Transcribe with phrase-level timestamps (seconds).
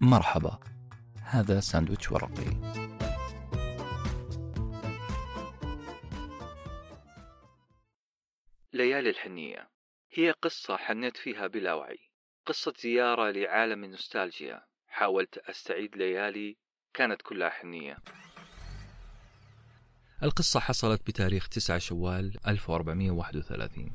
[0.00, 0.58] مرحبا.
[1.22, 2.78] هذا ساندويتش ورقي.
[8.72, 9.70] ليالي الحنية.
[10.12, 11.98] هي قصة حنيت فيها بلا وعي.
[12.46, 14.62] قصة زيارة لعالم النوستالجيا.
[14.88, 16.56] حاولت أستعيد ليالي
[16.94, 17.96] كانت كلها حنية.
[20.22, 23.92] القصة حصلت بتاريخ 9 شوال 1431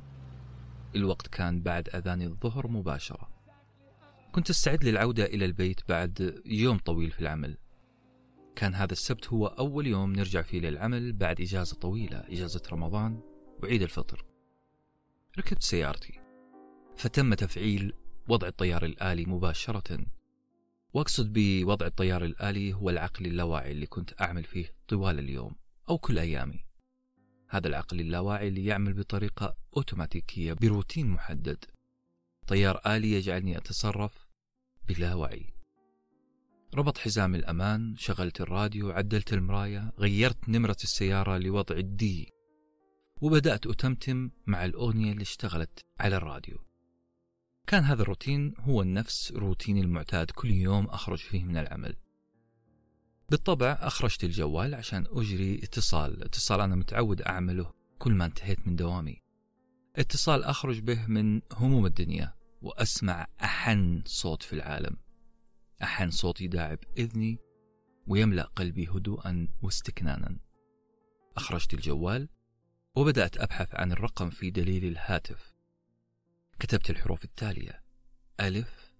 [0.95, 3.32] الوقت كان بعد أذان الظهر مباشرة.
[4.33, 7.57] كنت أستعد للعودة إلى البيت بعد يوم طويل في العمل.
[8.55, 13.21] كان هذا السبت هو أول يوم نرجع فيه للعمل بعد إجازة طويلة إجازة رمضان
[13.63, 14.25] وعيد الفطر.
[15.37, 16.19] ركبت سيارتي.
[16.95, 17.93] فتم تفعيل
[18.27, 20.05] وضع الطيار الآلي مباشرة.
[20.93, 25.55] وأقصد بوضع الطيار الآلي هو العقل اللاواعي اللي كنت أعمل فيه طوال اليوم
[25.89, 26.65] أو كل أيامي.
[27.49, 31.65] هذا العقل اللاواعي اللي يعمل بطريقة أوتوماتيكية بروتين محدد.
[32.47, 34.22] طيار آلي يجعلني أتصرف
[34.87, 35.53] بلا وعي.
[36.75, 42.29] ربط حزام الأمان شغلت الراديو عدلت المراية غيرت نمرة السيارة لوضع الدي.
[43.21, 46.57] وبدأت أتمتم مع الأغنية اللي اشتغلت على الراديو.
[47.67, 50.31] كان هذا الروتين هو نفس روتيني المعتاد.
[50.31, 51.95] كل يوم أخرج فيه من العمل.
[53.29, 56.23] بالطبع أخرجت الجوال عشان أجري اتصال.
[56.23, 59.21] اتصال أنا متعود أعمله كل ما انتهيت من دوامي.
[59.95, 62.33] اتصال أخرج به من هموم الدنيا.
[62.63, 64.97] وأسمع أحن صوت في العالم.
[65.83, 67.39] أحن صوت يداعب إذني
[68.07, 70.39] ويملأ قلبي هدوءا واستكنانا.
[71.37, 72.29] أخرجت الجوال
[72.95, 75.53] وبدأت أبحث عن الرقم في دليل الهاتف.
[76.59, 77.83] كتبت الحروف التالية
[78.39, 78.93] ألف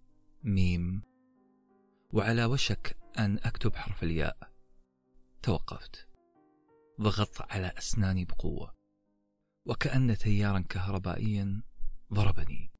[0.44, 1.02] ميم.
[2.14, 4.52] وعلى وشك أن أكتب حرف الياء.
[5.44, 6.08] توقفت.
[7.02, 8.74] ضغطت على أسناني بقوة.
[9.66, 11.62] وكأن تيارا كهربائيا
[12.14, 12.73] ضربني.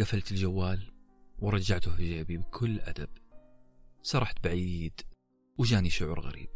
[0.00, 0.92] قفلت الجوال
[1.38, 3.08] ورجعته في جيبي بكل أدب.
[4.02, 5.00] سرحت بعيد
[5.58, 6.48] وجاني شعور غريب.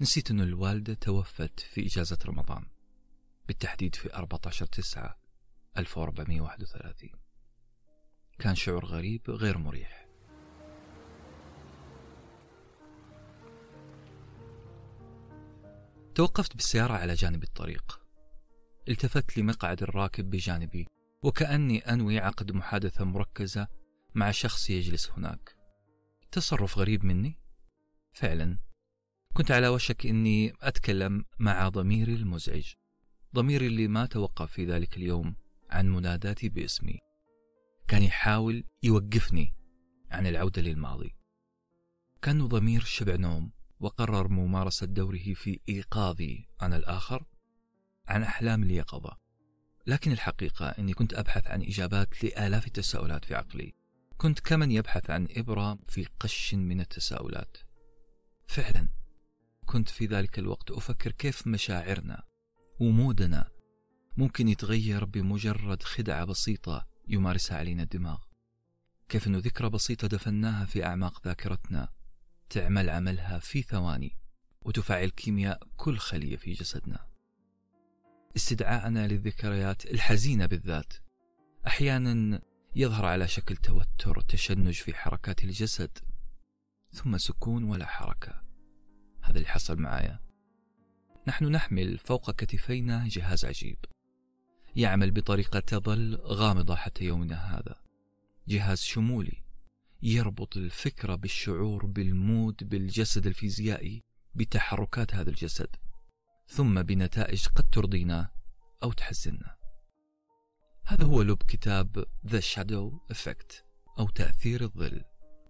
[0.00, 2.66] نسيت أن الوالدة توفت في إجازة رمضان
[3.48, 5.18] بالتحديد في 14 تسعة
[5.78, 7.10] 1431
[8.38, 10.08] كان شعور غريب غير مريح.
[16.14, 18.00] توقفت بالسيارة على جانب الطريق.
[18.88, 20.86] التفت لمقعد الراكب بجانبي.
[21.22, 23.68] وكأني أنوي عقد محادثة مركزة
[24.14, 25.56] مع شخص يجلس هناك.
[26.32, 27.38] تصرف غريب مني؟
[28.12, 28.58] فعلا.
[29.34, 32.72] كنت على وشك أني أتكلم مع ضميري المزعج
[33.34, 35.36] ضميري اللي ما توقف في ذلك اليوم
[35.70, 36.98] عن مناداتي باسمي.
[37.88, 39.54] كان يحاول يوقفني
[40.10, 41.16] عن العودة للماضي.
[42.22, 47.24] كان ضمير شبع نوم وقرر ممارسة دوره في إيقاظي أنا الآخر
[48.06, 49.16] عن أحلام اليقظة.
[49.86, 53.74] لكن الحقيقة أني كنت أبحث عن إجابات لآلاف التساؤلات في عقلي.
[54.16, 57.56] كنت كمن يبحث عن إبرة في قش من التساؤلات.
[58.46, 58.88] فعلا
[59.66, 62.22] كنت في ذلك الوقت أفكر كيف مشاعرنا
[62.80, 63.50] ومودنا
[64.16, 68.18] ممكن يتغير بمجرد خدعة بسيطة يمارسها علينا الدماغ.
[69.08, 71.88] كيف أنه ذكرى بسيطة دفناها في أعماق ذاكرتنا
[72.50, 74.16] تعمل عملها في ثواني
[74.62, 77.09] وتفعل كيمياء كل خلية في جسدنا.
[78.36, 80.92] استدعاءنا للذكريات الحزينة بالذات.
[81.66, 82.40] أحيانا
[82.76, 85.98] يظهر على شكل توتر تشنج في حركات الجسد
[86.92, 88.42] ثم سكون ولا حركة.
[89.22, 90.20] هذا اللي حصل معايا.
[91.28, 93.78] نحن نحمل فوق كتفينا جهاز عجيب.
[94.76, 97.80] يعمل بطريقة تظل غامضة حتى يومنا هذا.
[98.48, 99.42] جهاز شمولي.
[100.02, 104.02] يربط الفكرة بالشعور بالمود بالجسد الفيزيائي
[104.34, 105.76] بتحركات هذا الجسد.
[106.50, 108.30] ثم بنتائج قد ترضينا
[108.82, 109.56] أو تحزننا.
[110.84, 113.62] هذا هو لب كتاب The Shadow Effect
[113.98, 115.04] أو تأثير الظل.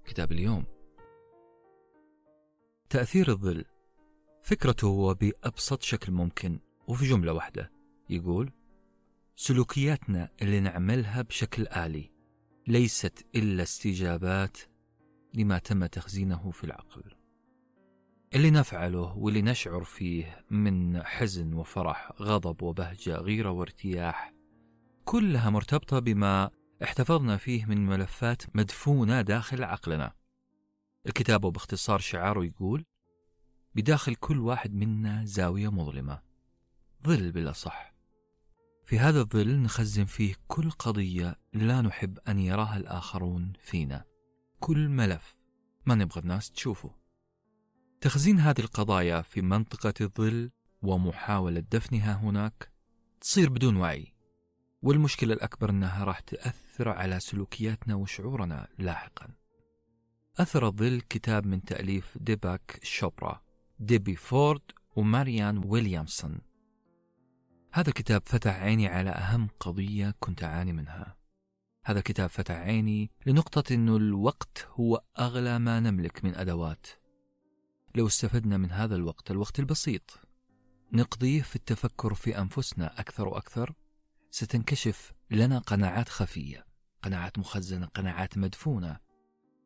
[0.05, 0.65] كتاب اليوم.
[2.91, 3.65] تأثير الظل.
[4.43, 7.73] فكرته هو بأبسط شكل ممكن وفي جملة واحدة.
[8.11, 8.53] يقول
[9.37, 12.11] سلوكياتنا اللي نعملها بشكل آلي
[12.67, 14.59] ليست إلا استجابات
[15.35, 17.20] لما تم تخزينه في العقل.
[18.35, 24.35] اللي نفعله واللي نشعر فيه من حزن وفرح غضب وبهجة غيرة وارتياح
[25.05, 26.51] كلها مرتبطة بما
[26.83, 30.13] احتفظنا فيه من ملفات مدفونة داخل عقلنا.
[31.07, 32.85] الكتاب باختصار شعاره يقول
[33.75, 36.23] بداخل كل واحد منا زاوية مظلمة
[37.07, 37.95] ظل بالأصح
[38.85, 44.05] في هذا الظل نخزن فيه كل قضية لا نحب أن يراها الآخرون فينا.
[44.61, 45.37] كل ملف
[45.87, 47.00] ما نبغى الناس تشوفه.
[48.01, 50.51] تخزين هذه القضايا في منطقة الظل
[50.83, 52.73] ومحاولة دفنها هناك
[53.21, 54.15] تصير بدون وعي
[54.83, 59.29] والمشكلة الأكبر أنها راح تأثر على سلوكياتنا وشعورنا لاحقا.
[60.39, 63.43] أثر الظل كتاب من تأليف ديباك شوبرا
[63.79, 64.63] ديبي فورد
[64.97, 66.39] وماريان ويليامسون.
[67.73, 71.17] هذا الكتاب فتح عيني على أهم قضية كنت أعاني منها.
[71.85, 76.87] هذا الكتاب فتح عيني لنقطة أنه الوقت هو أغلى ما نملك من أدوات.
[77.95, 80.21] لو استفدنا من هذا الوقت الوقت البسيط.
[80.93, 83.75] نقضيه في التفكر في أنفسنا أكثر وأكثر.
[84.31, 86.67] ستنكشف لنا قناعات خفية
[87.03, 88.99] قناعات مخزنة قناعات مدفونة.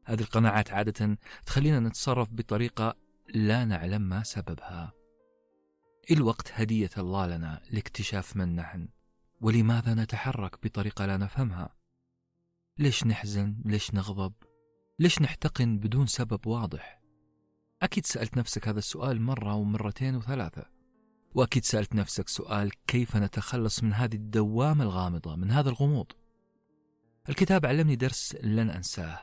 [0.04, 2.96] هذه القناعات عادة تخلينا نتصرف بطريقة
[3.34, 4.92] لا نعلم ما سببها.
[6.10, 8.88] الوقت هدية الله لنا لاكتشاف من نحن.
[9.40, 11.74] ولماذا نتحرك بطريقة لا نفهمها؟
[12.78, 14.32] ليش نحزن؟ ليش نغضب؟
[14.98, 17.03] ليش نحتقن بدون سبب واضح؟
[17.84, 20.64] أكيد سألت نفسك هذا السؤال مرة ومرتين وثلاثة.
[21.34, 26.06] وأكيد سألت نفسك سؤال كيف نتخلص من هذه الدوامة الغامضة من هذا الغموض؟
[27.28, 29.18] الكتاب علمني درس لن أنساه.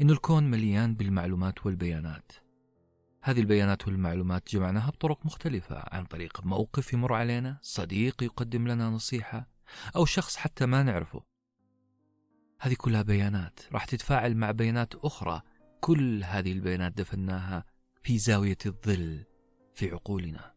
[0.00, 2.32] إن الكون مليان بالمعلومات والبيانات.
[3.22, 9.48] هذه البيانات والمعلومات جمعناها بطرق مختلفة عن طريق موقف يمر علينا صديق يقدم لنا نصيحة
[9.96, 11.22] أو شخص حتى ما نعرفه.
[12.60, 15.42] هذه كلها بيانات راح تتفاعل مع بيانات أخرى
[15.84, 17.64] كل هذه البيانات دفناها
[18.02, 19.24] في زاوية الظل
[19.74, 20.54] في عقولنا.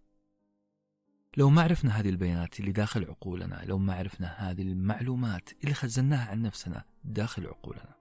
[1.37, 6.29] لو ما عرفنا هذه البيانات اللي داخل عقولنا لو ما عرفنا هذه المعلومات اللي خزناها
[6.29, 7.95] عن نفسنا داخل عقولنا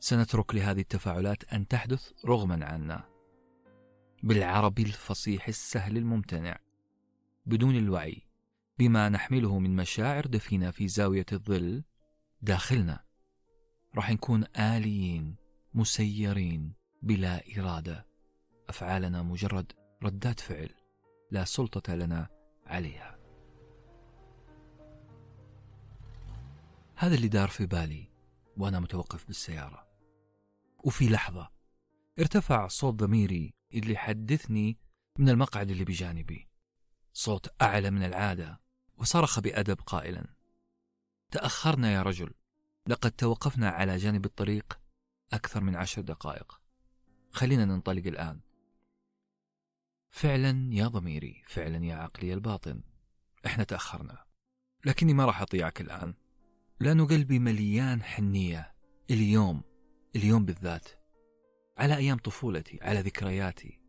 [0.00, 3.04] سنترك لهذه التفاعلات أن تحدث رغما عنا.
[4.22, 6.58] بالعربي الفصيح السهل الممتنع.
[7.46, 8.22] بدون الوعي
[8.78, 11.84] بما نحمله من مشاعر دفينة في زاوية الظل
[12.42, 13.04] داخلنا
[13.96, 15.43] راح نكون آليين.
[15.74, 16.72] مسيرين
[17.02, 18.06] بلا إرادة.
[18.68, 19.72] أفعالنا مجرد
[20.02, 20.70] ردات فعل
[21.30, 22.28] لا سلطة لنا
[22.66, 23.18] عليها.
[26.96, 28.08] هذا اللي دار في بالي
[28.56, 29.88] وأنا متوقف بالسيارة.
[30.84, 31.50] وفي لحظة
[32.18, 34.78] ارتفع صوت ضميري اللي حدثني
[35.18, 36.48] من المقعد اللي بجانبي.
[37.12, 38.60] صوت أعلى من العادة
[38.96, 40.26] وصرخ بأدب قائلا.
[41.30, 42.34] تأخرنا يا رجل.
[42.86, 44.83] لقد توقفنا على جانب الطريق
[45.32, 46.60] أكثر من عشر دقائق.
[47.30, 48.40] خلينا ننطلق الآن.
[50.10, 52.82] فعلا يا ضميري فعلا يا عقلي الباطن.
[53.46, 54.24] إحنا تأخرنا.
[54.84, 56.14] لكني ما راح أطيعك الآن.
[56.80, 58.74] لأنه قلبي مليان حنية.
[59.10, 59.62] اليوم
[60.16, 60.88] اليوم بالذات.
[61.78, 63.80] على أيام طفولتي على ذكرياتي.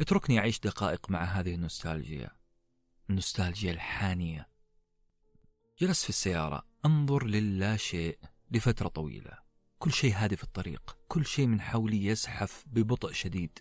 [0.00, 2.30] اتركني أعيش دقائق مع هذه النوستالجيا.
[3.10, 4.48] النوستالجيا الحانية.
[5.78, 6.66] جلست في السيارة.
[6.86, 8.18] أنظر للا شيء
[8.50, 9.38] لفترة طويلة.
[9.82, 13.58] كل شيء هادي في الطريق كل شيء من حولي يزحف ببطء شديد.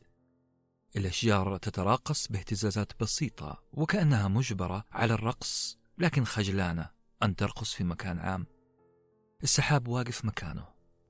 [0.96, 6.90] الأشجار تتراقص باهتزازات بسيطة وكأنها مجبرة على الرقص لكن خجلانة
[7.24, 8.46] أن ترقص في مكان عام.
[9.44, 10.66] السحاب واقف مكانه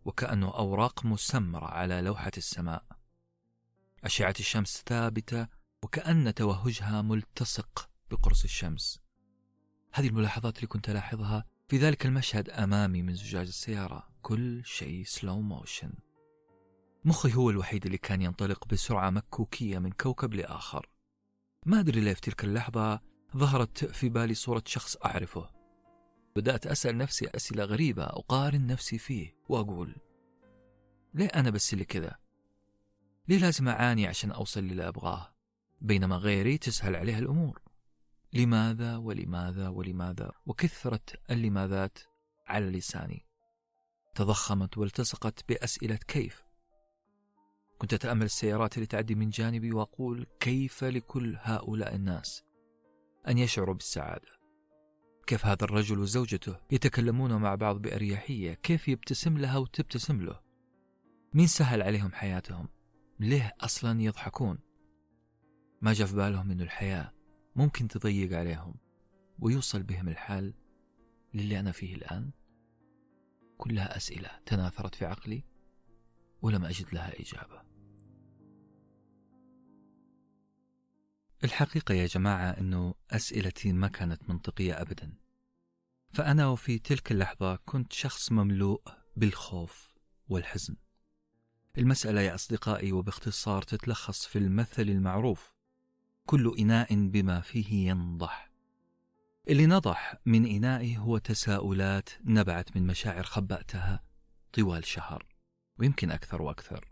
[0.06, 2.84] وكأنه أوراق مسمرة على لوحة السماء.
[4.04, 5.48] أشعة الشمس ثابتة
[5.84, 9.00] وكأن توهجها ملتصق بقرص الشمس.
[9.94, 15.42] هذه الملاحظات اللي كنت ألاحظها في ذلك المشهد أمامي من زجاج السيارة كل شيء سلو
[15.42, 15.92] موشن
[17.06, 20.90] مخي هو الوحيد اللي كان ينطلق بسرعة مكوكية من كوكب لآخر.
[21.66, 23.00] ما أدري ليه في تلك اللحظة
[23.38, 25.50] ظهرت في بالي صورة شخص أعرفه.
[26.36, 29.96] بدأت أسأل نفسي أسئلة غريبة أقارن نفسي فيه وأقول
[31.14, 32.16] ليه أنا بس اللي كذا؟
[33.28, 35.34] ليه لازم أعاني عشان أوصل للي أبغاه؟
[35.82, 37.62] بينما غيري تسهل عليها الأمور.
[38.34, 41.00] لماذا ولماذا ولماذا وكثرة
[41.32, 42.00] اللماذات
[42.48, 43.26] على لساني.
[44.16, 46.44] تضخمت والتصقت بأسئلة كيف؟
[47.78, 52.44] كنت أتأمل السيارات اللي تعدي من جانبي وأقول كيف لكل هؤلاء الناس
[53.28, 54.42] أن يشعروا بالسعادة؟
[55.28, 60.40] كيف هذا الرجل وزوجته يتكلمون مع بعض بأريحية؟ كيف يبتسم لها وتبتسم له؟
[61.34, 62.68] مين سهل عليهم حياتهم؟
[63.20, 64.60] ليه أصلا يضحكون؟
[65.82, 67.14] ما جاء في بالهم أن الحياة
[67.56, 68.76] ممكن تضيق عليهم
[69.40, 70.54] ويوصل بهم الحال
[71.34, 72.32] للي أنا فيه الآن؟
[73.58, 75.44] كلها أسئلة تناثرت في عقلي
[76.42, 77.62] ولم أجد لها إجابة.
[81.44, 85.14] الحقيقة يا جماعة أنه أسئلتي ما كانت منطقية أبدا.
[86.14, 88.82] فأنا وفي تلك اللحظة كنت شخص مملوء
[89.16, 89.94] بالخوف
[90.30, 90.76] والحزن.
[91.78, 95.51] المسألة يا أصدقائي وباختصار تتلخص في المثل المعروف.
[96.32, 98.52] كل إناء بما فيه ينضح.
[99.50, 104.04] اللي نضح من إنائي هو تساؤلات نبعت من مشاعر خبأتها
[104.54, 105.26] طوال شهر
[105.80, 106.88] ويمكن أكثر وأكثر.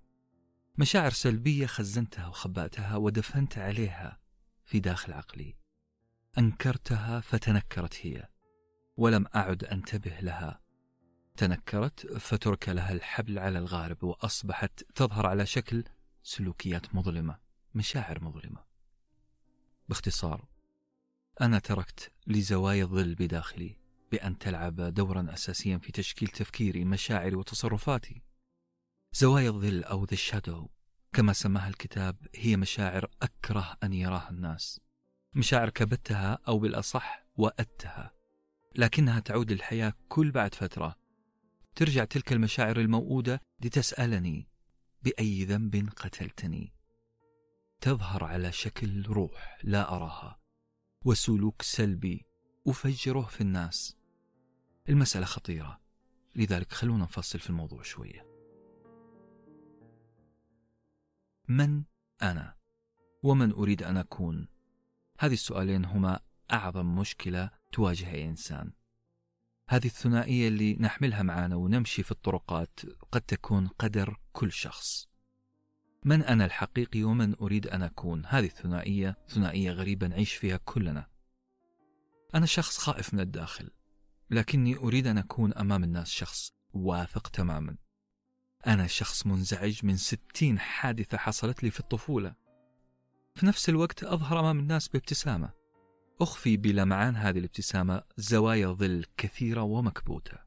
[0.78, 4.20] مشاعر سلبية خزنتها وخبأتها ودفنت عليها
[4.66, 5.56] في داخل عقلي.
[6.38, 8.28] أنكرتها فتنكرت هي
[8.98, 10.62] ولم أعد أنتبه لها.
[11.38, 15.84] تنكرت فترك لها الحبل على الغارب وأصبحت تظهر على شكل
[16.24, 17.40] سلوكيات مظلمة
[17.76, 18.69] مشاعر مظلمة.
[19.90, 20.46] باختصار.
[21.42, 23.76] أنا تركت لزوايا الظل بداخلي
[24.12, 28.22] بأن تلعب دورا أساسيا في تشكيل تفكيري مشاعري وتصرفاتي.
[29.14, 30.68] زوايا الظل أو ذا شادو
[31.14, 34.82] كما سماها الكتاب هي مشاعر أكره أن يراها الناس.
[35.34, 38.12] مشاعر كبتها أو بالأصح وأدتها.
[38.76, 40.96] لكنها تعود للحياة كل بعد فترة.
[41.76, 44.48] ترجع تلك المشاعر الموؤودة لتسألني
[45.04, 46.79] بأي ذنب قتلتني.
[47.82, 50.40] تظهر على شكل روح لا أراها
[51.06, 52.26] وسلوك سلبي
[52.68, 53.98] أفجره في الناس.
[54.90, 55.82] المسألة خطيرة
[56.36, 58.26] لذلك خلونا نفصل في الموضوع شوية.
[61.48, 61.84] من
[62.22, 62.56] أنا؟
[63.24, 64.48] ومن أريد أن أكون؟
[65.20, 66.20] هذه السؤالين هما
[66.54, 68.74] أعظم مشكلة تواجه أي إنسان.
[69.70, 72.80] هذه الثنائية اللي نحملها معنا ونمشي في الطرقات
[73.12, 75.09] قد تكون قدر كل شخص.
[76.06, 81.08] من أنا الحقيقي ومن أريد أن أكون؟ هذه الثنائية ثنائية غريبة نعيش فيها كلنا.
[82.36, 83.70] أنا شخص خائف من الداخل
[84.30, 87.78] لكني أريد أن أكون أمام الناس شخص واثق تماما.
[88.68, 92.36] أنا شخص منزعج من ستين حادثة حصلت لي في الطفولة.
[93.36, 95.50] في نفس الوقت أظهر أمام الناس بابتسامة.
[96.22, 100.38] أخفي بلمعان هذه الابتسامة زوايا ظل كثيرة ومكبوتة.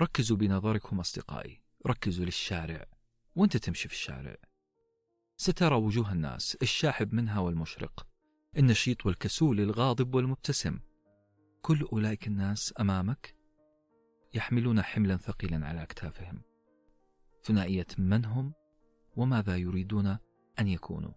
[0.00, 2.93] ركزوا بنظركم أصدقائي ركزوا للشارع.
[3.36, 4.36] وانت تمشي في الشارع.
[5.36, 8.06] سترى وجوه الناس الشاحب منها والمشرق
[8.56, 10.80] النشيط والكسول الغاضب والمبتسم.
[11.62, 13.36] كل أولئك الناس أمامك
[14.34, 16.42] يحملون حملا ثقيلا على أكتافهم.
[17.42, 18.52] ثنائية من هم
[19.16, 20.18] وماذا يريدون
[20.58, 21.12] أن يكونوا؟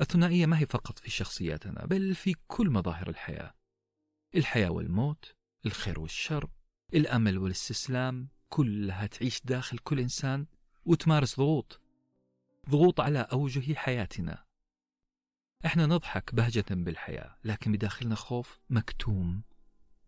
[0.00, 3.54] الثنائية ما هي فقط في شخصياتنا بل في كل مظاهر الحياة.
[4.34, 5.34] الحياة والموت
[5.66, 6.50] الخير والشر
[6.94, 10.46] الأمل والاستسلام كلها تعيش داخل كل إنسان
[10.86, 11.80] وتمارس ضغوط.
[12.70, 14.44] ضغوط على أوجه حياتنا.
[15.66, 19.42] إحنا نضحك بهجة بالحياة لكن بداخلنا خوف مكتوم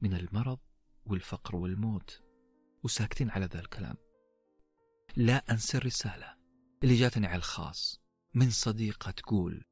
[0.00, 0.58] من المرض
[1.06, 2.22] والفقر والموت
[2.82, 3.96] وساكتين على ذا الكلام.
[5.16, 6.36] لا أنسى الرسالة
[6.82, 8.00] اللي جاتني على الخاص.
[8.34, 9.64] من صديقة تقول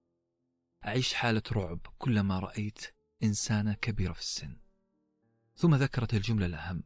[0.87, 4.57] أعيش حالة رعب كلما رأيت إنسانة كبيرة في السن.
[5.57, 6.83] ثم ذكرت الجملة الأهم.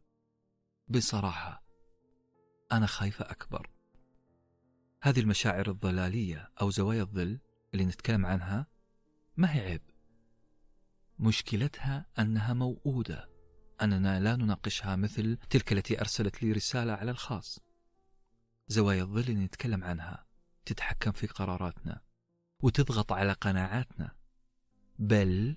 [0.88, 1.64] بصراحة
[2.72, 3.75] أنا خايفة أكبر.
[5.02, 7.38] هذه المشاعر الضلالية أو زوايا الظل
[7.74, 8.66] اللي نتكلم عنها
[9.36, 9.82] ما هي عيب؟
[11.18, 13.28] مشكلتها أنها موؤودة.
[13.82, 17.60] أننا لا نناقشها مثل تلك التي أرسلت لي رسالة على الخاص.
[18.68, 20.26] زوايا الظل اللي نتكلم عنها
[20.64, 22.00] تتحكم في قراراتنا
[22.62, 24.16] وتضغط على قناعاتنا
[24.98, 25.56] بل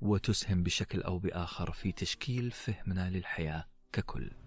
[0.00, 4.41] وتسهم بشكل أو بآخر في تشكيل فهمنا للحياة ككل.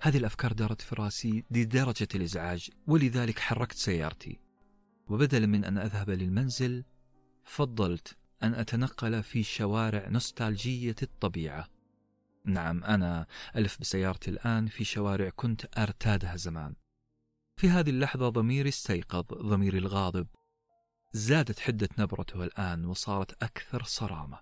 [0.00, 4.38] هذه الأفكار دارت في راسي لدرجة الإزعاج ولذلك حركت سيارتي.
[5.08, 6.84] وبدلا من أن أذهب للمنزل
[7.44, 11.68] فضلت أن أتنقل في شوارع نوستالجية الطبيعة.
[12.44, 13.26] نعم أنا
[13.56, 16.74] ألف بسيارتي الآن في شوارع كنت أرتادها زمان.
[17.56, 20.26] في هذه اللحظة ضميري استيقظ ضميري الغاضب.
[21.12, 24.38] زادت حدة نبرته الآن وصارت أكثر صرامة.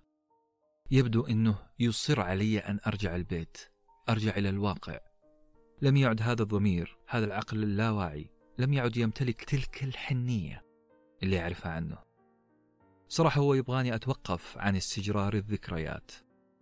[0.91, 3.57] يبدو أنه يصر علي أن أرجع البيت
[4.09, 5.06] أرجع إلى الواقع.
[5.81, 10.65] لم يعد هذا الضمير هذا العقل اللاواعي لم يعد يمتلك تلك الحنية
[11.23, 11.97] اللي يعرفها عنه.
[13.07, 16.11] صراحة هو يبغاني أتوقف عن استجرار الذكريات.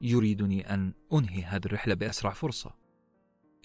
[0.01, 2.75] يريدني أن أنهي هذه الرحلة بأسرع فرصة.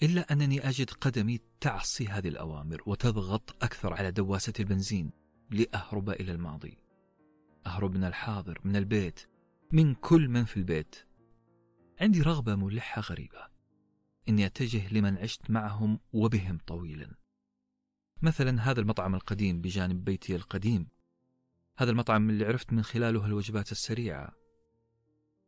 [0.03, 5.11] إلا أنني أجد قدمي تعصي هذه الأوامر وتضغط أكثر على دواسة البنزين
[5.49, 6.77] لأهرب إلى الماضي.
[7.65, 9.19] أهرب من الحاضر من البيت
[9.71, 10.95] من كل من في البيت.
[12.01, 13.50] عندي رغبة ملحة غريبة.
[14.29, 17.15] إني أتجه لمن عشت معهم وبهم طويلا.
[18.21, 20.87] مثلا هذا المطعم القديم بجانب بيتي القديم.
[21.77, 24.33] هذا المطعم اللي عرفت من خلاله الوجبات السريعة.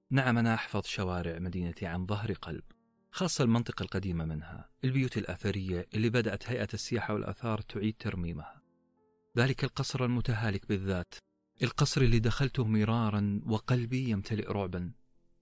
[0.09, 2.63] نعم أنا أحفظ شوارع مدينتي عن ظهر قلب
[3.11, 8.61] خاصة المنطقة القديمة منها البيوت الأثرية اللي بدأت هيئة السياحة والآثار تعيد ترميمها.
[9.37, 11.13] ذلك القصر المتهالك بالذات
[11.63, 14.91] القصر اللي دخلته مرارا وقلبي يمتلئ رعبا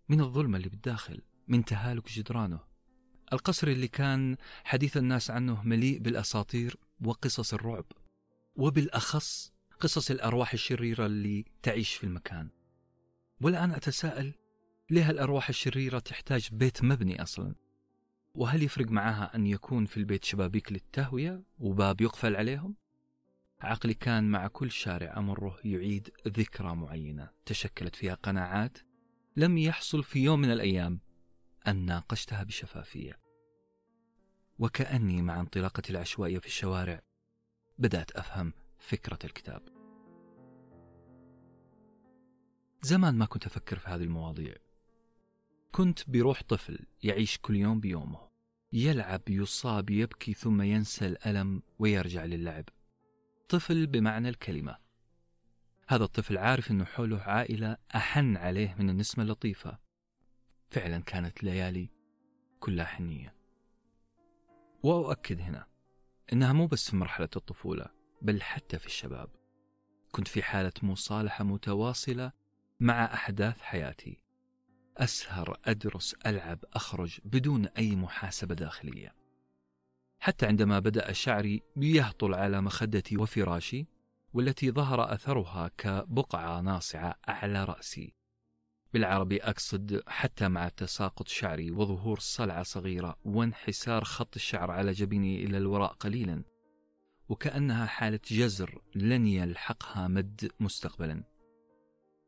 [0.09, 2.70] من الظلمة اللي بالداخل من تهالك جدرانه.
[3.33, 7.85] القصر اللي كان حديث الناس عنه مليء بالأساطير وقصص الرعب
[8.55, 12.49] وبالأخص قصص الأرواح الشريرة اللي تعيش في المكان.
[13.41, 14.33] والآن أتساءل
[14.89, 17.55] ليه الأرواح الشريرة تحتاج بيت مبني أصلا؟
[18.35, 22.75] وهل يفرق معها أن يكون في البيت شبابيك للتهوية وباب يقفل عليهم؟
[23.61, 28.77] عقلي كان مع كل شارع أمره يعيد ذكرى معينة تشكلت فيها قناعات
[29.35, 30.99] لم يحصل في يوم من الأيام.
[31.67, 33.19] أن ناقشتها بشفافية.
[34.59, 37.01] وكأني مع انطلاقة العشوائية في الشوارع
[37.77, 39.61] بدأت أفهم فكرة الكتاب.
[42.81, 44.55] زمان ما كنت أفكر في هذه المواضيع.
[45.71, 48.31] كنت بروح طفل يعيش كل يوم بيومه.
[48.73, 52.65] يلعب يصاب يبكي ثم ينسى الألم ويرجع للعب.
[53.49, 54.77] طفل بمعنى الكلمة.
[55.87, 59.79] هذا الطفل عارف أنه حوله عائلة أحن عليه من النسمة اللطيفة.
[60.71, 61.89] فعلا كانت ليالي
[62.59, 63.35] كلها حنية.
[64.83, 65.67] وأؤكد هنا
[66.33, 67.85] إنها مو بس في مرحلة الطفولة
[68.21, 69.29] بل حتى في الشباب.
[70.11, 72.31] كنت في حالة مصالحة متواصلة
[72.79, 74.21] مع أحداث حياتي.
[74.97, 79.15] أسهر أدرس ألعب أخرج بدون أي محاسبة داخلية.
[80.19, 83.87] حتى عندما بدأ شعري يهطل على مخدتي وفراشي
[84.33, 88.20] والتي ظهر أثرها كبقعة ناصعة أعلى رأسي.
[88.93, 95.57] بالعربي أقصد حتى مع تساقط شعري وظهور صلعة صغيرة وانحسار خط الشعر على جبيني إلى
[95.57, 96.43] الوراء قليلا
[97.29, 101.23] وكأنها حالة جزر لن يلحقها مد مستقبلا.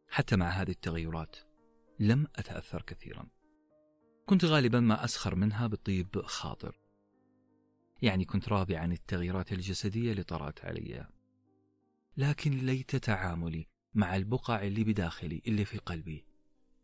[0.09, 1.35] حتى مع هذه التغيرات
[1.99, 3.27] لم أتأثر كثيرا.
[4.25, 6.79] كنت غالبا ما أسخر منها بطيب خاطر.
[8.01, 11.07] يعني كنت راضي عن التغييرات الجسدية اللي طرأت علي.
[12.17, 16.32] لكن ليت تعاملي مع البقع اللي بداخلي اللي في قلبي.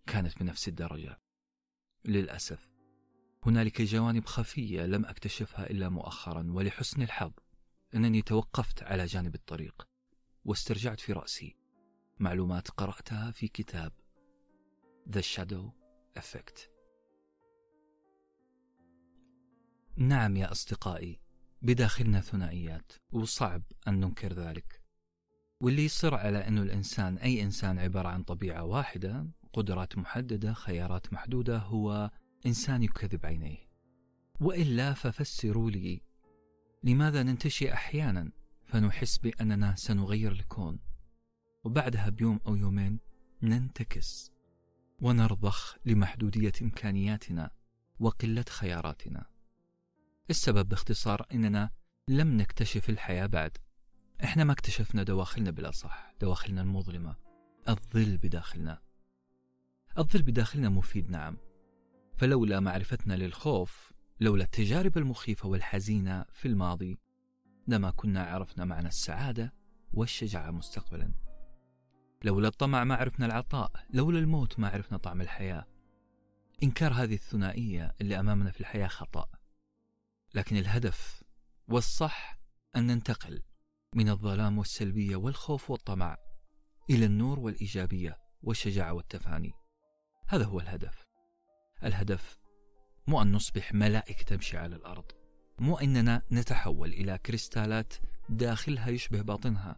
[0.09, 1.19] كانت بنفس الدرجة.
[2.05, 2.69] للأسف
[3.45, 7.31] هنالك جوانب خفية لم أكتشفها إلا مؤخرا ولحسن الحظ
[7.95, 9.87] أنني توقفت على جانب الطريق
[10.45, 11.55] واسترجعت في رأسي
[12.19, 13.91] معلومات قرأتها في كتاب
[15.09, 15.71] The Shadow
[16.19, 16.59] Effect.
[19.97, 21.19] نعم يا أصدقائي
[21.61, 24.81] بداخلنا ثنائيات وصعب أن ننكر ذلك.
[25.61, 31.57] واللي يصر على أنه الإنسان أي إنسان عبارة عن طبيعة واحدة قدرات محددة خيارات محدودة
[31.57, 32.11] هو
[32.45, 33.69] إنسان يكذب عينيه.
[34.41, 36.01] وإلا ففسروا لي
[36.83, 38.31] لماذا ننتشي أحيانا
[38.65, 40.79] فنحس بأننا سنغير الكون؟
[41.63, 42.99] وبعدها بيوم أو يومين
[43.43, 44.31] ننتكس
[45.01, 47.51] ونرضخ لمحدودية إمكانياتنا
[47.99, 49.25] وقلة خياراتنا.
[50.29, 51.69] السبب باختصار أننا
[52.07, 53.57] لم نكتشف الحياة بعد.
[54.23, 57.15] إحنا ما اكتشفنا دواخلنا بالأصح دواخلنا المظلمة
[57.69, 58.81] الظل بداخلنا.
[59.97, 61.37] الظل بداخلنا مفيد نعم.
[62.17, 66.99] فلولا معرفتنا للخوف لولا التجارب المخيفة والحزينة في الماضي
[67.67, 69.53] لما كنا عرفنا معنى السعادة
[69.93, 71.13] والشجاعة مستقبلا.
[72.23, 73.71] لولا الطمع ما عرفنا العطاء.
[73.89, 75.65] لولا الموت ما عرفنا طعم الحياة.
[76.63, 79.25] إنكار هذه الثنائية اللي أمامنا في الحياة خطأ.
[80.33, 81.23] لكن الهدف
[81.67, 82.39] والصح
[82.75, 83.41] أن ننتقل
[83.95, 86.17] من الظلام والسلبية والخوف والطمع
[86.89, 89.58] إلى النور والإيجابية والشجاعة والتفاني.
[90.29, 91.07] هذا هو الهدف.
[91.83, 92.39] الهدف
[93.07, 95.05] مو أن نصبح ملائكة تمشي على الأرض.
[95.59, 97.93] مو أننا نتحول إلى كريستالات
[98.29, 99.75] داخلها يشبه باطنها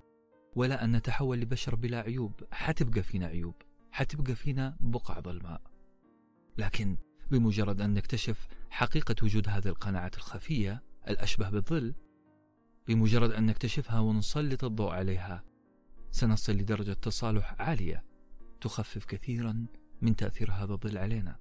[0.55, 2.43] ولا أن نتحول لبشر بلا عيوب.
[2.51, 3.55] حتبقى فينا عيوب
[3.91, 5.61] حتبقى فينا بقع ظلماء
[6.57, 6.97] لكن
[7.31, 11.93] بمجرد أن نكتشف حقيقة وجود هذه القناعات الخفية الأشبه بالظل
[12.87, 15.43] بمجرد أن نكتشفها ونسلط الضوء عليها
[16.11, 18.03] سنصل لدرجة تصالح عالية
[18.61, 19.65] تخفف كثيرا
[20.01, 21.39] من تأثير هذا الظل علينا.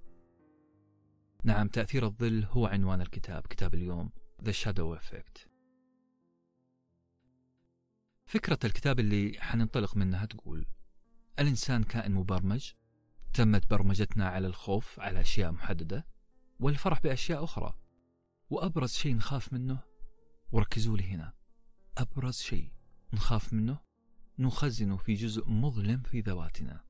[1.45, 4.11] نعم تأثير الظل هو عنوان الكتاب كتاب اليوم
[4.43, 5.49] The Shadow Effect.
[8.27, 10.67] فكرة الكتاب اللي حننطلق منها تقول
[11.39, 12.73] الإنسان كائن مبرمج
[13.33, 16.07] تمت برمجتنا على الخوف على أشياء محددة
[16.61, 17.75] والفرح بأشياء أخرى.
[18.51, 19.79] وأبرز شيء نخاف منه
[20.53, 21.33] وركزوا لي هنا.
[21.99, 22.73] أبرز شيء
[23.13, 23.79] نخاف منه
[24.39, 26.90] نخزنه في جزء مظلم في ذواتنا.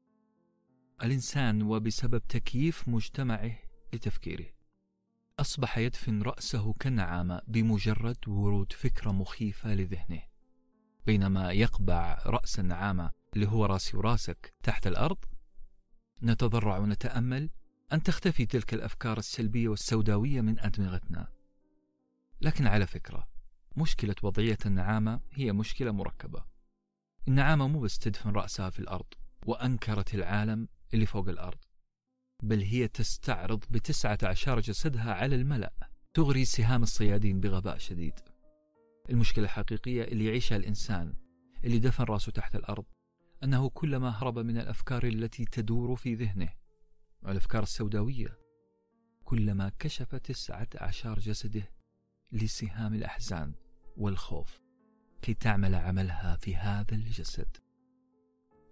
[1.04, 3.58] الإنسان وبسبب تكييف مجتمعه
[3.92, 4.46] لتفكيره.
[5.38, 10.22] أصبح يدفن رأسه كالنعامة بمجرد ورود فكرة مخيفة لذهنه.
[11.06, 15.18] بينما يقبع رأس النعامة اللي هو راسي وراسك تحت الأرض
[16.22, 17.50] نتضرع ونتأمل
[17.92, 21.28] أن تختفي تلك الأفكار السلبية والسوداوية من أدمغتنا.
[22.40, 23.28] لكن على فكرة
[23.76, 26.44] مشكلة وضعية النعامة هي مشكلة مركبة.
[27.28, 29.06] النعامة مو بس تدفن رأسها في الأرض
[29.46, 31.58] وأنكرت العالم اللي فوق الأرض.
[32.42, 35.72] بل هي تستعرض بتسعة عشر جسدها على الملأ
[36.14, 38.14] تغري سهام الصيادين بغباء شديد.
[39.10, 41.14] المشكلة الحقيقية اللي يعيشها الإنسان
[41.64, 42.84] اللي دفن رأسه تحت الأرض
[43.44, 46.48] أنه كلما هرب من الأفكار التي تدور في ذهنه
[47.26, 48.38] الأفكار السوداوية
[49.24, 51.70] كلما كشف تسعة أعشار جسده
[52.32, 53.54] لسهام الأحزان
[53.96, 54.60] والخوف
[55.22, 57.56] كي تعمل عملها في هذا الجسد.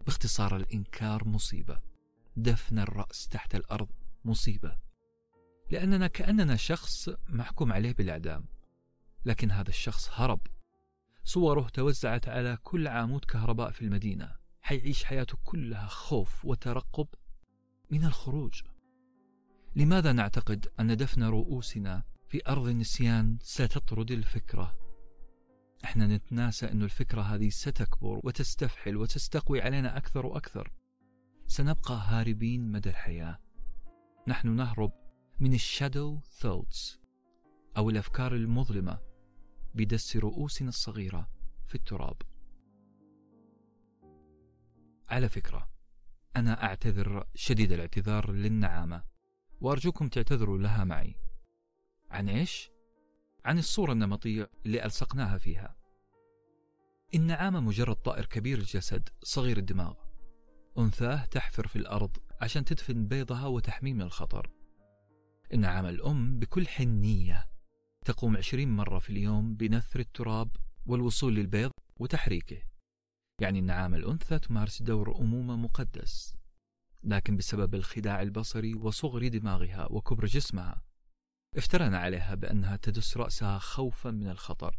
[0.07, 1.81] باختصار الإنكار مصيبة.
[2.43, 3.89] دفن الرأس تحت الأرض
[4.25, 4.79] مصيبة
[5.71, 8.45] لأننا كأننا شخص محكوم عليه بالإعدام
[9.25, 10.41] لكن هذا الشخص هرب.
[11.25, 17.07] صوره توزعت على كل عمود كهرباء في المدينة حيعيش حياته كلها خوف وترقب
[17.91, 18.63] من الخروج.
[19.77, 24.79] لماذا نعتقد أن دفن رؤوسنا في أرض النسيان ستطرد الفكرة؟
[25.85, 30.78] إحنا نتناسى أن الفكرة هذه ستكبر وتستفحل وتستقوي علينا أكثر وأكثر.
[31.49, 33.39] سنبقى هاربين مدى الحياة.
[34.27, 34.93] نحن نهرب
[35.41, 37.01] من الشادو ثوتس
[37.77, 38.99] أو الأفكار المظلمة
[39.75, 41.31] بدس رؤوسنا الصغيرة
[41.67, 42.17] في التراب.
[45.09, 45.71] على فكرة
[46.37, 49.05] أنا أعتذر شديد الاعتذار للنعامة
[49.61, 51.15] وأرجوكم تعتذروا لها معي.
[52.11, 52.71] عن إيش؟
[53.45, 55.77] عن الصورة النمطية اللي ألصقناها فيها.
[57.15, 60.08] النعامة مجرد طائر كبير الجسد صغير الدماغ.
[60.79, 64.51] أنثاه تحفر في الأرض عشان تدفن بيضها وتحميه من الخطر.
[65.53, 67.51] النعامة الأم بكل حنية
[68.05, 72.63] تقوم عشرين مرة في اليوم بنثر التراب والوصول للبيض وتحريكه.
[73.41, 76.35] يعني النعامة الأنثى تمارس دور أمومة مقدس
[77.05, 80.83] لكن بسبب الخداع البصري وصغر دماغها وكبر جسمها
[81.57, 84.79] افترنا عليها بأنها تدس رأسها خوفا من الخطر.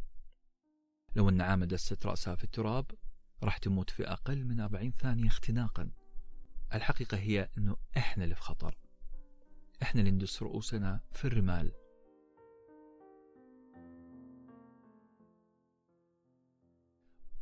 [1.16, 2.92] لو النعامة دست رأسها في التراب
[3.44, 5.92] راح تموت في أقل من 40 ثانية اختناقا.
[6.74, 8.78] الحقيقة هي أنه إحنا اللي في خطر.
[9.82, 11.72] إحنا اللي ندس رؤوسنا في الرمال.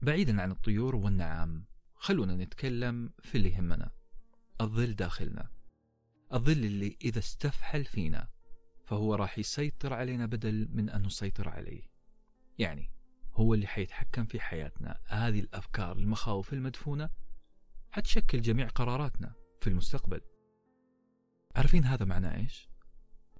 [0.01, 3.91] بعيدا عن الطيور والنعام خلونا نتكلم في اللي يهمنا
[4.61, 5.51] الظل داخلنا.
[6.33, 8.29] الظل اللي إذا استفحل فينا
[8.85, 11.83] فهو راح يسيطر علينا بدل من أن نسيطر عليه.
[12.59, 12.91] يعني
[13.37, 17.09] هو اللي حيتحكم في حياتنا هذه الأفكار المخاوف المدفونة
[17.91, 20.21] حتشكل جميع قراراتنا في المستقبل
[21.55, 22.69] عارفين هذا معناه إيش؟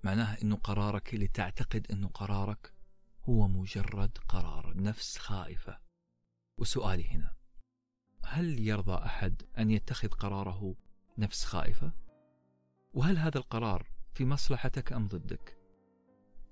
[0.03, 2.73] معناه أنه قرارك اللي تعتقد أنه قرارك
[3.23, 5.79] هو مجرد قرار نفس خائفة
[6.57, 7.35] وسؤالي هنا
[8.25, 10.75] هل يرضى أحد أن يتخذ قراره
[11.17, 11.91] نفس خائفة؟
[12.93, 15.57] وهل هذا القرار في مصلحتك أم ضدك؟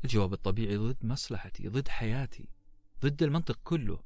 [0.04, 2.55] الجواب الطبيعي ضد مصلحتي ضد حياتي
[3.02, 4.00] ضد المنطق كله.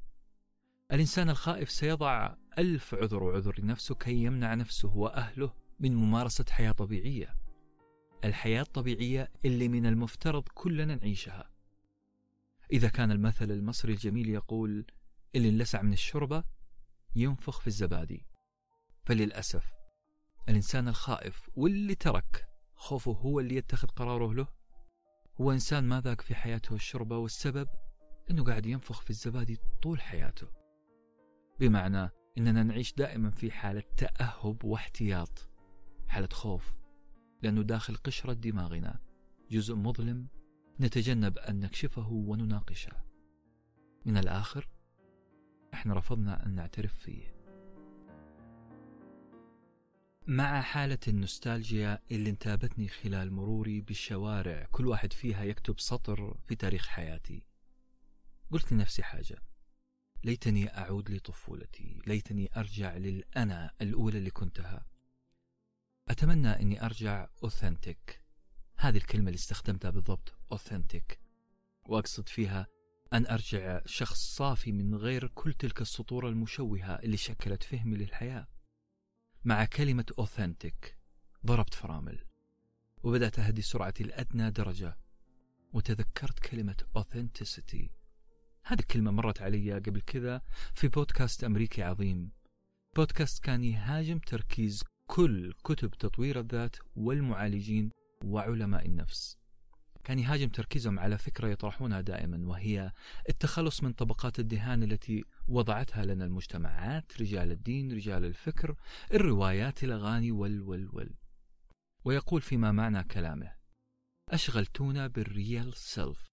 [0.92, 7.36] الإنسان الخائف سيضع ألف عذر وعذر لنفسه كي يمنع نفسه وأهله من ممارسة حياة طبيعية.
[8.24, 11.50] الحياة الطبيعية اللي من المفترض كلنا نعيشها.
[12.72, 14.86] إذا كان المثل المصري الجميل يقول
[15.34, 16.44] اللي انلسع من الشوربة
[17.16, 18.26] ينفخ في الزبادي.
[19.04, 19.72] فللأسف
[20.48, 24.48] الإنسان الخائف واللي ترك خوفه هو اللي يتخذ قراره له.
[25.40, 27.68] هو إنسان ما ذاق في حياته الشربة والسبب
[28.30, 30.48] أنه قاعد ينفخ في الزبادي طول حياته.
[31.60, 35.48] بمعنى أننا نعيش دائما في حالة تأهب واحتياط
[36.08, 36.74] حالة خوف
[37.42, 39.00] لأنه داخل قشرة دماغنا
[39.50, 40.26] جزء مظلم
[40.80, 42.92] نتجنب أن نكشفه ونناقشه.
[44.04, 44.68] من الآخر
[45.74, 47.40] إحنا رفضنا أن نعترف فيه.
[50.26, 56.86] مع حالة النوستالجيا اللي انتابتني خلال مروري بالشوارع كل واحد فيها يكتب سطر في تاريخ
[56.86, 57.49] حياتي.
[58.50, 59.42] قلت لنفسي حاجة.
[60.24, 62.02] ليتني أعود لطفولتي.
[62.06, 64.86] ليتني أرجع للأنا الأولى اللي كنتها.
[66.08, 68.24] أتمنى أني أرجع أوثنتك
[68.76, 71.20] هذه الكلمة اللي استخدمتها بالضبط أوثنتك
[71.84, 72.66] وأقصد فيها
[73.12, 78.48] أن أرجع شخص صافي من غير كل تلك السطور المشوهة اللي شكلت فهمي للحياة.
[79.44, 80.98] مع كلمة أوثنتك
[81.46, 82.24] ضربت فرامل.
[83.02, 84.98] وبدأت أهدي سرعتي لأدنى درجة.
[85.72, 87.99] وتذكرت كلمة authenticity.
[88.64, 90.42] هذه الكلمة مرت علي قبل كذا
[90.74, 92.30] في بودكاست أمريكي عظيم.
[92.96, 97.90] بودكاست كان يهاجم تركيز كل كتب تطوير الذات والمعالجين
[98.24, 99.36] وعلماء النفس.
[100.04, 102.92] كان يهاجم تركيزهم على فكرة يطرحونها دائما وهي
[103.28, 108.74] التخلص من طبقات الدهان التي وضعتها لنا المجتمعات رجال الدين رجال الفكر
[109.14, 111.14] الروايات الأغاني وال وال وال.
[112.04, 113.52] ويقول فيما معنى كلامه
[114.28, 116.29] أشغلتونا بالريال سيلف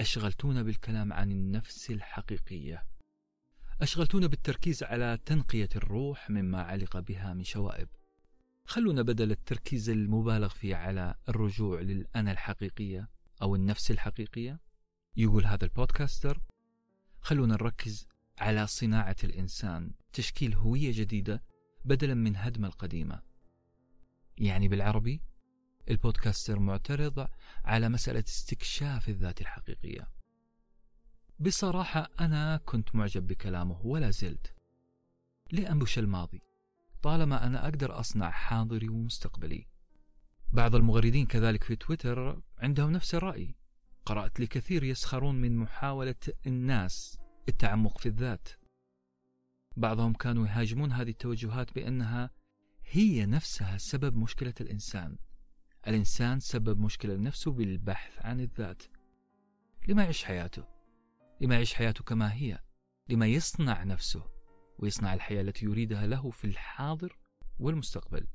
[0.00, 2.86] أشغلتونا بالكلام عن النفس الحقيقية.
[3.80, 7.88] أشغلتونا بالتركيز على تنقية الروح مما علق بها من شوائب.
[8.64, 13.08] خلونا بدل التركيز المبالغ فيه على الرجوع للأنا الحقيقية
[13.42, 14.60] أو النفس الحقيقية
[15.16, 16.40] يقول هذا البودكاستر
[17.20, 18.08] خلونا نركز
[18.38, 21.42] على صناعة الإنسان تشكيل هوية جديدة
[21.84, 23.22] بدلا من هدم القديمة.
[24.36, 25.22] يعني بالعربي
[25.90, 27.28] البودكاستر معترض
[27.64, 30.08] على مسألة استكشاف الذات الحقيقية.
[31.40, 34.54] بصراحة أنا كنت معجب بكلامه ولا زلت.
[35.52, 36.42] ليه أنبش الماضي
[37.02, 39.66] طالما أنا أقدر أصنع حاضري ومستقبلي.
[40.52, 43.54] بعض المغردين كذلك في تويتر عندهم نفس الرأي.
[44.06, 46.14] قرأت لكثير يسخرون من محاولة
[46.46, 48.48] الناس التعمق في الذات.
[49.76, 52.30] بعضهم كانوا يهاجمون هذه التوجهات بأنها
[52.90, 55.18] هي نفسها سبب مشكلة الإنسان.
[55.86, 58.82] الإنسان سبب مشكلة لنفسه بالبحث عن الذات.
[59.88, 60.64] لما يعيش حياته؟
[61.40, 62.58] لما يعيش حياته كما هي؟
[63.08, 64.22] لما يصنع نفسه؟
[64.78, 67.18] ويصنع الحياة التي يريدها له في الحاضر
[67.58, 68.26] والمستقبل.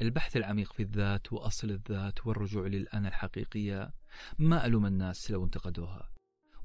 [0.00, 3.94] البحث العميق في الذات وأصل الذات والرجوع للأنا الحقيقية.
[4.38, 6.12] ما ألوم الناس لو انتقدوها؟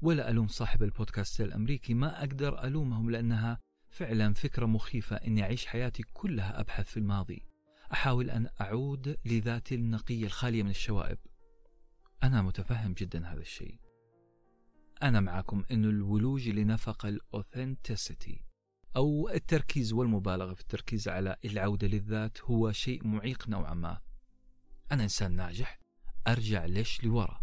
[0.02, 1.94] ولا ألوم صاحب البودكاست الأمريكي.
[1.94, 7.47] ما أقدر ألومهم لأنها فعلا فكرة مخيفة أني أعيش حياتي كلها أبحث في الماضي.
[7.92, 11.18] أحاول أن أعود لذاتي النقية الخالية من الشوائب.
[12.22, 13.78] أنا متفهم جدا هذا الشيء.
[15.02, 18.44] أنا معكم أن الولوج لنفق الأوثنتسيتي
[18.96, 24.00] أو التركيز والمبالغة في التركيز على العودة للذات هو شيء معيق نوعا ما.
[24.92, 25.78] أنا إنسان ناجح
[26.28, 27.40] أرجع ليش لورا.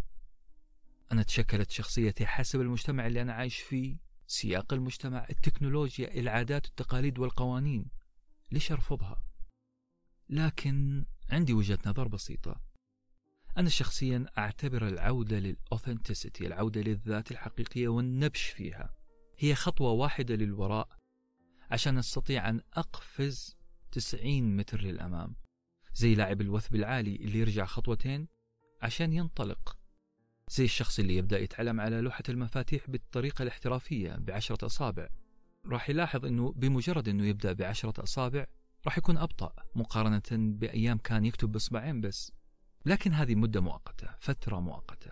[1.11, 7.85] أنا تشكلت شخصيتي حسب المجتمع اللي أنا عايش فيه سياق المجتمع التكنولوجيا العادات التقاليد والقوانين.
[8.51, 9.23] ليش أرفضها؟
[10.29, 12.61] لكن عندي وجهة نظر بسيطة.
[13.57, 18.95] أنا شخصيا أعتبر العودة للأوثنتسيتي العودة للذات الحقيقية والنبش فيها
[19.37, 20.87] هي خطوة واحدة للوراء
[21.71, 23.57] عشان أستطيع أن أقفز
[23.91, 25.35] 90 متر للأمام
[25.93, 28.27] زي لاعب الوثب العالي اللي يرجع خطوتين
[28.81, 29.77] عشان ينطلق
[30.49, 35.09] زي الشخص اللي يبدأ يتعلم على لوحة المفاتيح بالطريقة الاحترافية بعشرة أصابع.
[35.65, 38.45] راح يلاحظ أنه بمجرد أنه يبدأ بعشرة أصابع
[38.85, 42.31] راح يكون أبطأ مقارنة بأيام كان يكتب بإصبعين بس.
[42.85, 45.11] لكن هذه مدة مؤقتة فترة مؤقتة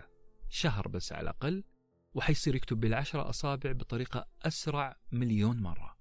[0.49, 1.63] شهر بس على الأقل
[2.13, 5.97] وحيصير يكتب بالعشرة أصابع بطريقة أسرع مليون مرة.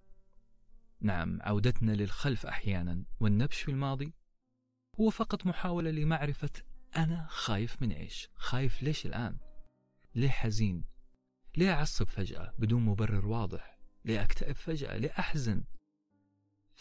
[1.00, 4.14] نعم عودتنا للخلف أحيانا والنبش في الماضي
[5.00, 6.50] هو فقط محاولة لمعرفة
[6.96, 9.38] أنا خايف من إيش خايف ليش الآن؟
[10.14, 10.84] ليه حزين؟
[11.56, 15.64] ليه أعصب فجأة بدون مبرر واضح؟ ليه أكتئب فجأة؟ ليه أحزن؟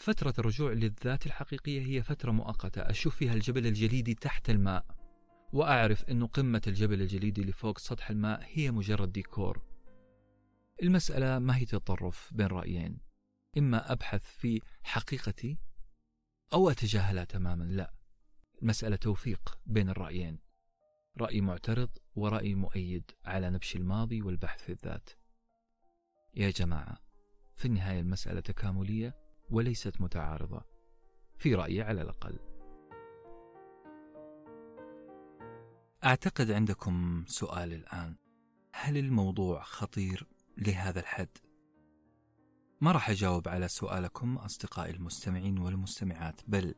[0.02, 2.80] فترة الرجوع للذات الحقيقية هي فترة مؤقتة.
[2.80, 4.86] أشوف فيها الجبل الجليدي تحت الماء
[5.52, 9.62] وأعرف أن قمة الجبل الجليدي اللي فوق سطح الماء هي مجرد ديكور.
[10.82, 12.98] المسألة ما هي تطرف بين رأيين؟
[13.58, 15.58] إما أبحث في حقيقتي
[16.52, 17.64] أو أتجاهلها تماما.
[17.64, 17.94] لا
[18.62, 20.38] المسألة توفيق بين الرأيين.
[21.18, 25.10] رأي معترض ورأي مؤيد على نبش الماضي والبحث في الذات.
[26.34, 26.98] يا جماعة
[27.56, 29.21] في النهاية المسألة تكاملية.
[29.52, 30.64] وليست متعارضة
[31.38, 32.38] في رأيي على الأقل
[36.04, 38.16] أعتقد عندكم سؤال الآن
[38.74, 40.26] هل الموضوع خطير
[40.58, 41.38] لهذا الحد؟
[42.80, 46.74] ما راح أجاوب على سؤالكم أصدقائي المستمعين والمستمعات بل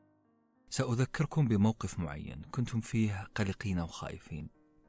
[0.71, 4.49] سأذكركم بموقف معين كنتم فيه قلقين أو خائفين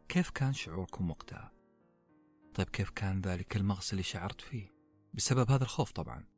[0.10, 1.52] كيف كان شعوركم وقتها؟
[2.56, 4.76] طيب كيف كان ذلك المغص اللي شعرت فيه؟
[5.14, 6.35] بسبب هذا الخوف طبعا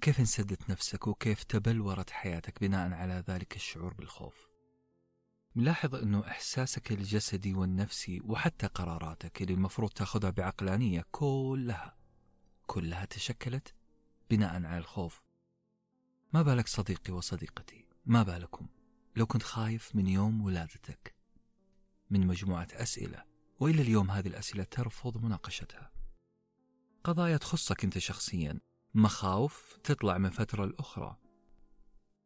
[0.00, 4.48] كيف انسدت نفسك وكيف تبلورت حياتك بناء على ذلك الشعور بالخوف؟
[5.56, 11.96] ملاحظ أنه إحساسك الجسدي والنفسي وحتى قراراتك اللي المفروض تأخذها بعقلانية كلها
[12.66, 13.74] كلها تشكلت
[14.30, 15.22] بناء على الخوف.
[16.32, 18.66] ما بالك صديقي وصديقتي؟ ما بالكم؟
[19.16, 21.14] لو كنت خايف من يوم ولادتك
[22.10, 23.24] من مجموعة أسئلة
[23.60, 25.90] وإلى اليوم هذه الأسئلة ترفض مناقشتها.
[27.04, 28.60] قضايا تخصك أنت شخصيا
[28.94, 31.16] مخاوف تطلع من فترة لأخرى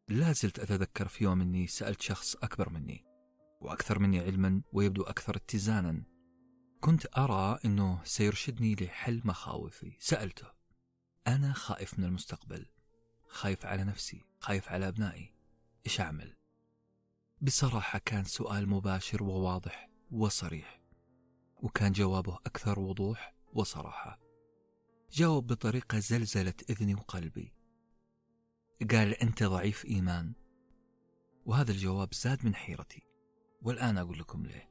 [0.07, 3.05] لا زلت أتذكر في يوم أني سألت شخص أكبر مني
[3.61, 6.03] وأكثر مني علما ويبدو أكثر اتزانا.
[6.79, 9.97] كنت أرى أنه سيرشدني لحل مخاوفي.
[9.99, 10.47] سألته
[11.27, 12.65] أنا خائف من المستقبل
[13.27, 15.33] خايف على نفسي خايف على أبنائي
[15.85, 16.35] إيش أعمل؟
[17.41, 20.81] بصراحة كان سؤال مباشر وواضح وصريح
[21.57, 24.28] وكان جوابه أكثر وضوح وصراحة.
[25.11, 27.53] جاوب بطريقة زلزلت إذني وقلبي
[28.91, 30.33] قال أنت ضعيف إيمان
[31.45, 33.03] وهذا الجواب زاد من حيرتي
[33.61, 34.69] والآن أقول لكم ليه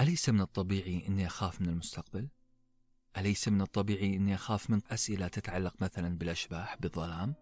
[0.00, 2.28] أليس من الطبيعي أني أخاف من المستقبل؟
[3.16, 7.34] أليس من الطبيعي أني أخاف من أسئلة تتعلق مثلا بالأشباح بالظلام؟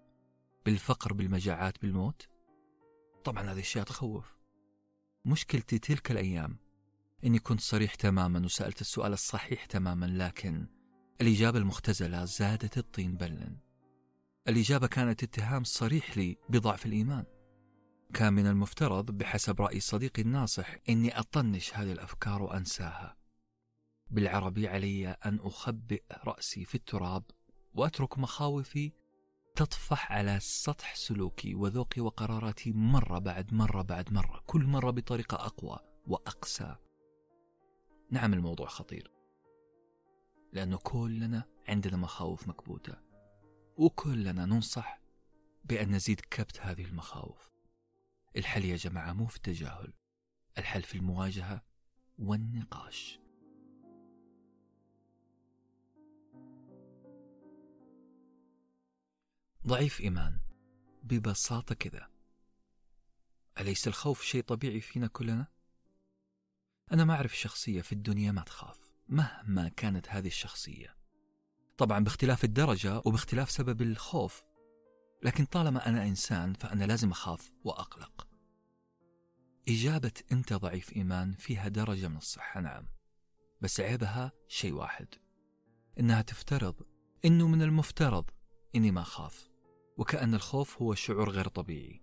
[0.66, 2.28] بالفقر بالمجاعات بالموت؟
[3.24, 4.36] طبعا هذه الأشياء تخوف
[5.24, 6.63] مشكلتي تلك الأيام
[7.24, 10.66] إني كنت صريح تماما وسألت السؤال الصحيح تماما لكن
[11.20, 13.56] الإجابة المختزلة زادت الطين بلا.
[14.48, 17.24] الإجابة كانت اتهام صريح لي بضعف الإيمان.
[18.14, 23.16] كان من المفترض بحسب رأي صديقي الناصح إني أطنش هذه الأفكار وأنساها.
[24.10, 27.22] بالعربي علي أن أخبئ رأسي في التراب
[27.74, 28.92] وأترك مخاوفي
[29.56, 35.78] تطفح على سطح سلوكي وذوقي وقراراتي مرة بعد مرة بعد مرة كل مرة بطريقة أقوى
[36.06, 36.76] وأقسى.
[38.14, 39.10] نعم الموضوع خطير.
[40.52, 42.96] لأنه كلنا عندنا مخاوف مكبوتة
[43.76, 45.00] وكلنا ننصح
[45.64, 47.50] بأن نزيد كبت هذه المخاوف.
[48.36, 49.92] الحل يا جماعة مو في التجاهل
[50.58, 51.62] الحل في المواجهة
[52.18, 53.20] والنقاش.
[59.66, 60.40] ضعيف إيمان
[61.02, 62.10] ببساطة كذا.
[63.60, 65.53] أليس الخوف شيء طبيعي فينا كلنا؟
[66.94, 68.78] أنا ما أعرف شخصية في الدنيا ما تخاف
[69.08, 70.96] مهما كانت هذه الشخصية.
[71.78, 74.42] طبعا باختلاف الدرجة وباختلاف سبب الخوف
[75.22, 78.28] لكن طالما أنا إنسان فأنا لازم أخاف وأقلق.
[79.68, 82.86] إجابة أنت ضعيف إيمان فيها درجة من الصحة نعم
[83.60, 85.08] بس عيبها شيء واحد
[86.00, 86.74] إنها تفترض
[87.24, 88.30] إنه من المفترض
[88.74, 89.50] إني ما أخاف
[89.96, 92.02] وكأن الخوف هو شعور غير طبيعي.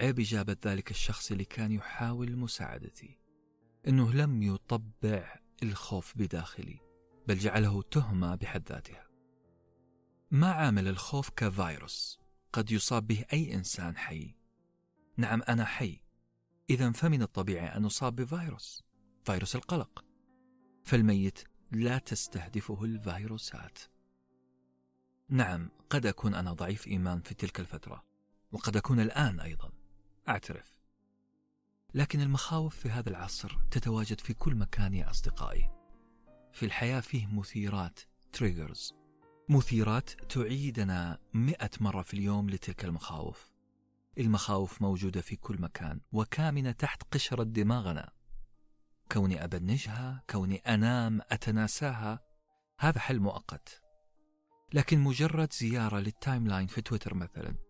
[0.00, 3.25] عيب إجابة ذلك الشخص اللي كان يحاول مساعدتي.
[3.88, 6.80] إنه لم يطبع الخوف بداخلي
[7.28, 9.06] بل جعله تهمة بحد ذاتها.
[10.30, 12.20] ما عامل الخوف كفيروس
[12.52, 14.34] قد يصاب به أي إنسان حي.
[15.16, 16.00] نعم أنا حي.
[16.70, 18.84] إذا فمن الطبيعي أن أصاب بفيروس
[19.24, 20.04] فيروس القلق.
[20.84, 21.38] فالميت
[21.72, 23.78] لا تستهدفه الفيروسات.
[25.28, 28.04] نعم قد أكون أنا ضعيف إيمان في تلك الفترة
[28.52, 29.72] وقد أكون الآن أيضا.
[30.28, 30.75] أعترف.
[31.96, 35.70] لكن المخاوف في هذا العصر تتواجد في كل مكان يا أصدقائي.
[36.52, 38.00] في الحياة فيه مثيرات
[38.32, 38.94] triggers
[39.48, 43.52] مثيرات تعيدنا مئة مرة في اليوم لتلك المخاوف.
[44.18, 48.12] المخاوف موجودة في كل مكان وكامنة تحت قشرة دماغنا.
[49.12, 52.20] كوني أبنجها كوني أنام أتناساها
[52.78, 53.82] هذا حل مؤقت.
[54.72, 57.65] لكن مجرد زيارة لل timeline في تويتر مثلا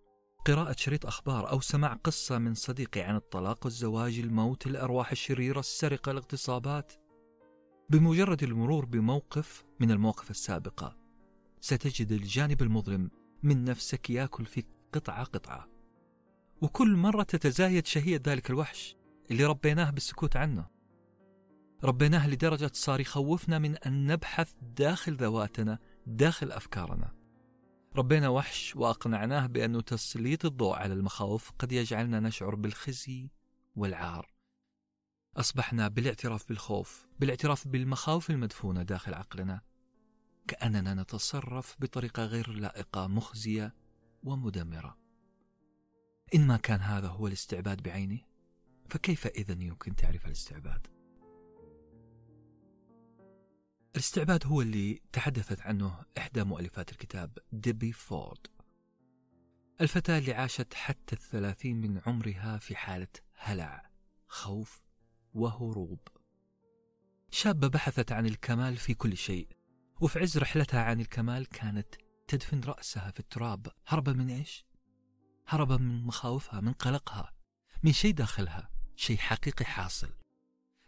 [0.46, 6.10] قراءة شريط أخبار أو سماع قصة من صديقي عن الطلاق والزواج الموت الأرواح الشريرة السرقة
[6.12, 6.92] الاغتصابات.
[7.90, 10.96] بمجرد المرور بموقف من المواقف السابقة
[11.60, 13.10] ستجد الجانب المظلم
[13.42, 15.68] من نفسك ياكل فيك قطعة قطعة.
[16.62, 18.96] وكل مرة تتزايد شهية ذلك الوحش
[19.30, 20.66] اللي ربيناه بالسكوت عنه.
[21.84, 27.15] ربيناه لدرجة صار يخوفنا من أن نبحث داخل ذواتنا داخل أفكارنا.
[27.96, 33.30] ربينا وحش وأقنعناه بأن تسليط الضوء على المخاوف قد يجعلنا نشعر بالخزي
[33.76, 34.30] والعار
[35.36, 39.60] أصبحنا بالاعتراف بالخوف بالاعتراف بالمخاوف المدفونة داخل عقلنا
[40.48, 43.74] كأننا نتصرف بطريقة غير لائقة مخزية
[44.22, 44.98] ومدمرة
[46.34, 48.20] إن ما كان هذا هو الاستعباد بعينه
[48.88, 50.95] فكيف إذا يمكن تعرف الاستعباد؟
[53.96, 58.46] الاستعباد هو اللي تحدثت عنه إحدى مؤلفات الكتاب ديبي فورد.
[59.80, 63.90] الفتاة اللي عاشت حتى الثلاثين من عمرها في حالة هلع
[64.28, 64.82] خوف
[65.34, 66.00] وهروب.
[67.30, 69.48] شابة بحثت عن الكمال في كل شيء
[70.00, 71.94] وفي عز رحلتها عن الكمال كانت
[72.28, 73.66] تدفن رأسها في التراب.
[73.86, 74.66] هربا من إيش؟
[75.46, 77.32] هربا من مخاوفها من قلقها
[77.82, 80.25] من شيء داخلها شيء حقيقي حاصل.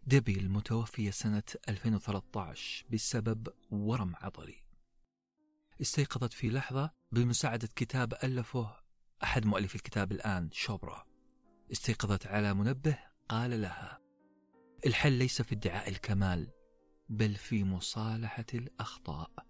[0.06, 4.62] ديبي المتوفية سنة 2013 بسبب ورم عضلي.
[5.80, 8.76] استيقظت في لحظة بمساعدة كتاب ألفه
[9.22, 11.06] أحد مؤلفي الكتاب الآن شوبرا.
[11.72, 14.00] استيقظت على منبه قال لها
[14.86, 16.50] الحل ليس في ادعاء الكمال
[17.08, 19.46] بل في مصالحة الأخطاء.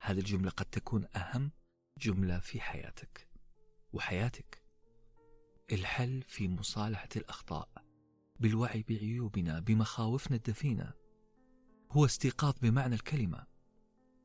[0.00, 1.50] هذه الجملة قد تكون أهم
[1.98, 3.28] جملة في حياتك.
[3.92, 4.64] وحياتك.
[5.72, 7.83] الحل في مصالحة الأخطاء.
[8.40, 10.92] بالوعي بعيوبنا بمخاوفنا الدفينة.
[11.90, 13.46] هو استيقاظ بمعنى الكلمة.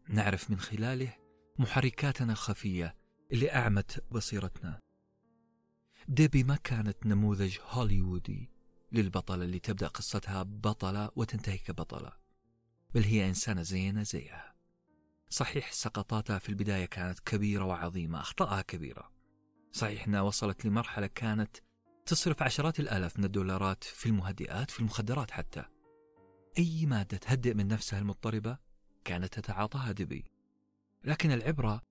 [0.09, 1.13] نعرف من خلاله
[1.59, 2.95] محركاتنا الخفية
[3.31, 4.79] اللي أعمت بصيرتنا.
[6.07, 8.49] ديبي ما كانت نموذج هوليوودي
[8.91, 12.13] للبطلة اللي تبدأ قصتها بطلة وتنتهي كبطلة
[12.93, 14.55] بل هي إنسانة زينا زيها.
[15.29, 19.12] صحيح سقطاتها في البداية كانت كبيرة وعظيمة أخطاءها كبيرة.
[19.71, 21.57] صحيح أنها وصلت لمرحلة كانت
[22.10, 25.65] تصرف عشرات الآلاف من الدولارات في المهدئات في المخدرات حتى.
[26.57, 28.57] أي مادة تهدئ من نفسها المضطربة
[29.05, 30.25] كانت تتعاطاها دبي.
[31.03, 31.81] لكن العبرة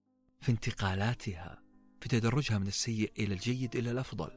[0.41, 1.63] في انتقالاتها
[2.01, 4.37] في تدرجها من السيء إلى الجيد إلى الأفضل.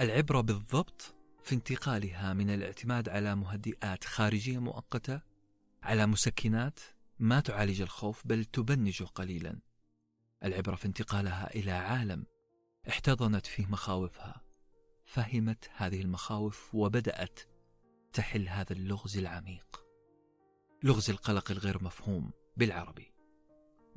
[0.00, 1.14] العبرة بالضبط
[1.44, 5.20] في انتقالها من الاعتماد على مهدئات خارجية مؤقتة
[5.82, 6.80] على مسكنات
[7.18, 9.58] ما تعالج الخوف بل تبنجه قليلا.
[10.44, 12.33] العبرة في انتقالها إلى عالم
[12.88, 14.42] احتضنت فيه مخاوفها
[15.04, 17.40] فهمت هذه المخاوف وبدأت
[18.12, 19.84] تحل هذا اللغز العميق.
[20.82, 23.12] لغز القلق الغير مفهوم بالعربي.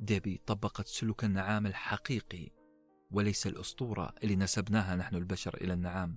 [0.00, 2.50] ديبي طبقت سلوك النعام الحقيقي
[3.10, 6.16] وليس الأسطورة اللي نسبناها نحن البشر إلى النعام.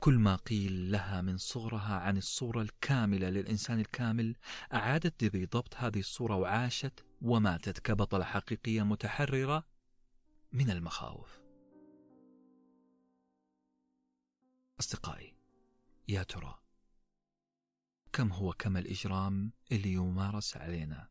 [0.00, 4.36] كل ما قيل لها من صغرها عن الصورة الكاملة للإنسان الكامل
[4.74, 9.66] أعادت ديبي ضبط هذه الصورة وعاشت وماتت كبطلة حقيقية متحررة
[10.52, 11.45] من المخاوف.
[14.80, 15.34] أصدقائي
[16.08, 16.58] يا ترى
[18.12, 21.08] كم هو كم الإجرام اللي يمارس علينا؟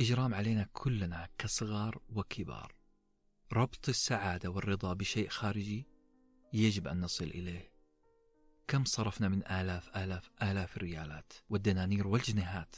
[0.00, 2.74] إجرام علينا كلنا كصغار وكبار.
[3.52, 5.86] ربط السعادة والرضا بشيء خارجي
[6.52, 7.72] يجب أن نصل إليه.
[8.68, 12.76] كم صرفنا من آلاف آلاف آلاف الريالات والدنانير والجنيهات.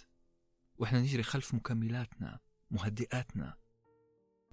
[0.79, 3.57] وإحنا نجري خلف مكملاتنا مهدئاتنا.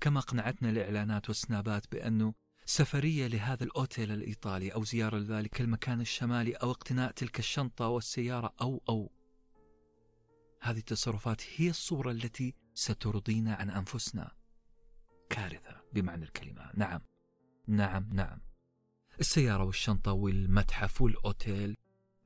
[0.01, 2.34] كما أقنعتنا الإعلانات والسنابات بأنه
[2.70, 8.82] سفرية لهذا الأوتيل الإيطالي أو زيارة لذلك المكان الشمالي أو اقتناء تلك الشنطة والسيارة أو
[8.89, 9.11] أو.
[10.61, 14.32] هذه التصرفات هي الصورة التي سترضينا عن أنفسنا.
[15.30, 16.72] كارثة بمعنى الكلمة.
[16.76, 17.01] نعم.
[17.67, 18.41] نعم نعم.
[19.20, 21.78] السيارة والشنطة والمتحف والأوتيل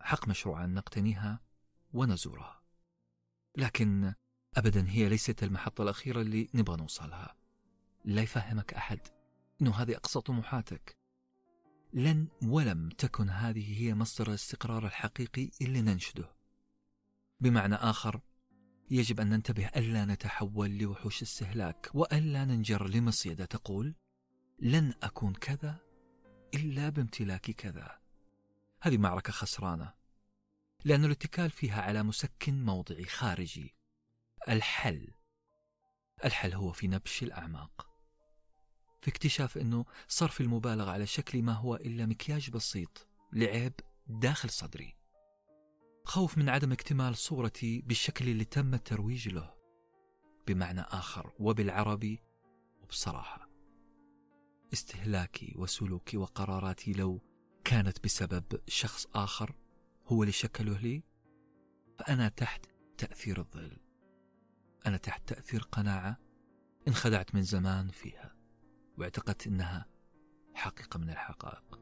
[0.01, 1.39] حق مشروع أن نقتنيها
[1.93, 2.61] ونزورها.
[3.57, 4.13] لكن
[4.57, 7.35] أبدا هي ليست المحطة الأخيرة اللي نبغى نوصلها.
[8.05, 9.22] لا يفهمك أحد.
[9.63, 10.97] أنه هذه أقصى طموحاتك.
[11.93, 16.35] لن ولم تكن هذه هي مصدر الاستقرار الحقيقي اللي ننشده.
[17.39, 18.21] بمعنى آخر
[18.91, 23.95] يجب أن ننتبه ألا نتحول لوحوش استهلاك وألا ننجر لمصيدة تقول
[24.59, 25.79] لن أكون كذا
[26.53, 27.99] إلا بامتلاك كذا.
[28.81, 29.93] هذه معركة خسرانة
[30.85, 33.75] لأن الاتكال فيها على مسكن موضعي خارجي.
[34.49, 35.07] الحل
[36.25, 37.92] الحل هو في نبش الأعماق.
[39.03, 43.73] في اكتشاف أنه صرف المبالغة على شكل ما هو إلا مكياج بسيط لعيب
[44.07, 44.95] داخل صدري.
[46.05, 49.53] خوف من عدم اكتمال صورتي بالشكل اللي تم الترويج له.
[50.47, 52.23] بمعنى آخر وبالعربي
[52.81, 53.49] وبصراحة.
[54.73, 57.21] استهلاكي وسلوكي وقراراتي لو
[57.63, 59.55] كانت بسبب شخص آخر
[60.07, 61.03] هو اللي شكله لي
[61.97, 62.65] فأنا تحت
[62.97, 63.77] تأثير الظل.
[64.85, 66.17] أنا تحت تأثير قناعة
[66.87, 68.32] انخدعت من زمان فيها.
[68.97, 69.85] واعتقدت أنها
[70.53, 71.79] حقيقة من الحقائق.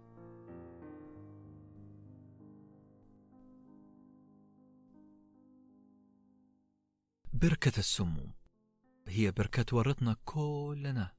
[7.33, 8.31] بركة السموم
[9.07, 11.13] هي بركة تورطنا كلنا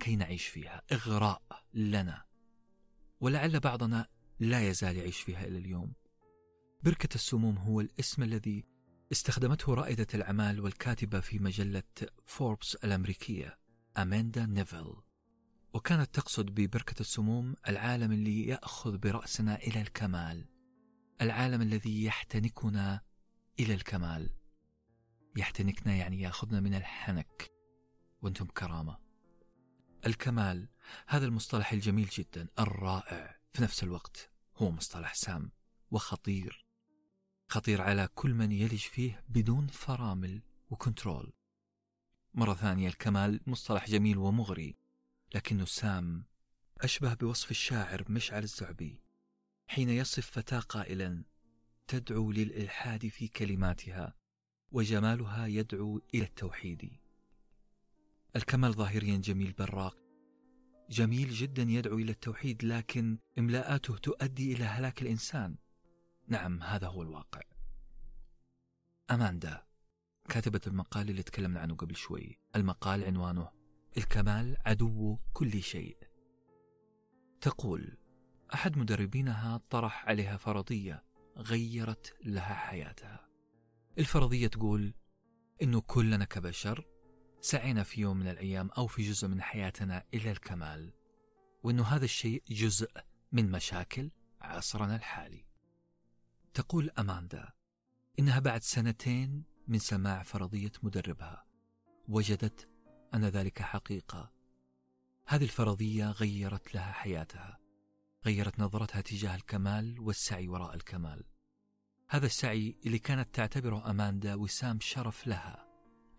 [0.00, 1.42] كي نعيش فيها إغراء
[1.74, 2.24] لنا.
[3.20, 4.06] ولعل بعضنا
[4.40, 5.92] لا يزال يعيش فيها إلى اليوم.
[6.82, 8.64] بركة السموم هو الاسم الذي
[9.12, 11.82] استخدمته رائدة الأعمال والكاتبة في مجلة
[12.26, 13.65] فوربس الأمريكية.
[13.96, 14.96] أماندا نيفل
[15.72, 20.56] وكانت تقصد ببركة السموم العالم اللي يأخذ برأسنا إلى الكمال
[21.20, 23.00] العالم الذي يحتنكنا
[23.60, 24.30] إلى الكمال.
[25.36, 27.50] يحتنكنا يعني يأخذنا من الحنك.
[28.22, 28.98] وأنتم كرامة.
[30.06, 30.68] الكمال
[31.06, 33.38] هذا المصطلح الجميل جدا الرائع.
[33.52, 35.50] في نفس الوقت هو مصطلح سام
[35.90, 36.66] وخطير.
[37.48, 41.32] خطير على كل من يلج فيه بدون فرامل وكنترول.
[42.36, 44.76] مرة ثانية الكمال مصطلح جميل ومغري
[45.34, 46.24] لكنه سام
[46.80, 49.02] أشبه بوصف الشاعر مشعل الزعبي
[49.66, 51.24] حين يصف فتاة قائلا
[51.86, 54.14] تدعو للإلحاد في كلماتها
[54.72, 56.90] وجمالها يدعو إلى التوحيد.
[58.36, 59.96] الكمال ظاهريا جميل براق
[60.90, 65.56] جميل جدا يدعو إلى التوحيد لكن إملاءاته تؤدي إلى هلاك الإنسان.
[66.28, 67.40] نعم هذا هو الواقع.
[69.10, 69.65] أماندا.
[70.26, 72.38] كاتبة المقال اللي تكلمنا عنه قبل شوي.
[72.56, 73.50] المقال عنوانه
[73.96, 75.96] الكمال عدو كل شيء.
[77.40, 77.98] تقول
[78.54, 81.04] أحد مدربينها طرح عليها فرضية
[81.36, 83.28] غيرت لها حياتها.
[83.98, 84.94] الفرضية تقول
[85.62, 86.86] إنه كلنا كبشر
[87.40, 90.92] سعينا في يوم من الأيام أو في جزء من حياتنا إلى الكمال
[91.62, 92.90] وإنه هذا الشيء جزء
[93.32, 94.10] من مشاكل
[94.40, 95.46] عصرنا الحالي.
[96.54, 97.52] تقول أماندا
[98.18, 101.46] إنها بعد سنتين من سماع فرضية مدربها.
[102.08, 102.68] وجدت
[103.14, 104.32] أن ذلك حقيقة.
[105.26, 107.58] هذه الفرضية غيرت لها حياتها.
[108.26, 111.24] غيرت نظرتها تجاه الكمال والسعي وراء الكمال.
[112.08, 115.66] هذا السعي اللي كانت تعتبره أماندا وسام شرف لها.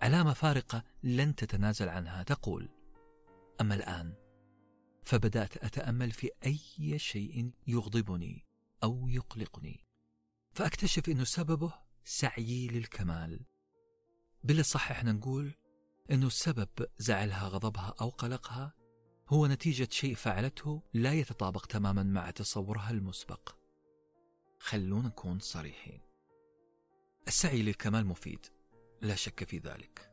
[0.01, 2.69] علامة فارقة لن تتنازل عنها تقول
[3.61, 4.13] أما الآن
[5.03, 8.45] فبدأت أتأمل في أي شيء يغضبني
[8.83, 9.85] أو يقلقني.
[10.51, 13.45] فأكتشف أنه سببه سعيي للكمال.
[14.43, 15.53] بالصح إحنا نقول
[16.11, 18.73] أنه السبب زعلها غضبها أو قلقها
[19.29, 23.55] هو نتيجة شيء فعلته لا يتطابق تماما مع تصورها المسبق.
[24.59, 26.01] خلونا نكون صريحين.
[27.27, 28.45] السعي للكمال مفيد
[29.01, 30.11] لا شك في ذلك.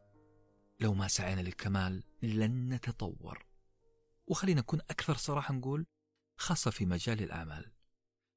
[0.80, 3.46] لو ما سعينا للكمال لن نتطور.
[4.26, 5.86] وخلينا نكون أكثر صراحة نقول
[6.36, 7.72] خاصة في مجال الأعمال.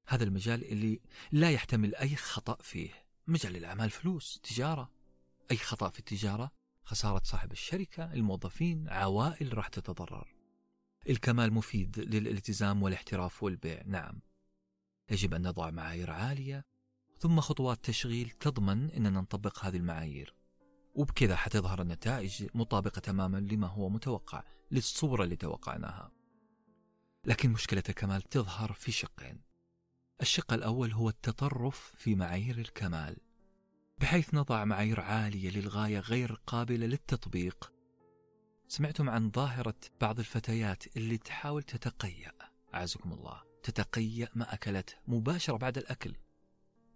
[0.06, 1.00] هذا المجال اللي
[1.32, 3.07] لا يحتمل أي خطأ فيه.
[3.28, 4.90] مجال الأعمال فلوس تجارة.
[5.50, 6.50] أي خطأ في التجارة؟
[6.82, 10.34] خسارة صاحب الشركة الموظفين عوائل راح تتضرر.
[11.08, 14.20] الكمال مفيد للالتزام والاحتراف والبيع نعم.
[15.10, 16.64] يجب أن نضع معايير عالية
[17.18, 20.34] ثم خطوات تشغيل تضمن أننا نطبق هذه المعايير.
[20.94, 26.12] وبكذا حتظهر النتائج مطابقة تماما لما هو متوقع للصورة اللي توقعناها.
[27.24, 29.47] لكن مشكلة الكمال تظهر في شقين.
[30.20, 33.16] الشق الأول هو التطرف في معايير الكمال
[33.98, 37.72] بحيث نضع معايير عالية للغاية غير قابلة للتطبيق.
[38.68, 42.32] سمعتم عن ظاهرة بعض الفتيات اللي تحاول تتقيأ.
[42.74, 46.14] أعزكم الله تتقيأ ما أكلته مباشرة بعد الأكل.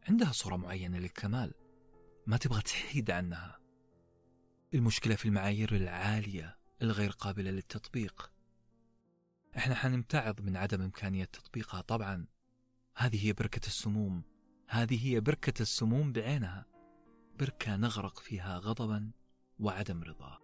[0.09, 1.55] عندها صورة معينة للكمال
[2.27, 3.59] ما تبغى تحيد عنها.
[4.75, 8.33] المشكلة في المعايير العالية الغير قابلة للتطبيق.
[9.57, 12.27] إحنا حنمتعض من عدم إمكانية تطبيقها طبعا.
[12.97, 14.22] هذه هي بركة السموم.
[14.68, 16.66] هذه هي بركة السموم بعينها.
[17.38, 19.11] بركة نغرق فيها غضبا
[19.59, 20.38] وعدم رضا.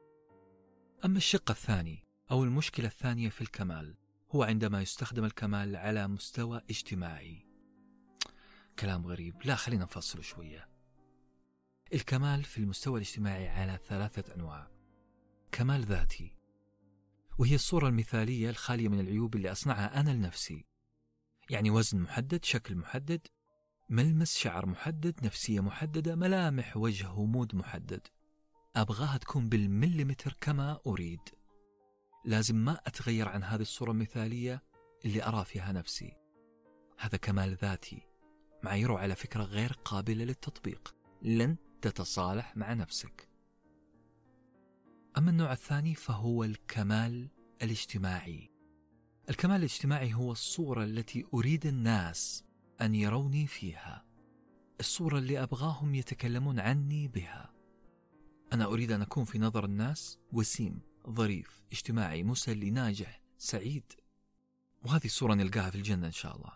[1.04, 3.96] أما الشق الثاني أو المشكلة الثانية في الكمال
[4.34, 7.46] هو عندما يستخدم الكمال على مستوى اجتماعي.
[8.78, 9.34] كلام غريب.
[9.44, 10.68] لا خلينا نفصل شوية.
[11.94, 14.70] الكمال في المستوى الاجتماعي على ثلاثة أنواع.
[15.52, 16.36] كمال ذاتي.
[17.38, 20.67] وهي الصورة المثالية الخالية من العيوب اللي أصنعها أنا لنفسي.
[21.50, 23.20] يعني وزن محدد شكل محدد
[23.90, 28.06] ملمس شعر محدد نفسية محددة ملامح وجه ومود محدد.
[28.76, 31.20] أبغاها تكون بالمليمتر كما أريد.
[32.24, 34.62] لازم ما أتغير عن هذه الصورة المثالية
[35.04, 36.16] اللي أرى فيها نفسي.
[36.98, 38.06] هذا كمال ذاتي.
[38.62, 40.94] معاييره على فكرة غير قابلة للتطبيق.
[41.22, 43.28] لن تتصالح مع نفسك.
[45.18, 47.28] أما النوع الثاني فهو الكمال
[47.62, 48.57] الاجتماعي.
[49.30, 52.44] الكمال الاجتماعي هو الصورة التي أريد الناس
[52.80, 54.04] أن يروني فيها.
[54.80, 57.52] الصورة اللي أبغاهم يتكلمون عني بها.
[58.52, 63.92] أنا أريد أن أكون في نظر الناس وسيم ظريف اجتماعي مسلي ناجح سعيد.
[64.84, 66.52] وهذه الصورة نلقاها في الجنة إن شاء الله.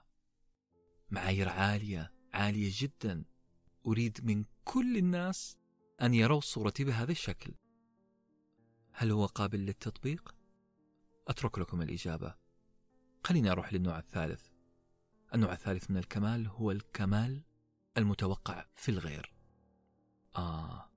[1.10, 3.24] معايير عالية عالية جدا.
[3.86, 5.56] أريد من كل الناس
[6.02, 7.54] أن يروا صورتي بهذا الشكل.
[8.92, 10.34] هل هو قابل للتطبيق؟
[11.28, 12.41] أترك لكم الإجابة.
[13.24, 14.46] خليني أروح للنوع الثالث.
[15.34, 17.42] النوع الثالث من الكمال هو الكمال
[17.96, 19.32] المتوقع في الغير.
[20.36, 20.90] آه.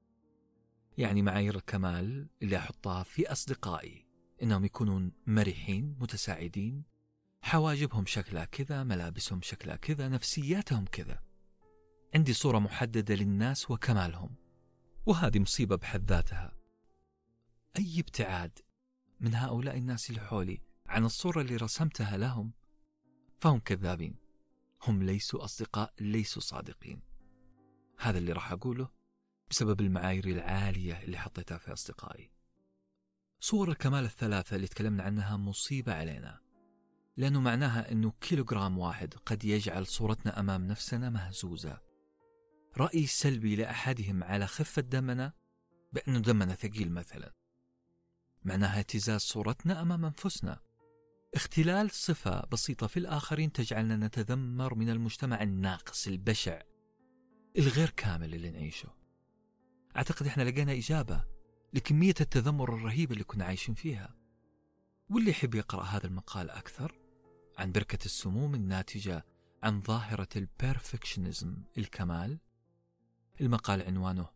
[0.98, 4.06] يعني معايير الكمال اللي أحطها في أصدقائي.
[4.44, 6.84] إنهم يكونون مرحين متساعدين
[7.42, 11.24] حواجبهم شكلها كذا ملابسهم شكلها كذا نفسياتهم كذا.
[12.16, 14.36] عندي صورة محددة للناس وكمالهم.
[15.06, 16.58] وهذه مصيبة بحد ذاتها.
[17.78, 18.60] أي ابتعاد
[19.20, 22.52] من هؤلاء الناس اللي حولي عن الصورة اللي رسمتها لهم
[23.40, 24.16] فهم كذابين.
[24.84, 27.02] هم ليسوا أصدقاء ليسوا صادقين.
[28.00, 28.90] هذا اللي راح أقوله
[29.50, 32.32] بسبب المعايير العالية اللي حطيتها في أصدقائي.
[33.40, 36.40] صور الكمال الثلاثة اللي تكلمنا عنها مصيبة علينا
[37.18, 41.82] لأنه معناها أنه كيلوغرام واحد قد يجعل صورتنا أمام نفسنا مهزوزة.
[42.78, 45.34] رأي سلبي لأحدهم على خفة دمنا
[45.94, 47.34] بأنه دمنا ثقيل مثلا.
[48.44, 50.65] معناها اهتزاز صورتنا أمام أنفسنا.
[51.36, 56.62] اختلال صفة بسيطة في الآخرين تجعلنا نتذمر من المجتمع الناقص البشع
[57.58, 58.90] الغير كامل اللي نعيشه.
[59.98, 61.26] أعتقد إحنا لقينا إجابة
[61.74, 64.16] لكمية التذمر الرهيبة اللي كنا عايشين فيها.
[65.10, 67.00] واللي يحب يقرأ هذا المقال أكثر
[67.58, 69.26] عن بركة السموم الناتجة
[69.64, 72.40] عن ظاهرة ال perfectionism الكمال
[73.42, 74.30] المقال عنوانه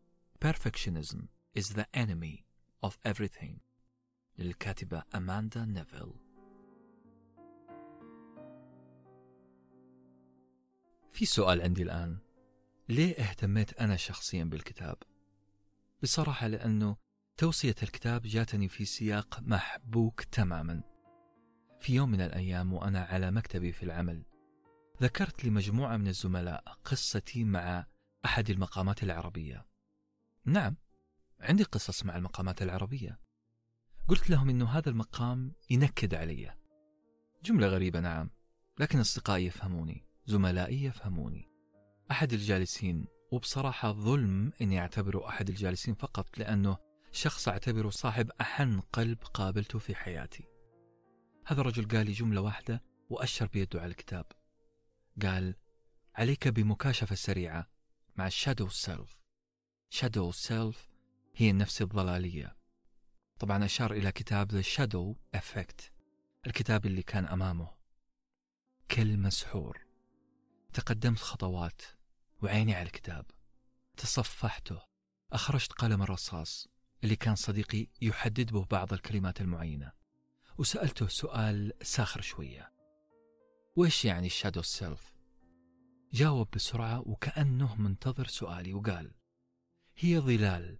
[0.45, 1.19] Perfectionism
[1.59, 2.45] is the enemy
[2.85, 3.59] of everything
[4.37, 6.28] للكاتبة أماندا نيفيل
[11.19, 12.17] في سؤال عندي الآن.
[12.89, 14.97] ليه اهتميت أنا شخصيا بالكتاب؟
[16.03, 16.97] بصراحة لأنه
[17.37, 20.83] توصية الكتاب جاتني في سياق محبوك تماما.
[21.79, 24.25] في يوم من الأيام وأنا على مكتبي في العمل
[25.01, 27.85] ذكرت لمجموعة من الزملاء قصتي مع
[28.25, 29.65] أحد المقامات العربية.
[30.45, 30.75] نعم
[31.39, 33.19] عندي قصص مع المقامات العربية.
[34.07, 36.55] قلت لهم أنه هذا المقام ينكد علي.
[37.43, 38.29] جملة غريبة نعم
[38.79, 40.08] لكن أصدقائي يفهموني.
[40.29, 41.49] زملائي يفهموني.
[42.11, 46.77] أحد الجالسين وبصراحة ظلم أني أعتبره أحد الجالسين فقط لأنه
[47.11, 50.43] شخص أعتبره صاحب أحن قلب قابلته في حياتي.
[51.45, 54.25] هذا الرجل قال لي جملة واحدة وأشر بيده على الكتاب.
[55.21, 55.55] قال
[56.15, 57.67] عليك بمكاشفة سريعة
[58.15, 59.19] مع ال shadow self
[59.89, 60.89] shadow self
[61.35, 62.55] هي النفس الظلالية.
[63.39, 65.91] طبعا أشار إلى كتاب The Shadow Effect
[66.47, 67.67] الكتاب اللي كان أمامه.
[68.89, 69.88] كالمسحور
[70.73, 71.81] تقدمت خطوات
[72.41, 73.25] وعيني على الكتاب.
[73.97, 74.81] تصفحته.
[75.33, 76.67] أخرجت قلم الرصاص
[77.03, 79.91] اللي كان صديقي يحدد به بعض الكلمات المعينة.
[80.57, 82.73] وسألته سؤال ساخر شوية.
[83.75, 85.13] وإيش يعني الشادو سيلف؟
[86.13, 89.11] جاوب بسرعة وكأنه منتظر سؤالي وقال
[89.97, 90.79] هي ظلال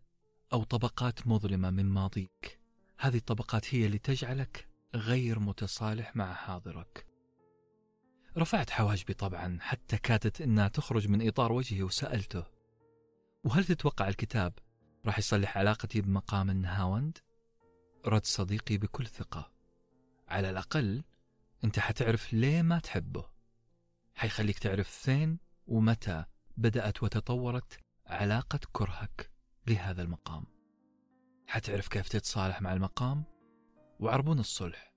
[0.54, 2.60] أو طبقات مظلمة من ماضيك.
[3.00, 7.09] هذه الطبقات هي اللي تجعلك غير متصالح مع حاضرك.
[8.40, 12.44] رفعت حواجبي طبعا حتى كادت إنها تخرج من إطار وجهي وسألته
[13.44, 14.54] وهل تتوقع الكتاب
[15.06, 17.18] راح يصلح علاقتي بمقام النهاوند؟
[18.06, 19.52] رد صديقي بكل ثقة
[20.28, 21.04] على الأقل
[21.64, 23.26] أنت حتعرف ليه ما تحبه
[24.16, 26.26] حيخليك تعرف فين ومتى
[26.58, 29.32] بدأت وتطورت علاقة كرهك
[29.68, 30.46] لهذا المقام
[31.48, 33.24] حتعرف كيف تتصالح مع المقام
[34.00, 34.94] وعربون الصلح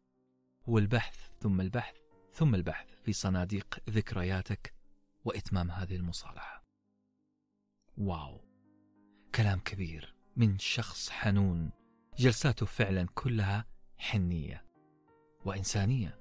[0.69, 2.02] هو البحث ثم البحث
[2.33, 4.75] ثم البحث في صناديق ذكرياتك
[5.25, 6.65] وإتمام هذه المصالحة.
[7.99, 8.41] واو
[9.35, 11.71] كلام كبير من شخص حنون
[12.19, 13.67] جلساته فعلا كلها
[13.97, 14.67] حنية
[15.45, 16.19] وإنسانية.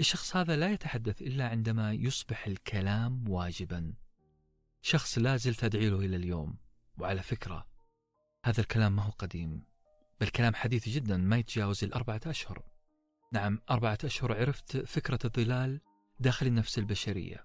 [0.00, 3.94] الشخص هذا لا يتحدث إلا عندما يصبح الكلام واجبا.
[4.82, 6.56] شخص لا زلت أدعي له إلى اليوم
[6.98, 7.66] وعلى فكرة
[8.44, 9.64] هذا الكلام ما هو قديم
[10.20, 12.62] بل كلام حديث جدا ما يتجاوز الأربعة أشهر
[13.32, 15.80] نعم أربعة أشهر عرفت فكرة الظلال
[16.20, 17.44] داخل النفس البشرية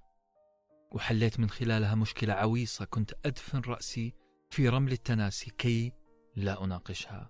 [0.91, 4.13] وحليت من خلالها مشكلة عويصة كنت أدفن رأسي
[4.49, 5.93] في رمل التناسي كي
[6.35, 7.29] لا أناقشها.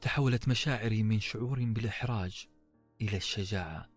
[0.00, 2.46] تحولت مشاعري من شعور بالإحراج
[3.02, 3.90] إلى الشجاعة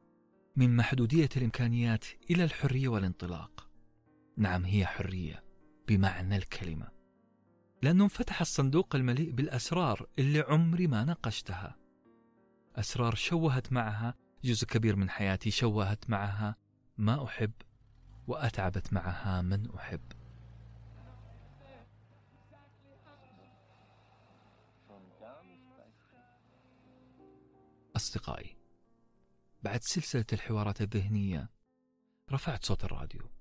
[0.56, 3.70] من محدودية الإمكانيات إلى الحرية والانطلاق.
[4.38, 5.44] نعم هي حرية
[5.88, 6.88] بمعنى الكلمة.
[7.82, 11.83] لأنه انفتح الصندوق المليء بالأسرار اللي عمري ما ناقشتها.
[12.76, 14.14] أسرار شوهت معها
[14.44, 16.56] جزء كبير من حياتي شوهت معها
[16.98, 17.52] ما أحب
[18.28, 20.02] وأتعبت معها من أحب.
[27.96, 28.58] أصدقائي
[29.64, 31.50] بعد سلسلة الحوارات الذهنية
[32.32, 33.32] رفعت صوت الراديو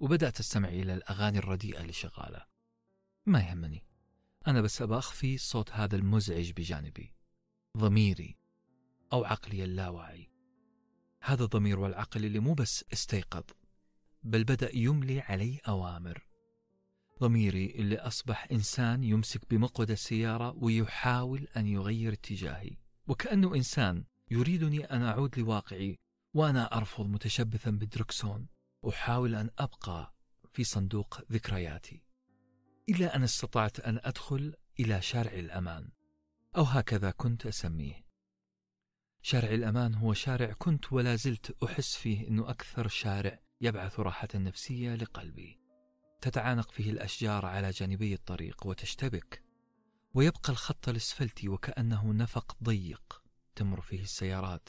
[0.00, 2.46] وبدأت أستمع إلى الأغاني الرديئة اللي شغالة
[3.26, 3.84] ما يهمني
[4.46, 7.12] أنا بس أبى أخفي صوت هذا المزعج بجانبي
[7.76, 8.37] ضميري.
[9.12, 10.30] أو عقلي اللاواعي
[11.22, 13.44] هذا الضمير والعقل اللي مو بس استيقظ
[14.22, 16.26] بل بدأ يملي علي أوامر.
[17.20, 22.76] ضميري اللي أصبح إنسان يمسك بمقود السيارة ويحاول أن يغير اتجاهي.
[23.08, 25.98] وكأنه إنسان يريدني أن أعود لواقعي
[26.34, 28.46] وأنا أرفض متشبثا بالدركسون
[28.88, 30.14] أحاول أن أبقى
[30.52, 32.02] في صندوق ذكرياتي.
[32.88, 35.90] إلى أن استطعت أن أدخل إلى شارع الأمان.
[36.56, 38.07] أو هكذا كنت أسميه.
[39.28, 44.94] شارع الأمان هو شارع كنت ولا زلت أحس فيه أنه أكثر شارع يبعث راحة نفسية
[44.94, 45.60] لقلبي.
[46.20, 49.42] تتعانق فيه الأشجار على جانبي الطريق وتشتبك
[50.14, 53.22] ويبقى الخط الأسفلتي وكأنه نفق ضيق
[53.54, 54.68] تمر فيه السيارات.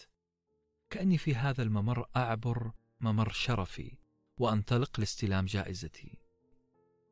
[0.90, 3.98] كأني في هذا الممر أعبر ممر شرفي
[4.38, 6.18] وأنطلق لاستلام جائزتي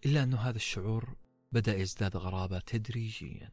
[0.06, 1.16] إلا أن هذا الشعور
[1.52, 3.52] بدأ يزداد غرابة تدريجيا.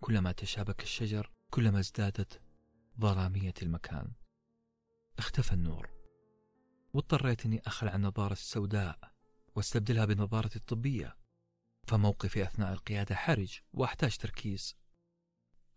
[0.00, 2.43] كلما تشابك الشجر كلما ازدادت
[3.00, 4.12] ظلامية المكان.
[5.18, 5.90] اختفى النور.
[6.94, 9.12] واضطريت أني أخلع النظارة السوداء
[9.56, 11.16] واستبدلها بنظارتي الطبية
[11.86, 14.76] فموقفي أثناء القيادة حرج وأحتاج تركيز.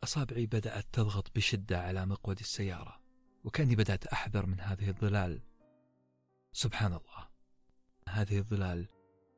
[0.03, 3.01] أصابعي بدأت تضغط بشدة على مقود السيارة
[3.43, 5.41] وكأني بدأت أحذر من هذه الظلال.
[6.53, 7.29] سبحان الله
[8.09, 8.87] هذه الظلال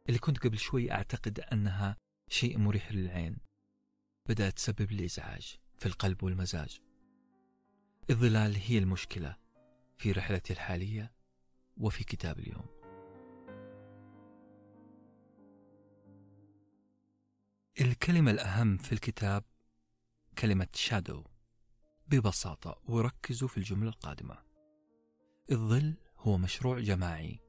[0.08, 1.98] اللي كنت قبل شوي أعتقد أنها
[2.30, 3.38] شيء مريح للعين.
[4.30, 6.89] بدأت تسبب لي إزعاج في القلب والمزاج.
[8.10, 9.36] الظلال هي المشكلة
[9.98, 11.12] في رحلتي الحالية
[11.78, 12.66] وفي كتاب اليوم.
[17.82, 19.44] الكلمة الأهم في الكتاب
[20.38, 21.24] كلمة شادو
[22.08, 24.38] ببساطة وركزوا في الجملة القادمة.
[25.52, 27.40] الظل هو مشروع جماعي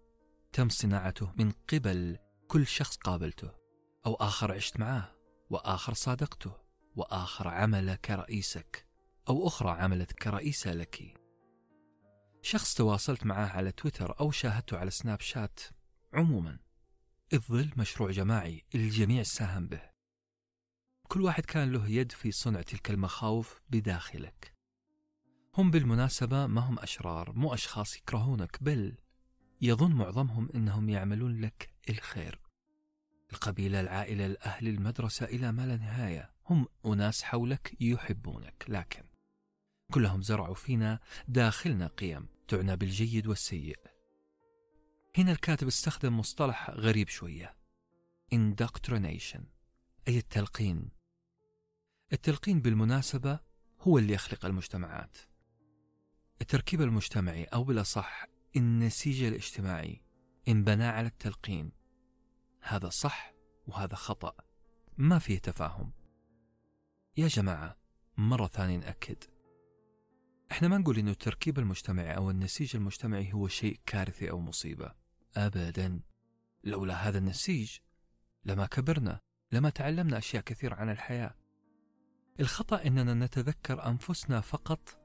[0.52, 3.50] تم صناعته من قبل كل شخص قابلته
[4.06, 5.16] أو آخر عشت معاه
[5.50, 6.52] وآخر صادقته
[6.96, 8.89] وآخر عمل كرئيسك.
[9.28, 11.20] أو أخرى عملت كرئيسة لك.
[12.42, 15.60] شخص تواصلت معاه على تويتر أو شاهدته على سناب شات
[16.12, 16.58] عموما.
[17.32, 19.90] الظل مشروع جماعي الجميع ساهم به.
[21.08, 24.54] كل واحد كان له يد في صنع تلك المخاوف بداخلك.
[25.54, 28.94] هم بالمناسبة ما هم أشرار مو أشخاص يكرهونك بل
[29.60, 32.40] يظن معظمهم أنهم يعملون لك الخير.
[33.32, 36.30] القبيلة العائلة الأهل المدرسة إلى ما لا نهاية.
[36.46, 39.09] هم أناس حولك يحبونك لكن
[39.90, 43.78] كلهم زرعوا فينا داخلنا قيم تعنى بالجيد والسيء.
[45.18, 47.56] هنا الكاتب استخدم مصطلح غريب شوية.
[48.34, 49.40] Indoctrination
[50.08, 50.88] أي التلقين.
[52.12, 53.40] التلقين بالمناسبة
[53.80, 55.18] هو اللي يخلق المجتمعات.
[56.40, 58.26] التركيب المجتمعي أو بالأصح
[58.56, 60.02] النسيج الاجتماعي
[60.48, 61.72] انبنى على التلقين.
[62.60, 63.32] هذا صح
[63.66, 64.32] وهذا خطأ.
[64.98, 65.92] ما فيه تفاهم.
[67.16, 67.76] يا جماعة
[68.16, 69.24] مرة ثانية نأكد.
[70.52, 74.94] إحنا ما نقول إنه التركيب المجتمعي أو النسيج المجتمعي هو شيء كارثي أو مصيبة.
[75.36, 76.00] ابدا.
[76.64, 77.78] لولا هذا النسيج
[78.44, 79.20] لما كبرنا
[79.52, 81.34] لما تعلمنا أشياء كثيرة عن الحياة.
[82.40, 84.98] الخطأ إننا نتذكر أنفسنا فقط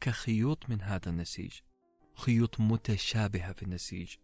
[0.00, 1.52] كخيوط من هذا النسيج
[2.14, 4.16] خيوط متشابهة في النسيج.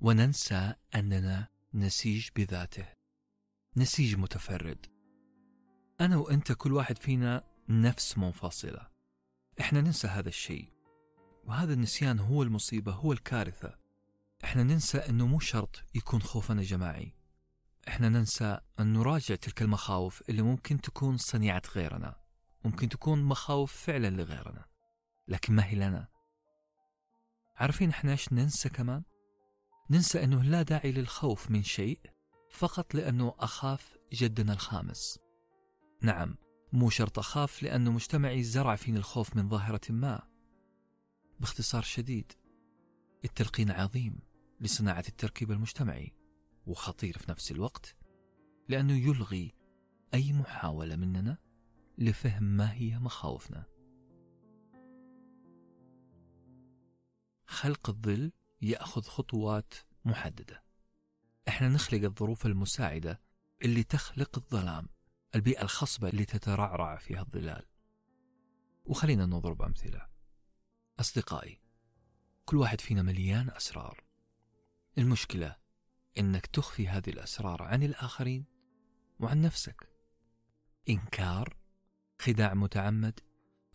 [0.00, 2.86] وننسى أننا نسيج بذاته
[3.76, 4.86] نسيج متفرد.
[6.00, 8.93] أنا وأنت كل واحد فينا نفس منفصلة.
[9.60, 10.68] إحنا ننسى هذا الشيء
[11.44, 13.78] وهذا النسيان هو المصيبة هو الكارثة.
[14.44, 17.12] إحنا ننسى أنه مو شرط يكون خوفنا جماعي.
[17.88, 22.16] إحنا ننسى أن نراجع تلك المخاوف اللي ممكن تكون صنيعة غيرنا
[22.64, 24.64] ممكن تكون مخاوف فعلا لغيرنا
[25.28, 26.08] لكن ما هي لنا.
[27.56, 29.02] عارفين إحنا إيش ننسى كمان؟
[29.90, 32.00] ننسى إنه لا داعي للخوف من شيء
[32.50, 35.18] فقط لأنه أخاف جدنا الخامس.
[36.02, 36.36] نعم
[36.74, 40.28] مو شرط أخاف لأنه مجتمعي زرع فيني الخوف من ظاهرة ما.
[41.40, 42.32] باختصار شديد
[43.24, 44.18] التلقين عظيم
[44.60, 46.12] لصناعة التركيب المجتمعي
[46.66, 47.96] وخطير في نفس الوقت
[48.68, 49.54] لأنه يلغي
[50.14, 51.38] أي محاولة مننا
[51.98, 53.64] لفهم ما هي مخاوفنا.
[57.46, 60.64] خلق الظل يأخذ خطوات محددة.
[61.48, 63.20] إحنا نخلق الظروف المساعدة
[63.62, 64.93] اللي تخلق الظلام.
[65.34, 67.66] البيئة الخصبة اللي تترعرع فيها الظلال.
[68.84, 70.06] وخلينا نضرب أمثلة
[71.00, 71.60] أصدقائي
[72.44, 74.04] كل واحد فينا مليان أسرار.
[74.98, 75.56] المشكلة
[76.18, 78.44] إنك تخفي هذه الأسرار عن الآخرين
[79.20, 79.88] وعن نفسك.
[80.88, 81.56] إنكار
[82.20, 83.20] خداع متعمد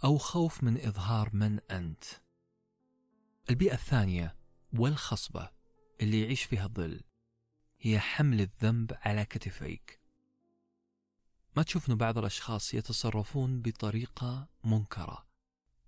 [0.03, 2.03] أو خوف من إظهار من أنت.
[3.49, 4.35] البيئة الثانية
[4.73, 5.49] والخصبة
[6.01, 7.01] اللي يعيش فيها الظل
[7.79, 9.98] هي حمل الذنب على كتفيك.
[11.55, 15.25] ما تشوف أن بعض الأشخاص يتصرفون بطريقة منكرة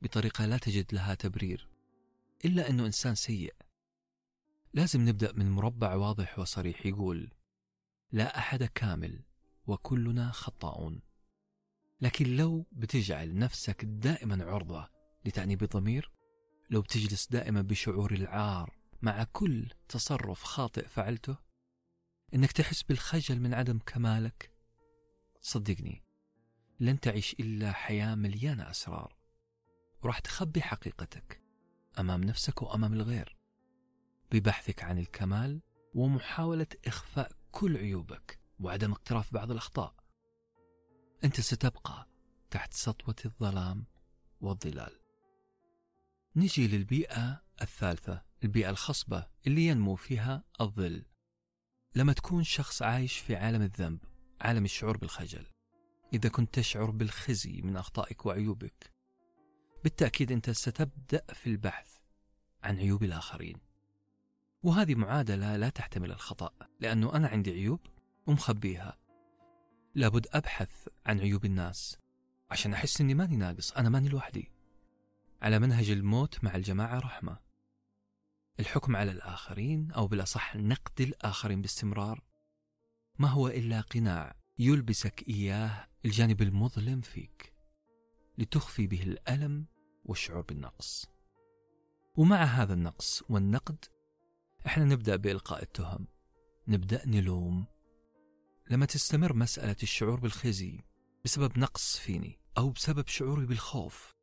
[0.01, 1.69] بطريقة لا تجد لها تبرير
[2.45, 3.55] إلا أنه إنسان سيء.
[4.73, 7.31] لازم نبدأ من مربع واضح وصريح يقول
[8.11, 9.23] لا أحد كامل
[9.67, 11.01] وكلنا خطاؤون.
[12.01, 14.89] لكن لو بتجعل نفسك دائما عرضة
[15.25, 16.11] لتأنيب الضمير
[16.69, 21.37] لو بتجلس دائما بشعور العار مع كل تصرف خاطئ فعلته
[22.33, 24.51] إنك تحس بالخجل من عدم كمالك
[25.41, 26.03] صدقني
[26.79, 29.15] لن تعيش إلا حياة مليانة أسرار
[30.03, 31.41] وراح تخبي حقيقتك
[31.99, 33.37] أمام نفسك وأمام الغير
[34.31, 35.61] ببحثك عن الكمال
[35.93, 39.95] ومحاولة إخفاء كل عيوبك وعدم اقتراف بعض الأخطاء.
[41.23, 42.07] أنت ستبقى
[42.51, 43.85] تحت سطوة الظلام
[44.41, 44.99] والظلال.
[46.35, 51.05] نجي للبيئة الثالثة البيئة الخصبة اللي ينمو فيها الظل.
[51.95, 53.99] لما تكون شخص عايش في عالم الذنب
[54.41, 55.45] عالم الشعور بالخجل.
[56.13, 58.91] إذا كنت تشعر بالخزي من أخطائك وعيوبك
[59.83, 61.97] بالتأكيد أنت ستبدأ في البحث
[62.63, 63.57] عن عيوب الآخرين.
[64.63, 67.79] وهذه معادلة لا تحتمل الخطأ لأنه أنا عندي عيوب
[68.27, 68.97] ومخبيها.
[69.95, 71.97] لابد أبحث عن عيوب الناس
[72.51, 74.51] عشان أحس أني ماني ناقص أنا ماني لوحدي.
[75.41, 77.39] على منهج الموت مع الجماعة رحمة.
[78.59, 82.30] الحكم على الآخرين أو بالأصح نقد الآخرين باستمرار
[83.21, 87.53] ما هو إلا قناع يلبسك إياه الجانب المظلم فيك
[88.37, 89.65] لتخفي به الألم
[90.05, 91.05] والشعور بالنقص
[92.17, 93.85] ومع هذا النقص والنقد
[94.65, 96.07] إحنا نبدأ بإلقاء التهم
[96.67, 97.65] نبدأ نلوم.
[98.69, 100.79] لما تستمر مسألة الشعور بالخزي
[101.25, 104.15] بسبب نقص فيني أو بسبب شعوري بالخوف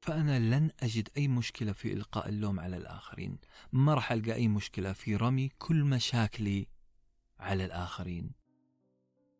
[0.00, 3.38] فأنا لن أجد أي مشكلة في إلقاء اللوم على الآخرين.
[3.72, 6.73] ما راح ألقى أي مشكلة في رمي كل مشاكلي
[7.38, 8.30] على الآخرين.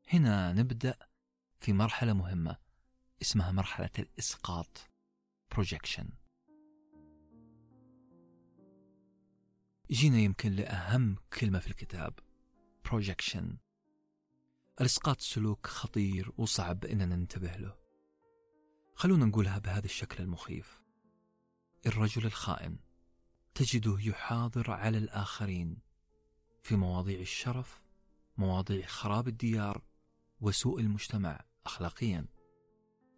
[0.08, 0.96] هنا نبدأ
[1.60, 2.56] في مرحلة مهمة
[3.22, 4.90] اسمها مرحلة الإسقاط.
[5.54, 6.04] Projection.
[9.90, 12.18] جينا يمكن لأهم كلمة في الكتاب.
[12.88, 13.44] Projection.
[14.80, 17.76] الإسقاط سلوك خطير وصعب إننا ننتبه له.
[18.94, 20.82] خلونا نقولها بهذا الشكل المخيف.
[21.86, 22.78] الرجل الخائن.
[23.54, 25.78] تجده يحاضر على الآخرين
[26.62, 27.83] في مواضيع الشرف
[28.36, 29.82] مواضيع خراب الديار
[30.40, 32.26] وسوء المجتمع أخلاقيا.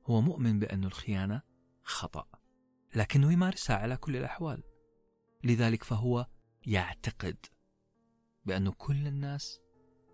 [0.05, 1.43] هو مؤمن بأن الخيانة
[1.83, 2.27] خطأ
[2.95, 4.63] لكنه يمارسها على كل الأحوال.
[5.45, 6.27] لذلك فهو
[6.67, 7.47] يعتقد
[8.45, 9.61] بأن كل الناس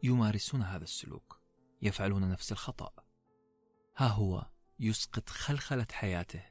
[0.03, 1.41] يمارسون هذا السلوك
[1.83, 2.93] يفعلون نفس الخطأ.
[3.97, 4.47] ها هو
[4.79, 6.45] يسقط خلخلة حياته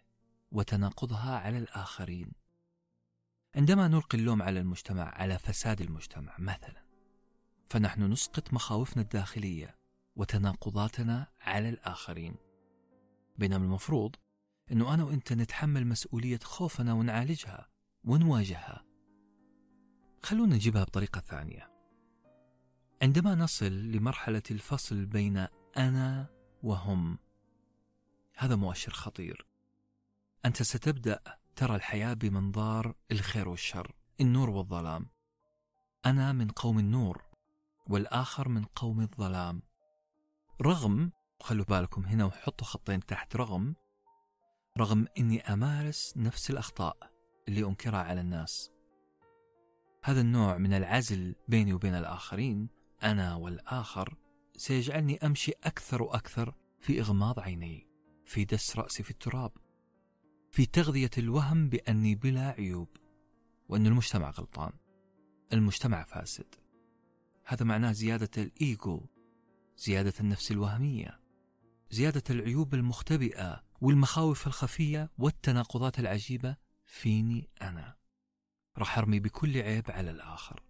[0.51, 2.31] وتناقضها على الآخرين.
[3.55, 6.80] عندما نلقي اللوم على المجتمع على فساد المجتمع مثلا
[7.71, 9.77] فنحن نسقط مخاوفنا الداخلية
[10.15, 12.35] وتناقضاتنا على الآخرين.
[13.37, 14.15] بينما المفروض
[14.71, 17.69] أنه أنا وإنت نتحمل مسؤولية خوفنا ونعالجها
[18.03, 18.85] ونواجهها.
[20.23, 21.71] خلونا نجيبها بطريقة ثانية.
[23.01, 25.47] عندما نصل لمرحلة الفصل بين
[25.77, 26.27] أنا
[26.63, 27.17] وهم
[28.37, 29.47] هذا مؤشر خطير.
[30.45, 31.19] أنت ستبدأ
[31.55, 35.09] ترى الحياة بمنظار الخير والشر النور والظلام.
[36.05, 37.30] أنا من قوم النور.
[37.89, 39.61] والآخر من قوم الظلام.
[40.61, 43.75] رغم خلوا بالكم هنا وحطوا خطين تحت رغم
[44.77, 46.97] رغم أني أمارس نفس الأخطاء
[47.47, 48.71] اللي أنكرها على الناس.
[50.03, 52.69] هذا النوع من العزل بيني وبين الآخرين
[53.03, 54.17] أنا والآخر
[54.55, 57.87] سيجعلني أمشي أكثر وأكثر في إغماض عيني
[58.25, 59.51] في دس رأسي في التراب
[60.51, 62.87] في تغذية الوهم بأني بلا عيوب
[63.69, 64.71] وأن المجتمع غلطان
[65.53, 66.60] المجتمع فاسد.
[67.45, 69.05] هذا معناه زيادة الإيجو
[69.77, 71.21] زيادة النفس الوهمية
[71.91, 76.55] زيادة العيوب المختبئة والمخاوف الخفية والتناقضات العجيبة.
[76.85, 77.95] فيني أنا؟
[78.77, 80.63] راح أرمي بكل عيب على الآخر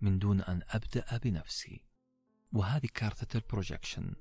[0.00, 1.84] من دون أن أبدأ بنفسي.
[2.52, 4.14] وهذه كارثة البروجكشن.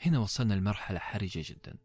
[0.00, 1.78] هنا وصلنا لمرحلة حرجة جدا.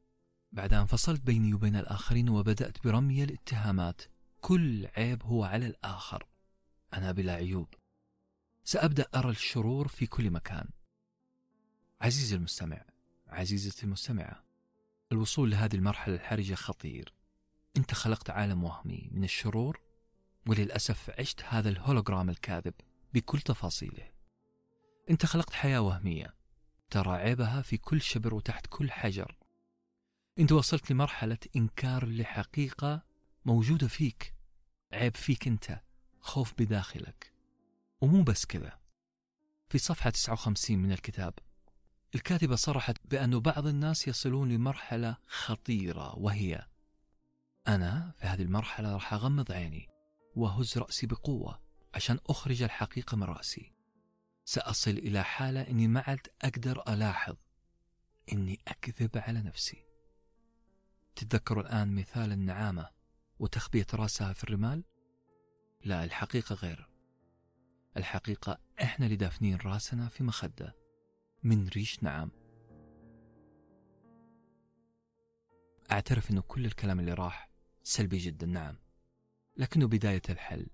[0.51, 4.01] بعد أن فصلت بيني وبين الآخرين وبدأت برمي الاتهامات
[4.41, 6.27] كل عيب هو على الآخر.
[6.93, 7.73] أنا بلا عيوب.
[8.63, 10.69] سأبدأ أرى الشرور في كل مكان.
[12.01, 12.85] عزيزي المستمع
[13.27, 14.43] عزيزتي المستمعة
[15.11, 17.13] الوصول لهذه المرحلة الحرجة خطير.
[17.77, 19.81] أنت خلقت عالم وهمي من الشرور
[20.47, 22.73] وللأسف عشت هذا الهولوجرام الكاذب
[23.13, 24.11] بكل تفاصيله.
[25.09, 26.35] أنت خلقت حياة وهمية
[26.89, 29.37] ترى عيبها في كل شبر وتحت كل حجر.
[30.39, 33.03] أنت وصلت لمرحلة إنكار لحقيقة
[33.45, 34.33] موجودة فيك
[34.93, 35.81] عيب فيك أنت.
[36.27, 37.33] خوف بداخلك.
[38.01, 38.79] ومو بس كذا.
[39.69, 41.33] في صفحة 59 من الكتاب
[42.15, 46.67] الكاتبة صرحت بأن بعض الناس يصلون لمرحلة خطيرة وهي
[47.67, 49.87] أنا في هذه المرحلة راح أغمض عيني
[50.35, 51.59] وأهز رأسي بقوة
[51.93, 53.73] عشان أخرج الحقيقة من رأسي.
[54.45, 57.35] سأصل إلى حالة إني ما عاد أقدر ألاحظ
[58.33, 59.85] إني أكذب على نفسي.
[61.15, 62.89] تتذكروا الآن مثال النعامة
[63.39, 64.83] وتخبية رأسها في الرمال؟
[65.85, 66.89] لا الحقيقة غير.
[67.97, 70.75] الحقيقة إحنا اللي دافنين رأسنا في مخدة
[71.43, 72.31] من ريش نعام.
[75.91, 77.49] أعترف أنه كل الكلام اللي راح
[77.83, 78.77] سلبي جدا نعم.
[79.57, 80.67] لكنه بداية الحل.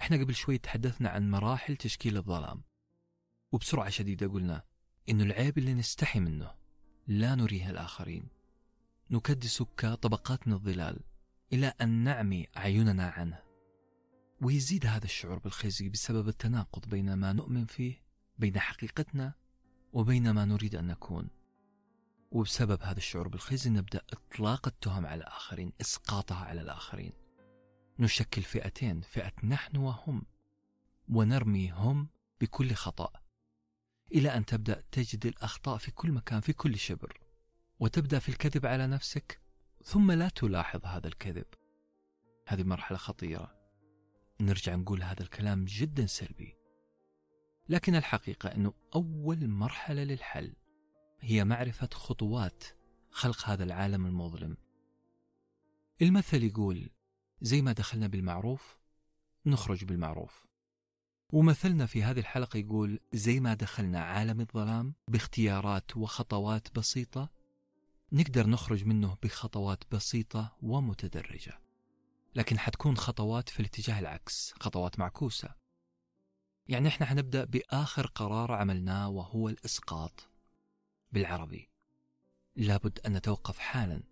[0.00, 2.62] إحنا قبل شوي تحدثنا عن مراحل تشكيل الظلام.
[3.52, 4.62] وبسرعة شديدة قلنا
[5.08, 6.54] إنه العيب اللي نستحي منه
[7.06, 8.28] لا نريه الآخرين.
[9.10, 11.00] نكدس كطبقات من الظلال
[11.52, 13.53] إلى أن نعمي أعيننا عنه.
[14.40, 18.02] ويزيد هذا الشعور بالخزي بسبب التناقض بين ما نؤمن فيه
[18.38, 19.34] بين حقيقتنا
[19.92, 21.28] وبين ما نريد أن نكون.
[22.30, 27.12] وبسبب هذا الشعور بالخزي نبدأ إطلاق التهم على الآخرين إسقاطها على الآخرين.
[27.98, 30.22] نشكل فئتين فئة نحن وهم
[31.08, 32.08] ونرمي هم
[32.40, 33.12] بكل خطأ.
[34.14, 37.20] إلى أن تبدأ تجد الأخطاء في كل مكان في كل شبر.
[37.80, 39.40] وتبدأ في الكذب على نفسك
[39.84, 41.46] ثم لا تلاحظ هذا الكذب.
[42.48, 43.63] هذه مرحلة خطيرة.
[44.40, 46.54] نرجع نقول هذا الكلام جدا سلبي.
[47.68, 50.52] لكن الحقيقة أنه أول مرحلة للحل
[51.20, 52.64] هي معرفة خطوات
[53.10, 54.56] خلق هذا العالم المظلم.
[56.02, 56.90] المثل يقول
[57.40, 58.78] زي ما دخلنا بالمعروف
[59.46, 60.46] نخرج بالمعروف.
[61.32, 67.30] ومثلنا في هذه الحلقة يقول زي ما دخلنا عالم الظلام باختيارات وخطوات بسيطة
[68.12, 71.63] نقدر نخرج منه بخطوات بسيطة ومتدرجة.
[72.34, 75.54] لكن حتكون خطوات في الاتجاه العكس خطوات معكوسة.
[76.66, 80.28] يعني إحنا حنبدأ بآخر قرار عملناه وهو الإسقاط.
[81.12, 81.70] بالعربي
[82.56, 84.02] لابد أن نتوقف حالا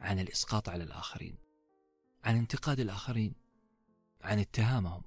[0.00, 1.38] عن الإسقاط على الآخرين
[2.24, 3.34] عن انتقاد الآخرين
[4.20, 5.02] عن اتهامهم.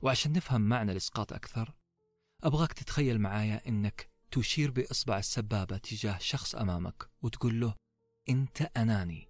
[0.00, 1.74] وعشان نفهم معنى الإسقاط أكثر
[2.42, 7.74] أبغاك تتخيل معايا أنك تشير بإصبع السبابة تجاه شخص أمامك وتقول له
[8.28, 9.28] أنت أناني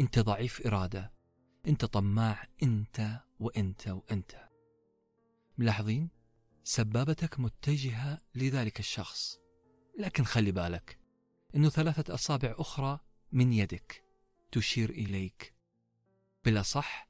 [0.00, 1.17] أنت ضعيف إرادة
[1.66, 4.48] أنت طماع أنت وأنت وأنت.
[5.58, 6.08] ملاحظين؟
[6.64, 9.38] سبابتك متجهة لذلك الشخص.
[9.98, 10.98] لكن خلي بالك
[11.56, 13.00] أنه ثلاثة أصابع أخرى
[13.32, 14.04] من يدك
[14.52, 15.54] تشير إليك.
[16.44, 17.08] بلا صح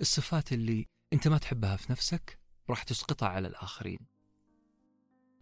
[0.00, 2.38] الصفات اللي أنت ما تحبها في نفسك
[2.70, 3.98] راح تسقطها على الآخرين.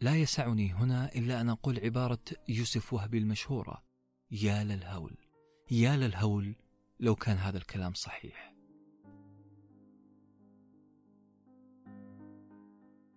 [0.01, 3.85] لا يسعني هنا إلا أن أقول عبارة يوسف وهبي المشهورة
[4.31, 5.17] يا للهول
[5.71, 6.55] يا للهول
[7.01, 8.55] لو كان هذا الكلام صحيح.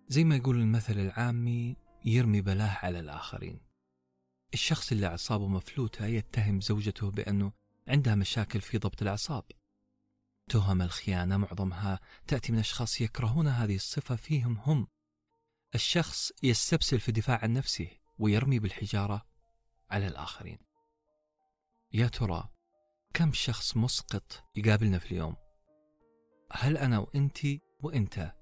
[0.08, 3.60] زي ما يقول المثل العامي يرمي بلاه على الآخرين.
[4.54, 7.52] الشخص اللي أعصابه مفلوتة يتهم زوجته بأنه
[7.88, 9.44] عندها مشاكل في ضبط الأعصاب.
[10.48, 14.86] تهم الخيانة معظمها تأتي من أشخاص يكرهون هذه الصفة فيهم هم.
[15.74, 19.26] الشخص يستبسل في الدفاع عن نفسه ويرمي بالحجارة
[19.90, 20.58] على الآخرين.
[21.92, 22.48] يا ترى
[23.14, 25.36] كم شخص مسقط يقابلنا في اليوم؟
[26.52, 27.38] هل أنا وأنت
[27.80, 28.34] وأنت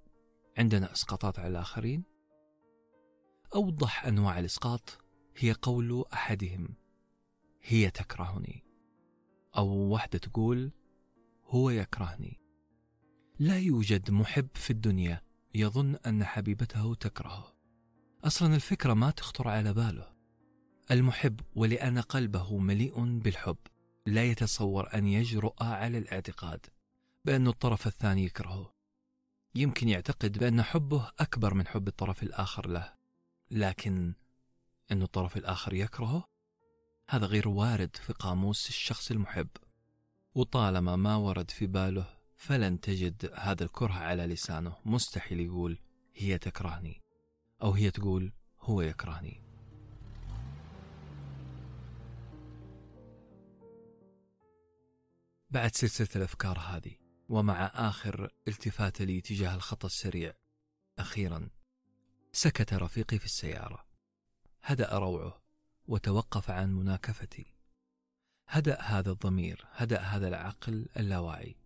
[0.58, 2.04] عندنا إسقاطات على الآخرين؟
[3.54, 4.98] أوضح أنواع الإسقاط
[5.36, 6.68] هي قول أحدهم
[7.62, 8.64] هي تكرهني.
[9.56, 10.72] أو واحدة تقول
[11.44, 12.40] هو يكرهني.
[13.38, 15.22] لا يوجد محب في الدنيا
[15.54, 17.54] يظن أن حبيبته تكرهه.
[18.24, 20.12] أصلا الفكرة ما تخطر على باله.
[20.90, 23.56] المحب ولأن قلبه مليء بالحب.
[24.08, 26.66] لا يتصور أن يجرؤ على الاعتقاد
[27.24, 28.74] بأن الطرف الثاني يكرهه.
[29.54, 32.94] يمكن يعتقد بأن حبه أكبر من حب الطرف الآخر له
[33.50, 34.14] لكن
[34.92, 36.28] أن الطرف الآخر يكرهه؟
[37.08, 39.48] هذا غير وارد في قاموس الشخص المحب.
[40.34, 42.06] وطالما ما ورد في باله
[42.36, 44.76] فلن تجد هذا الكره على لسانه.
[44.84, 45.78] مستحيل يقول
[46.14, 47.02] هي تكرهني
[47.62, 49.47] أو هي تقول هو يكرهني.
[55.50, 56.96] بعد سلسلة الأفكار هذه
[57.28, 60.34] ومع آخر التفات لي تجاه الخط السريع.
[60.98, 61.48] أخيرا
[62.32, 63.86] سكت رفيقي في السيارة.
[64.62, 65.42] هدأ روعه
[65.86, 67.54] وتوقف عن مناكفتي.
[68.48, 71.56] هدأ هذا الضمير هدأ هذا العقل اللاواعي.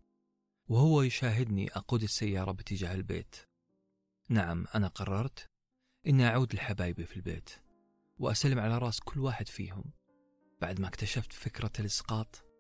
[0.69, 3.37] وهو يشاهدني أقود السيارة باتجاه البيت.
[4.29, 5.51] نعم أنا قررت
[6.07, 7.51] إني أعود لحبايبي في البيت
[8.19, 9.85] وأسلم على رأس كل واحد فيهم.
[10.61, 12.52] بعد ما اكتشفت فكرة الإسقاط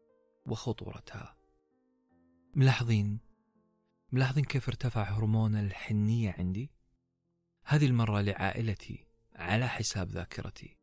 [0.47, 1.36] وخطورتها.
[2.55, 3.18] ملاحظين؟
[4.12, 6.70] ملاحظين كيف ارتفع هرمون الحنية عندي؟
[7.64, 10.76] هذه المرة لعائلتي على حساب ذاكرتي.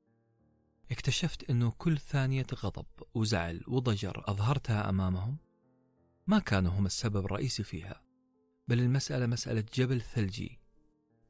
[0.91, 5.37] اكتشفت أنه كل ثانية غضب وزعل وضجر أظهرتها أمامهم.
[6.27, 8.01] ما كانوا هم السبب الرئيسي فيها
[8.67, 10.59] بل المسألة مسألة جبل ثلجي.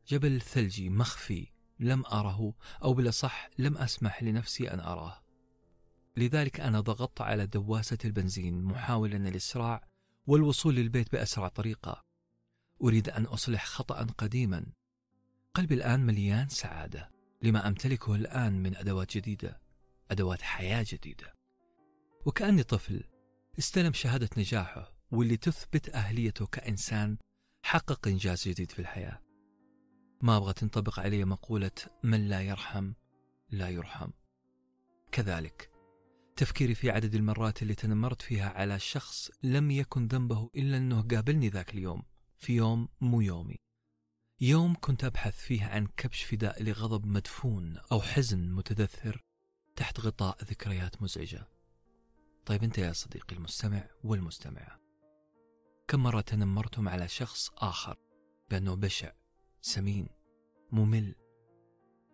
[0.08, 1.48] جبل ثلجي مخفي
[1.80, 2.54] لم أره
[2.84, 5.24] أو بالأصح لم أسمح لنفسي أن أراه.
[6.20, 9.88] لذلك أنا ضغطت على دواسة البنزين محاولا الإسراع
[10.28, 12.03] والوصول للبيت بأسرع طريقة.
[12.84, 14.65] أريد أن أصلح خطأ قديما.
[15.53, 17.11] قلبي الآن مليان سعادة
[17.41, 19.61] لما أمتلكه الآن من أدوات جديدة
[20.11, 21.34] أدوات حياة جديدة.
[22.26, 23.03] وكأني طفل
[23.59, 27.17] استلم شهادة نجاحه واللي تثبت أهليته كإنسان
[27.63, 29.22] حقق إنجاز جديد في الحياة.
[30.22, 31.72] ما أبغى تنطبق علي مقولة
[32.03, 32.93] من لا يرحم
[33.49, 34.09] لا يرحم
[35.11, 35.79] كذلك.
[36.40, 41.50] تفكيري في عدد المرات اللي تنمرت فيها على شخص لم يكن ذنبه إلا أنه قابلني
[41.50, 42.04] ذاك اليوم
[42.38, 43.56] في يوم مو يومي.
[44.42, 49.24] يوم كنت أبحث فيه عن كبش فداء لغضب مدفون أو حزن متدثر
[49.76, 51.48] تحت غطاء ذكريات مزعجة.
[52.46, 54.80] طيب أنت يا صديقي المستمع والمستمعة
[55.88, 57.98] كم مرة تنمرتم على شخص آخر
[58.50, 59.12] بأنه بشع
[59.62, 60.08] سمين
[60.72, 61.16] ممل؟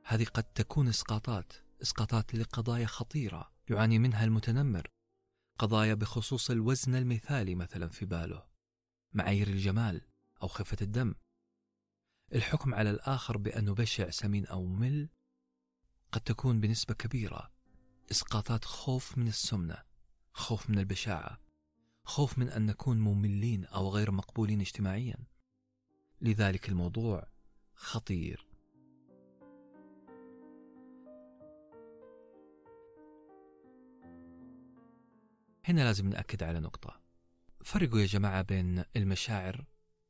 [0.06, 4.88] هذه قد تكون إسقاطات إسقاطات لقضايا خطيرة يعاني منها المتنمر
[5.60, 8.46] قضايا بخصوص الوزن المثالي مثلا في باله
[9.14, 10.02] معايير الجمال
[10.44, 11.16] أو خفة الدم.
[12.34, 15.10] الحكم على الآخر بأنه بشع سمين أو ممل
[16.12, 17.52] قد تكون بنسبة كبيرة.
[18.12, 19.84] إسقاطات خوف من السمنة
[20.34, 21.40] خوف من البشاعة
[22.04, 25.18] خوف من أن نكون مملين أو غير مقبولين اجتماعيا.
[26.22, 27.28] لذلك الموضوع
[27.76, 28.45] خطير.
[35.68, 37.02] هنا لازم نأكد على نقطة.
[37.64, 39.66] فرقوا يا جماعة بين المشاعر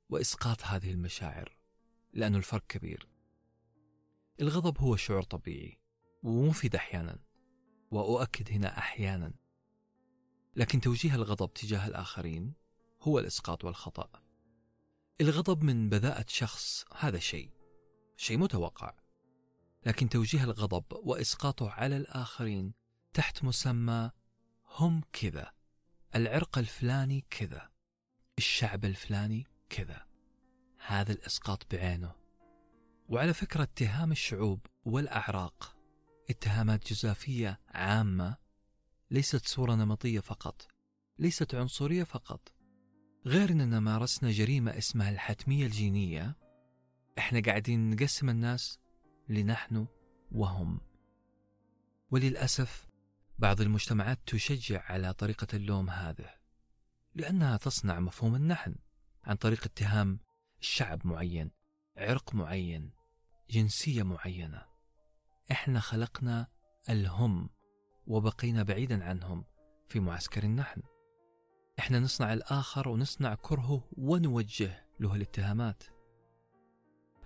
[0.09, 1.57] وإسقاط هذه المشاعر
[2.13, 3.07] لأنه الفرق كبير.
[4.41, 5.79] الغضب هو شعور طبيعي
[6.23, 7.19] ومفيد أحيانا
[7.91, 9.33] وأؤكد هنا أحيانا.
[10.55, 12.53] لكن توجيه الغضب تجاه الآخرين
[13.01, 14.09] هو الإسقاط والخطأ.
[15.21, 17.49] الغضب من بذاءة شخص هذا شيء
[18.17, 18.93] شيء متوقع.
[19.85, 22.73] لكن توجيه الغضب وإسقاطه على الآخرين
[23.13, 24.11] تحت مسمى
[24.77, 25.51] هم كذا.
[26.15, 27.69] العرق الفلاني كذا.
[28.37, 30.05] الشعب الفلاني كذا.
[30.85, 32.11] هذا الإسقاط بعينه.
[33.09, 35.77] وعلى فكرة اتهام الشعوب والأعراق.
[36.29, 38.37] اتهامات جزافية عامة.
[39.11, 40.67] ليست صورة نمطية فقط.
[41.19, 42.53] ليست عنصرية فقط.
[43.25, 46.37] غير أننا مارسنا جريمة اسمها الحتمية الجينية.
[47.17, 48.79] إحنا قاعدين نقسم الناس
[49.29, 49.87] لنحن
[50.31, 50.81] وهم.
[52.11, 52.87] وللأسف
[53.37, 56.29] بعض المجتمعات تشجع على طريقة اللوم هذه
[57.15, 58.75] لأنها تصنع مفهوم النحن
[59.23, 60.19] عن طريق اتهام
[60.59, 61.51] شعب معين
[61.97, 62.91] عرق معين
[63.49, 64.65] جنسية معينة.
[65.51, 66.47] إحنا خلقنا
[66.89, 67.49] الهم
[68.07, 69.45] وبقينا بعيدا عنهم
[69.89, 70.81] في معسكر النحن.
[71.79, 75.83] إحنا نصنع الآخر ونصنع كرهه ونوجه له الاتهامات.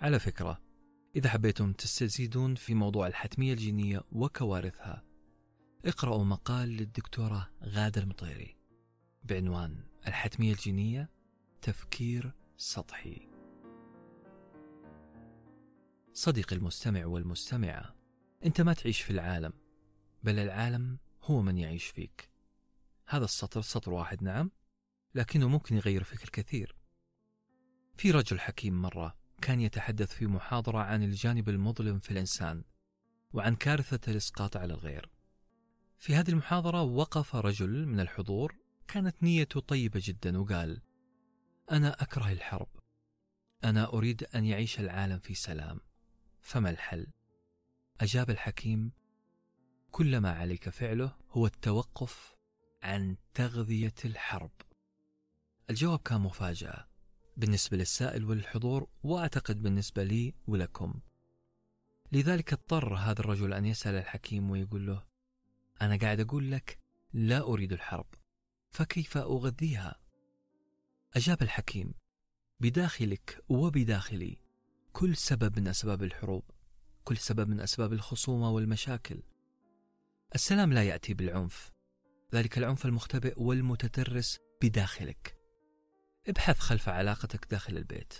[0.01, 0.61] على فكرة
[1.15, 5.08] إذا حبيتم تستزيدون في موضوع الحتمية الجينية وكوارثها
[5.85, 8.57] اقرأوا مقال للدكتورة غادة المطيري
[9.23, 11.09] بعنوان الحتمية الجينية
[11.61, 13.29] تفكير سطحي.
[16.13, 17.95] صديقي المستمع والمستمعة
[18.45, 19.53] أنت ما تعيش في العالم
[20.23, 22.29] بل العالم هو من يعيش فيك.
[23.07, 24.51] هذا السطر سطر واحد نعم
[25.15, 26.75] لكنه ممكن يغير فيك الكثير
[27.97, 32.63] في رجل حكيم مرة كان يتحدث في محاضرة عن الجانب المظلم في الإنسان
[33.33, 35.18] وعن كارثة الإسقاط على الغير.
[35.99, 38.55] في هذه المحاضرة وقف رجل من الحضور
[38.87, 40.81] كانت نيته طيبة جدا وقال
[41.71, 42.67] أنا أكره الحرب.
[43.63, 45.79] أنا أريد أن يعيش العالم في سلام.
[46.41, 47.07] فما الحل؟
[48.01, 48.91] أجاب الحكيم
[49.91, 52.35] كل ما عليك فعله هو التوقف
[52.83, 54.51] عن تغذية الحرب.
[55.69, 56.87] الجواب كان مفاجأة.
[57.37, 60.93] بالنسبة للسائل والحضور وأعتقد بالنسبة لي ولكم.
[62.11, 65.08] لذلك اضطر هذا الرجل أن يسأل الحكيم ويقول له
[65.81, 66.79] أنا قاعد أقول لك
[67.13, 68.07] لا أريد الحرب
[68.71, 69.99] فكيف أغذيها؟
[71.15, 71.93] أجاب الحكيم
[72.59, 74.37] بداخلك وبداخلي
[74.93, 76.43] كل سبب من أسباب الحروب
[77.03, 79.21] كل سبب من أسباب الخصومة والمشاكل
[80.35, 81.71] السلام لا يأتي بالعنف
[82.35, 85.35] ذلك العنف المختبئ والمتترس بداخلك
[86.27, 88.13] ابحث خلف علاقتك داخل البيت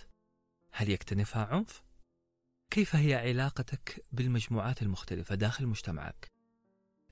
[0.72, 1.82] هل يكتنفها عنف؟
[2.70, 6.39] كيف هي علاقتك بالمجموعات المختلفة داخل مجتمعك؟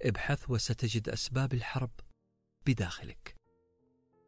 [0.02, 1.90] ابحث وستجد أسباب الحرب
[2.66, 3.36] بداخلك.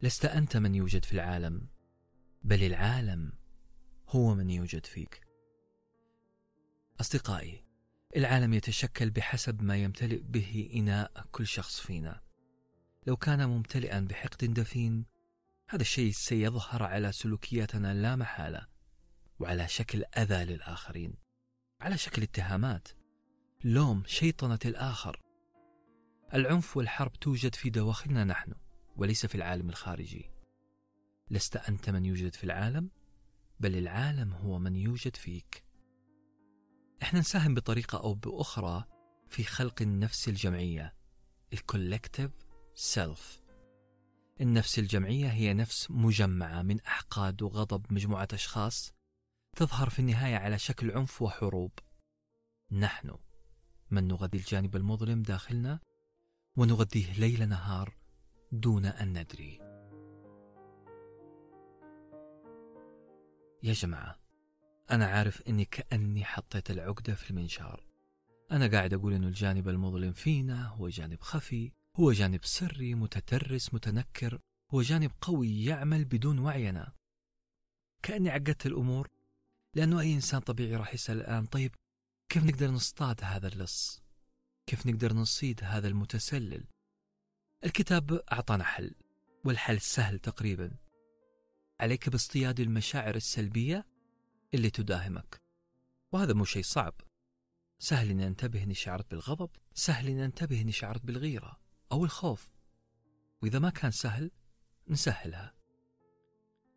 [0.02, 1.68] لست أنت من يوجد في العالم
[2.42, 3.32] بل العالم
[4.08, 5.20] هو من يوجد فيك.
[7.00, 7.64] أصدقائي
[8.16, 12.20] العالم يتشكل بحسب ما يمتلئ به إناء كل شخص فينا.
[13.06, 15.06] لو كان ممتلئا بحقد دفين
[15.68, 18.66] هذا الشيء سيظهر على سلوكياتنا لا محالة
[19.38, 21.14] وعلى شكل أذى للآخرين.
[21.80, 22.88] على شكل اتهامات
[23.64, 25.20] لوم شيطنة الآخر.
[26.34, 28.52] العنف والحرب توجد في دواخلنا نحن
[28.96, 30.30] وليس في العالم الخارجي.
[31.30, 32.90] لست أنت من يوجد في العالم؟
[33.60, 35.64] بل العالم هو من يوجد فيك.
[37.02, 38.84] إحنا نساهم بطريقة أو بأخرى
[39.28, 40.94] في خلق النفس الجمعية
[41.52, 42.30] ال collective
[42.74, 43.40] self
[44.40, 48.92] النفس الجمعية هي نفس مجمعة من أحقاد وغضب مجموعة أشخاص
[49.56, 51.72] تظهر في النهاية على شكل عنف وحروب.
[52.72, 53.16] نحن
[53.90, 55.80] من نغذي الجانب المظلم داخلنا
[56.56, 57.96] ونغذيه ليل نهار
[58.52, 59.58] دون أن ندري.
[63.62, 64.18] يا جماعة
[64.90, 67.90] أنا عارف إني كأني حطيت العقدة في المنشار.
[68.52, 74.40] أنا قاعد أقول إنه الجانب المظلم فينا هو جانب خفي هو جانب سري متترس متنكر
[74.74, 76.92] هو جانب قوي يعمل بدون وعينا
[78.02, 79.08] كأني عقدت الأمور
[79.76, 81.74] لأنه أي إنسان طبيعي راح يسأل الآن طيب
[82.28, 83.99] كيف نقدر نصطاد هذا اللص؟
[84.70, 86.64] كيف نقدر نصيد هذا المتسلل.
[87.64, 88.94] الكتاب أعطانا حل
[89.44, 90.70] والحل سهل تقريبا.
[91.80, 93.86] عليك باصطياد المشاعر السلبية
[94.54, 95.40] اللي تداهمك.
[96.12, 96.94] وهذا مو شيء صعب.
[97.78, 101.60] سهل اني أنتبه اني شعرت بالغضب سهل اني أنتبه اني شعرت بالغيرة
[101.92, 102.50] أو الخوف.
[103.42, 104.30] وإذا ما كان سهل
[104.88, 105.54] نسهلها.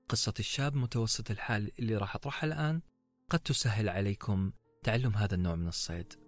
[0.09, 2.81] قصة الشاب متوسط الحال اللي راح أطرحها الآن
[3.29, 4.51] قد تسهل عليكم
[4.83, 6.22] تعلم هذا النوع من الصيد.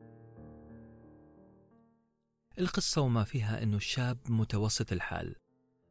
[2.60, 5.36] القصة وما فيها أنه الشاب متوسط الحال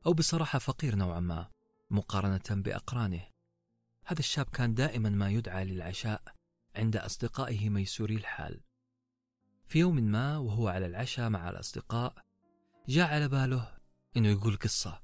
[0.07, 1.51] أو بصراحة فقير نوعا ما
[1.91, 3.23] مقارنة بأقرانه
[4.07, 6.23] هذا الشاب كان دائما ما يدعى للعشاء
[6.77, 8.61] عند أصدقائه ميسوري الحال
[9.66, 12.15] في يوم ما وهو على العشاء مع الأصدقاء
[12.89, 13.77] جاء على باله
[14.16, 15.03] أنه يقول قصة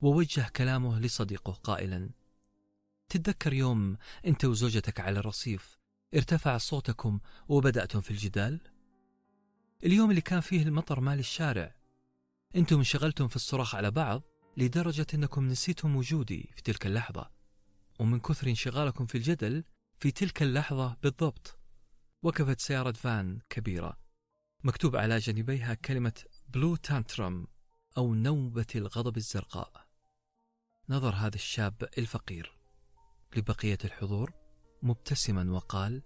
[0.00, 2.10] ووجه كلامه لصديقه قائلا
[3.08, 5.78] تتذكر يوم أنت وزوجتك على الرصيف
[6.14, 8.60] ارتفع صوتكم وبدأتم في الجدال؟
[9.84, 11.74] اليوم اللي كان فيه المطر مال الشارع.
[12.56, 14.22] أنتم انشغلتم في الصراخ على بعض
[14.56, 17.30] لدرجة أنكم نسيتم وجودي في تلك اللحظة.
[17.98, 19.64] ومن كثر انشغالكم في الجدل
[19.98, 21.58] في تلك اللحظة بالضبط
[22.22, 23.98] وقفت سيارة فان كبيرة.
[24.64, 27.46] مكتوب على جانبيها كلمة بلو تانترم
[27.98, 29.86] أو نوبة الغضب الزرقاء.
[30.88, 32.58] نظر هذا الشاب الفقير
[33.36, 34.32] لبقية الحضور
[34.82, 36.02] مبتسما وقال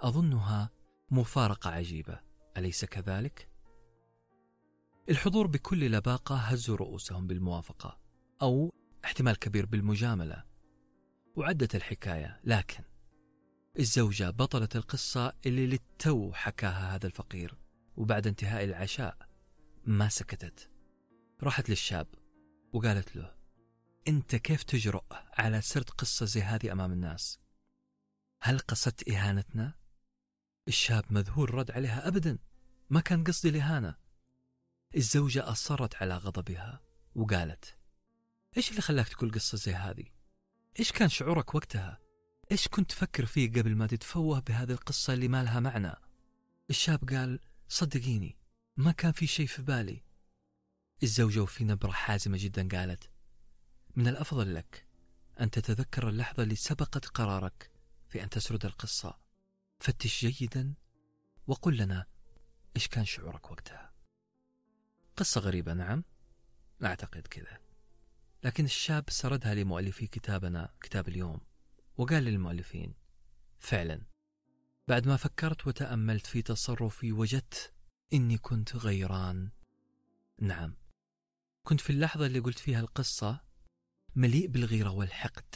[0.00, 0.70] أظنها
[1.10, 2.27] مفارقة عجيبة.
[2.58, 3.48] أليس كذلك؟
[5.08, 7.98] الحضور بكل لباقة هزوا رؤوسهم بالموافقة
[8.42, 8.72] أو
[9.04, 10.44] احتمال كبير بالمجاملة
[11.36, 12.84] وعدت الحكاية لكن
[13.78, 17.58] الزوجة بطلة القصة اللي للتو حكاها هذا الفقير
[17.96, 19.16] وبعد انتهاء العشاء
[19.84, 20.70] ما سكتت
[21.42, 22.06] راحت للشاب
[22.72, 23.34] وقالت له
[24.08, 25.04] أنت كيف تجرؤ
[25.38, 27.40] على سرد قصة زي هذه أمام الناس
[28.42, 29.74] هل قصدت إهانتنا؟
[30.68, 32.38] الشاب مذهول رد عليها أبدا
[32.90, 33.96] ما كان قصدي الإهانة
[34.96, 36.80] الزوجة أصرت على غضبها
[37.14, 37.76] وقالت
[38.56, 40.04] إيش اللي خلاك تقول قصة زي هذه؟
[40.78, 41.98] إيش كان شعورك وقتها؟
[42.50, 45.92] إيش كنت تفكر فيه قبل ما تتفوه بهذه القصة اللي ما لها معنى؟
[46.70, 48.38] الشاب قال صدقيني
[48.76, 50.02] ما كان في شيء في بالي
[51.02, 53.10] الزوجة وفي نبرة حازمة جدا قالت
[53.96, 54.86] من الأفضل لك
[55.40, 57.70] أن تتذكر اللحظة اللي سبقت قرارك
[58.08, 59.18] في أن تسرد القصة
[59.80, 60.74] فتش جيدا
[61.46, 62.06] وقل لنا
[62.78, 63.92] إيش كان شعورك وقتها؟
[65.16, 66.04] قصة غريبة نعم.
[66.84, 67.60] أعتقد كذا.
[68.44, 71.40] لكن الشاب سردها لمؤلفي كتابنا كتاب اليوم
[71.96, 72.94] وقال للمؤلفين
[73.58, 74.02] فعلا
[74.88, 77.72] بعد ما فكرت وتأملت في تصرفي وجدت
[78.12, 79.50] إني كنت غيران.
[80.40, 80.74] نعم.
[81.66, 83.40] كنت في اللحظة اللي قلت فيها القصة
[84.16, 85.54] مليء بالغيرة والحقد.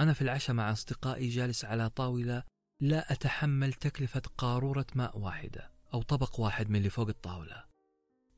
[0.00, 2.44] أنا في العشاء مع أصدقائي جالس على طاولة
[2.80, 5.77] لا أتحمل تكلفة قارورة ماء واحدة.
[5.94, 7.64] أو طبق واحد من اللي فوق الطاولة.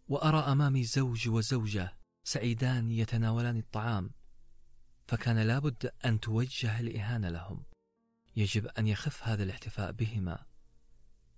[0.08, 4.10] وأرى أمامي زوج وزوجة سعيدان يتناولان الطعام
[5.06, 7.64] فكان لابد أن توجه الإهانة لهم.
[8.36, 10.46] يجب أن يخف هذا الاحتفاء بهما.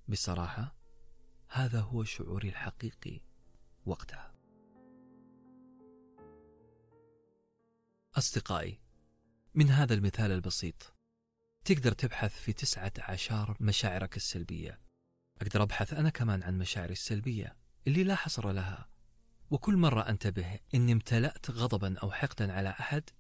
[0.09, 0.77] بصراحة
[1.49, 3.21] هذا هو شعوري الحقيقي
[3.87, 4.35] وقتها.
[8.15, 8.81] أصدقائي
[9.55, 10.95] من هذا المثال البسيط.
[11.65, 14.81] تقدر تبحث في تسعة عشر مشاعرك السلبية.
[15.43, 17.57] أقدر أبحث أنا كمان عن مشاعري السلبية
[17.87, 18.89] اللي لا حصر لها.
[19.51, 23.11] وكل مرة أنتبه إني امتلأت غضبا أو حقدا على أحد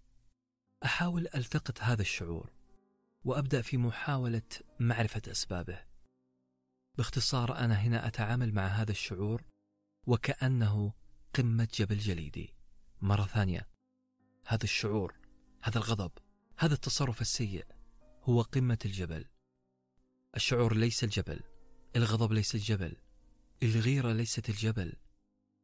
[0.84, 2.52] أحاول ألتقط هذا الشعور
[3.24, 4.42] وأبدأ في محاولة
[4.80, 5.84] معرفة أسبابه.
[6.98, 9.42] باختصار أنا هنا أتعامل مع هذا الشعور
[10.06, 10.92] وكأنه
[11.34, 12.54] قمة جبل جليدي.
[13.00, 13.68] مرة ثانية
[14.46, 15.14] هذا الشعور
[15.62, 16.12] هذا الغضب
[16.58, 17.66] هذا التصرف السيء
[18.22, 19.24] هو قمة الجبل.
[20.36, 21.51] الشعور ليس الجبل.
[21.96, 22.96] الغضب ليس الجبل
[23.62, 24.92] الغيرة ليست الجبل.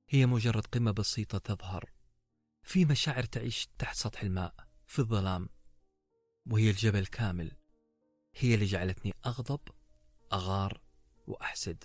[0.08, 1.90] هي مجرد قمة بسيطة تظهر.
[2.62, 4.54] في مشاعر تعيش تحت سطح الماء
[4.86, 5.48] في الظلام.
[6.50, 7.52] وهي الجبل كامل.
[8.34, 9.60] هي اللي جعلتني أغضب
[10.32, 10.80] أغار
[11.26, 11.84] وأحسد.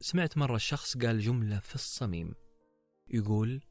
[0.00, 2.34] سمعت مرة شخص قال جملة في الصميم.
[3.08, 3.62] يقول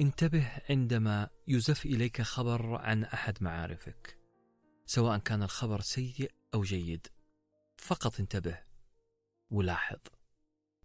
[0.00, 4.18] انتبه عندما يزف إليك خبر عن أحد معارفك
[4.86, 7.06] سواء كان الخبر سيء أو جيد.
[7.76, 8.69] فقط انتبه.
[9.50, 9.98] ولاحظ.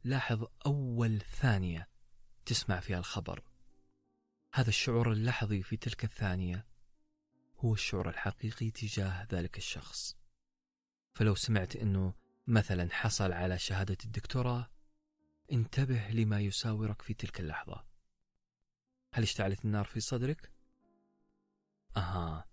[0.03, 1.89] لاحظ أول ثانية
[2.45, 3.43] تسمع فيها الخبر.
[4.53, 6.67] هذا الشعور اللحظي في تلك الثانية
[7.57, 10.17] هو الشعور الحقيقي تجاه ذلك الشخص.
[11.13, 12.13] فلو سمعت أنه
[12.47, 14.71] مثلا حصل على شهادة الدكتوراه
[15.51, 17.85] انتبه لما يساورك في تلك اللحظة.
[19.13, 20.51] هل اشتعلت النار في صدرك؟
[21.97, 22.45] أها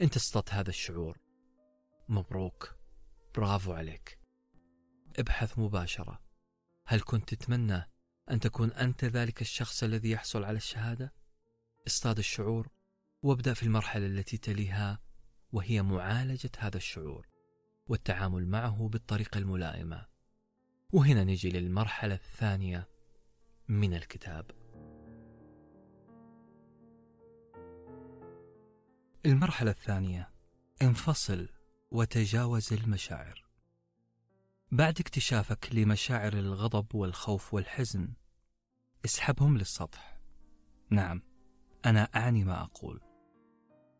[0.00, 1.18] أنت اصطدت هذا الشعور.
[2.08, 2.76] مبروك.
[3.34, 4.23] برافو عليك.
[5.18, 6.20] ابحث مباشرة.
[6.86, 7.90] هل كنت تتمنى
[8.30, 11.14] أن تكون أنت ذلك الشخص الذي يحصل على الشهادة؟
[11.86, 12.68] اصطاد الشعور
[13.22, 14.98] وابدأ في المرحلة التي تليها
[15.52, 17.28] وهي معالجة هذا الشعور
[17.86, 20.06] والتعامل معه بالطريقة الملائمة.
[20.92, 22.88] وهنا نجي للمرحلة الثانية
[23.68, 24.50] من الكتاب.
[29.26, 30.30] المرحلة الثانية
[30.82, 31.48] انفصل
[31.90, 33.43] وتجاوز المشاعر.
[34.74, 38.12] بعد اكتشافك لمشاعر الغضب والخوف والحزن
[39.04, 40.20] اسحبهم للسطح.
[40.90, 41.22] نعم
[41.86, 43.00] أنا أعني ما أقول.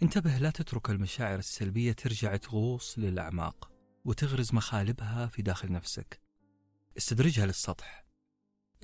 [0.02, 3.72] انتبه لا تترك المشاعر السلبية ترجع تغوص للأعماق
[4.04, 6.20] وتغرز مخالبها في داخل نفسك.
[6.96, 8.04] استدرجها للسطح.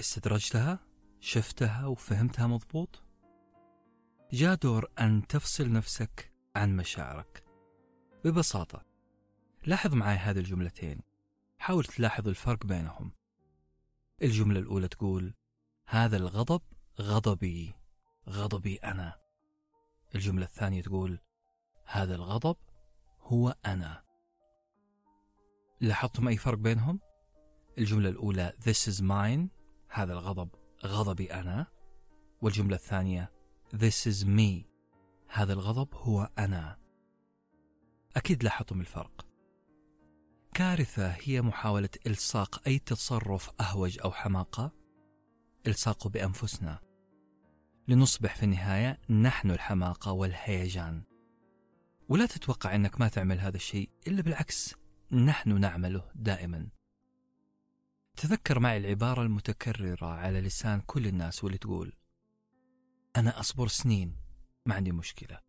[0.00, 0.78] استدرجتها
[1.20, 3.02] شفتها وفهمتها مضبوط؟
[4.32, 7.44] جاء دور أن تفصل نفسك عن مشاعرك.
[8.24, 8.84] ببساطة
[9.66, 11.09] لاحظ معي هذه الجملتين.
[11.60, 13.12] حاول تلاحظ الفرق بينهم.
[14.22, 15.34] الجملة الأولى تقول
[15.86, 16.62] هذا الغضب
[17.00, 17.74] غضبي
[18.28, 19.20] غضبي أنا.
[20.14, 21.18] الجملة الثانية تقول
[21.84, 22.56] هذا الغضب
[23.20, 24.02] هو أنا.
[25.80, 27.00] لاحظتم أي فرق بينهم؟
[27.78, 29.48] الجملة الأولى This is mine.
[29.88, 30.48] هذا الغضب
[30.84, 31.66] غضبي أنا.
[32.42, 33.32] والجملة الثانية
[33.72, 34.66] This is me.
[35.28, 36.78] هذا الغضب هو أنا.
[38.16, 39.29] أكيد لاحظتم الفرق.
[40.54, 44.72] كارثة هي محاولة إلصاق أي تصرف أهوج أو حماقة؟
[45.66, 46.78] إلصاقه بأنفسنا.
[47.88, 51.02] لنصبح في النهاية نحن الحماقة والهيجان.
[52.08, 54.74] ولا تتوقع أنك ما تعمل هذا الشيء إلا بالعكس
[55.12, 56.68] نحن نعمله دائما.
[58.16, 61.92] تذكر معي العبارة المتكررة على لسان كل الناس واللي تقول
[63.16, 64.16] أنا أصبر سنين
[64.66, 65.40] ما عندي مشكلة.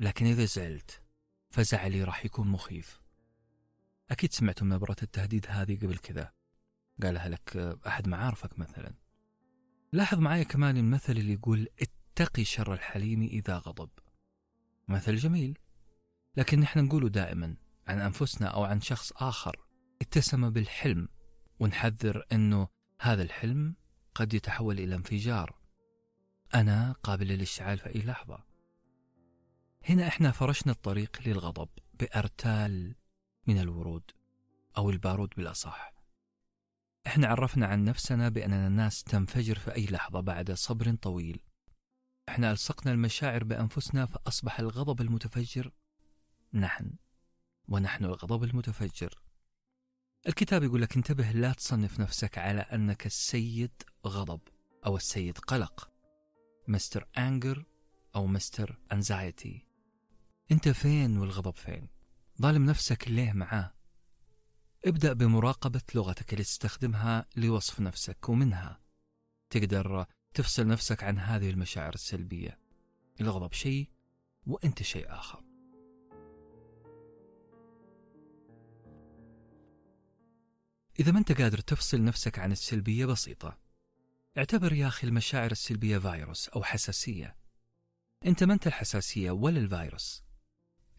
[0.00, 1.02] لكن إذا زعلت
[1.50, 3.03] فزعلي راح يكون مخيف.
[4.10, 6.32] أكيد سمعتم نبرة التهديد هذه قبل كذا.
[7.02, 7.56] قالها لك
[7.86, 8.94] أحد معارفك مثلا.
[9.92, 13.90] لاحظ معي كمان المثل اللي يقول اتقي شر الحليم إذا غضب.
[14.88, 15.58] مثل جميل.
[16.36, 17.56] لكن نحن نقوله دائما
[17.86, 19.56] عن أنفسنا أو عن شخص آخر.
[20.02, 21.08] اتسم بالحلم.
[21.60, 22.68] ونحذر أنه
[23.00, 23.76] هذا الحلم
[24.14, 25.58] قد يتحول إلى انفجار.
[26.54, 28.44] أنا قابل للاشتعال في أي لحظة.
[29.88, 32.94] هنا إحنا فرشنا الطريق للغضب بأرتال
[33.46, 34.10] من الورود
[34.76, 35.94] أو البارود بالأصح.
[37.06, 41.42] إحنا عرفنا عن نفسنا بأننا ناس تنفجر في أي لحظة بعد صبر طويل.
[42.28, 45.72] إحنا ألصقنا المشاعر بأنفسنا فأصبح الغضب المتفجر.
[46.54, 46.92] نحن
[47.68, 49.20] ونحن الغضب المتفجر.
[50.28, 54.40] الكتاب يقول لك انتبه لا تصنف نفسك على أنك السيد غضب
[54.86, 55.90] أو السيد قلق.
[56.68, 57.64] مستر أنجر
[58.16, 59.66] أو مستر أنزايتي.
[60.52, 61.93] أنت فين والغضب فين؟
[62.42, 63.74] ظالم نفسك ليه معاه؟
[64.86, 68.80] ابدأ بمراقبة لغتك اللي تستخدمها لوصف نفسك ومنها
[69.50, 72.60] تقدر تفصل نفسك عن هذه المشاعر السلبية.
[73.20, 73.90] الغضب شيء
[74.46, 75.44] وأنت شيء آخر.
[81.00, 83.58] إذا ما أنت قادر تفصل نفسك عن السلبية بسيطة
[84.38, 87.36] اعتبر يا أخي المشاعر السلبية فيروس أو حساسية.
[88.26, 90.23] أنت ما أنت الحساسية ولا الفيروس.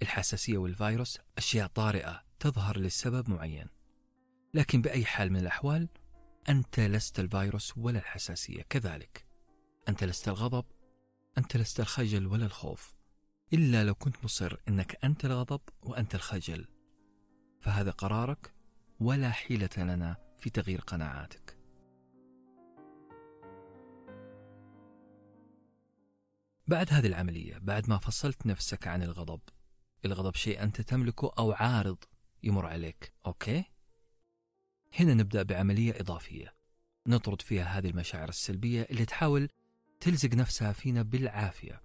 [0.02, 3.68] الحساسية والفيروس أشياء طارئة تظهر لسبب معين.
[4.54, 5.90] لكن بأي حال من الأحوال
[6.50, 8.62] أنت لست الفيروس ولا الحساسية.
[8.62, 9.26] كذلك
[9.90, 10.66] أنت لست الغضب
[11.38, 12.96] أنت لست الخجل ولا الخوف.
[13.54, 16.68] إلا لو كنت مصر أنك أنت الغضب وأنت الخجل.
[17.62, 18.54] فهذا قرارك
[19.00, 21.58] ولا حيلة لنا في تغيير قناعاتك.
[26.68, 29.40] بعد هذه العملية بعد ما فصلت نفسك عن الغضب
[30.06, 31.98] الغضب شيء أنت تملكه أو عارض
[32.44, 33.14] يمر عليك.
[33.26, 33.64] okay؟
[35.00, 36.54] هنا نبدأ بعملية إضافية.
[37.08, 39.50] نطرد فيها هذه المشاعر السلبية اللي تحاول
[40.00, 41.82] تلزق نفسها فينا بالعافية.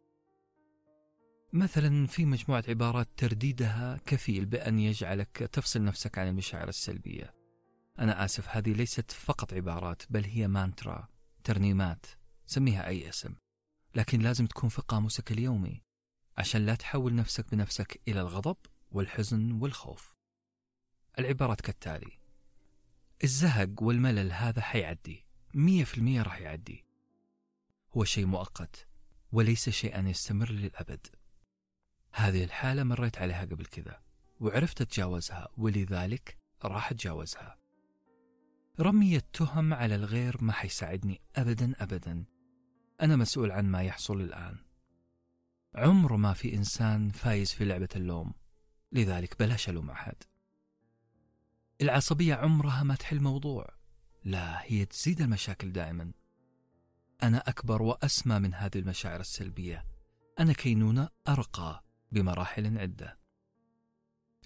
[1.53, 7.35] مثلا في مجموعة عبارات ترديدها كفيل بأن يجعلك تفصل نفسك عن المشاعر السلبية.
[7.99, 11.09] أنا آسف هذه ليست فقط عبارات بل هي مانترا
[11.45, 12.07] ترنيمات
[12.47, 13.35] سميها أي اسم
[13.95, 15.83] لكن لازم تكون في قاموسك اليومي.
[16.39, 18.57] عشان لا تحول نفسك بنفسك إلى الغضب
[18.91, 20.17] والحزن والخوف.
[21.19, 22.19] العبارات كالتالي
[23.25, 26.85] الزهق والملل هذا حيعدي مية في المية راح يعدي.
[27.97, 28.87] هو شيء مؤقت
[29.33, 31.07] وليس شيئا يستمر للأبد.
[32.13, 34.01] هذه الحالة مريت عليها قبل كذا
[34.41, 37.57] وعرفت أتجاوزها ولذلك راح أتجاوزها.
[38.81, 42.25] رمي التهم على الغير ما حيساعدني أبدا أبدا.
[43.01, 44.59] أنا مسؤول عن ما يحصل الآن.
[45.75, 48.35] عمر ما في إنسان فايز في لعبة اللوم.
[48.93, 50.15] لذلك بلاش ألوم أحد.
[51.81, 53.75] العصبية عمرها ما تحل موضوع.
[54.25, 56.13] لا هي تزيد المشاكل دائما.
[57.23, 59.85] أنا أكبر وأسمى من هذه المشاعر السلبية.
[60.41, 63.19] أنا كينونة أرقى بمراحل عدة.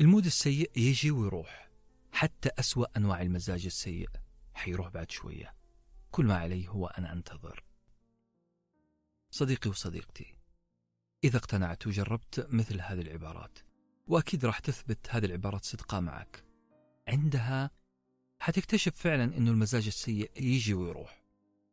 [0.00, 1.70] المود السيء يجي ويروح.
[2.12, 4.08] حتى أسوأ أنواع المزاج السيء
[4.54, 5.54] حيروح بعد شوية.
[6.10, 7.64] كل ما علي هو أن أنتظر.
[9.30, 10.33] صديقي وصديقتي
[11.24, 13.58] إذا اقتنعت وجربت مثل هذه العبارات
[14.06, 16.44] وأكيد راح تثبت هذه العبارات صدقة معك.
[17.08, 17.70] عندها
[18.38, 21.24] حتكتشف فعلا أنه المزاج السيء يجي ويروح.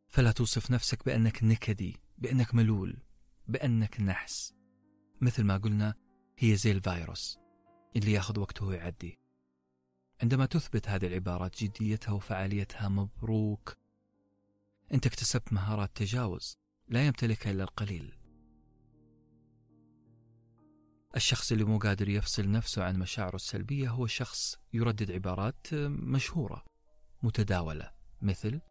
[0.08, 2.98] فلا توصف نفسك بأنك نكدي بأنك ملول
[3.48, 4.54] بأنك نحس.
[5.22, 5.94] مثل ما قلنا
[6.38, 7.40] هي زي الفيروس
[7.96, 9.20] اللي ياخذ وقته ويعدي.
[10.22, 13.78] عندما تثبت هذه العبارات جديتها وفعاليتها مبروك.
[14.94, 16.58] أنت اكتسبت مهارات تجاوز
[16.88, 18.21] لا يمتلكها إلا القليل.
[21.16, 26.66] الشخص اللي مو قادر يفصل نفسه عن مشاعره السلبية هو شخص يردد عبارات مشهورة
[27.24, 28.62] متداولة مثل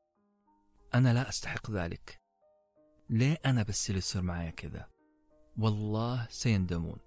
[0.94, 2.20] أنا لا أستحق ذلك.
[3.10, 4.88] ليه أنا بس اللي يصير معايا كذا؟
[5.58, 6.98] والله سيندمون.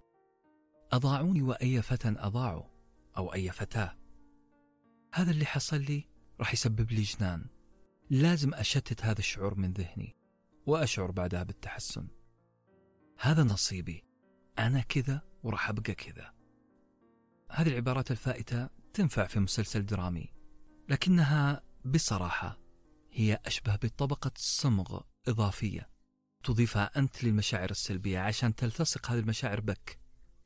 [0.92, 2.64] أضاعوني وأي فتى أضاعوا
[3.18, 3.98] أو أي فتاة.
[5.14, 6.08] هذا اللي حصل لي
[6.40, 7.46] راح يسبب لي جنان.
[8.10, 10.16] لازم أشتت هذا الشعور من ذهني
[10.66, 12.08] وأشعر بعدها بالتحسن.
[13.20, 14.13] هذا نصيبي.
[14.60, 16.34] أنا كذا وراح أبقى كذا.
[17.52, 20.34] هذه العبارات الفائتة تنفع في مسلسل درامي
[20.90, 22.60] لكنها بصراحة
[23.12, 25.90] هي أشبه بطبقة صمغ إضافية
[26.44, 30.00] تضيفها أنت للمشاعر السلبية عشان تلتصق هذه المشاعر بك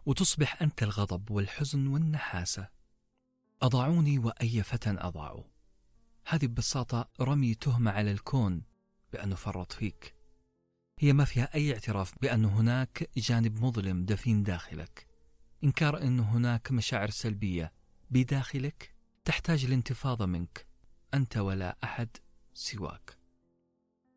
[0.05, 2.69] وتصبح أنت الغضب والحزن والنحاسة.
[3.61, 5.43] أضاعوني وأي فتى أضاعوا
[6.27, 8.63] هذه ببساطة رمي تهمة على الكون
[9.13, 10.16] بأنه فرط فيك.
[10.99, 15.07] هي ما فيها أي اعتراف بأن هناك جانب مظلم دفين داخلك.
[15.63, 17.73] إنكار أن هناك مشاعر سلبية
[18.09, 18.95] بداخلك
[19.25, 20.67] تحتاج الانتفاضة منك
[21.13, 22.09] أنت ولا أحد
[22.53, 23.17] سواك.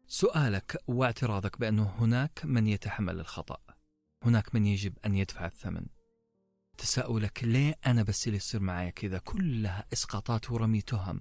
[0.06, 3.60] سؤالك واعتراضك بأنه هناك من يتحمل الخطأ.
[4.22, 5.86] هناك من يجب أن يدفع الثمن.
[6.78, 11.20] تساؤلك ليه أنا بس اللي يصير معايا كذا؟ كلها إسقاطات ورمي تهم.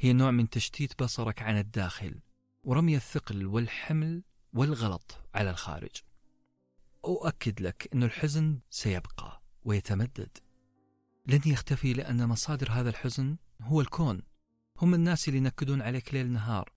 [0.00, 2.20] هي نوع من تشتيت بصرك عن الداخل
[2.64, 6.02] ورمي الثقل والحمل والغلط على الخارج.
[7.04, 10.38] أؤكد لك أن الحزن سيبقى ويتمدد.
[11.26, 14.22] لن يختفي لأن مصادر هذا الحزن هو الكون.
[14.78, 16.72] هم الناس اللي ينكدون عليك ليل نهار.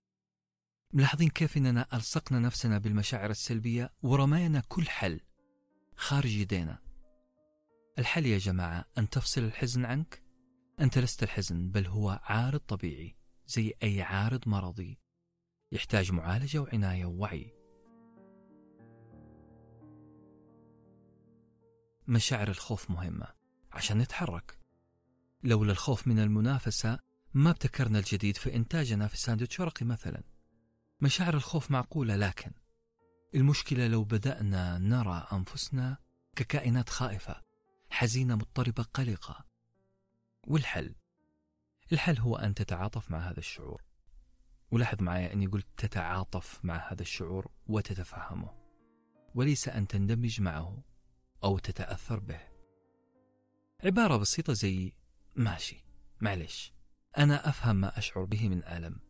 [0.92, 5.20] ملاحظين كيف أننا ألصقنا نفسنا بالمشاعر السلبية ورمينا كل حل
[5.96, 6.78] خارج يدينا.
[7.98, 10.22] الحل يا جماعة أن تفصل الحزن عنك؟
[10.80, 13.16] أنت لست الحزن بل هو عارض طبيعي
[13.46, 14.98] زي أي عارض مرضي.
[15.72, 17.59] يحتاج معالجة وعناية ووعي.
[22.10, 23.26] مشاعر الخوف مهمة
[23.72, 24.58] عشان نتحرك.
[25.42, 26.98] لولا الخوف من المنافسة
[27.34, 30.22] ما ابتكرنا الجديد في إنتاجنا في ساندويتش ورقي مثلا.
[31.00, 32.52] مشاعر الخوف معقولة لكن
[33.34, 35.96] المشكلة لو بدأنا نرى أنفسنا
[36.36, 37.42] ككائنات خائفة
[37.90, 39.44] حزينة مضطربة قلقة.
[40.46, 40.94] والحل؟
[41.92, 43.82] الحل هو أن تتعاطف مع هذا الشعور.
[44.70, 48.50] ولاحظ معي أني قلت تتعاطف مع هذا الشعور وتتفهمه.
[49.34, 50.89] وليس أن تندمج معه.
[51.44, 52.40] أو تتأثر به.
[53.84, 54.92] عبارة بسيطة زي
[55.36, 55.84] ماشي
[56.20, 56.72] معلش
[57.18, 59.00] أنا أفهم ما أشعر به من ألم.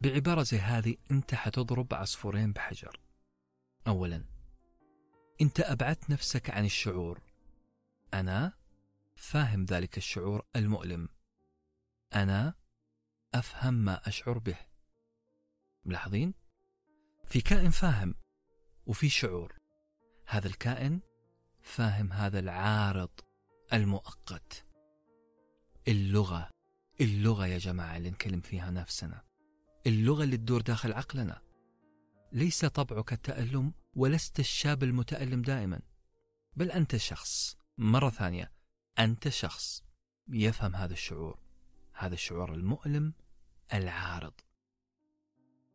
[0.00, 3.00] بعبارة زي هذه أنت حتضرب عصفورين بحجر.
[3.86, 4.24] أولا
[5.40, 7.22] أنت أبعدت نفسك عن الشعور.
[8.14, 8.52] أنا
[9.16, 11.08] فاهم ذلك الشعور المؤلم.
[12.14, 12.54] أنا
[13.34, 14.58] أفهم ما أشعر به.
[15.84, 16.34] ملاحظين؟
[17.26, 18.14] في كائن فاهم
[18.86, 19.59] وفي شعور.
[20.30, 21.00] هذا الكائن
[21.62, 23.10] فاهم هذا العارض
[23.72, 24.64] المؤقت.
[25.88, 26.50] اللغة
[27.00, 29.22] اللغة يا جماعة اللي نكلم فيها نفسنا.
[29.86, 31.42] اللغة اللي تدور داخل عقلنا.
[32.32, 35.80] ليس طبعك التألم ولست الشاب المتألم دائما
[36.56, 37.56] بل أنت شخص.
[37.78, 38.52] مرة ثانية
[38.98, 39.84] أنت شخص
[40.28, 41.38] يفهم هذا الشعور
[41.94, 43.12] هذا الشعور المؤلم
[43.74, 44.34] العارض.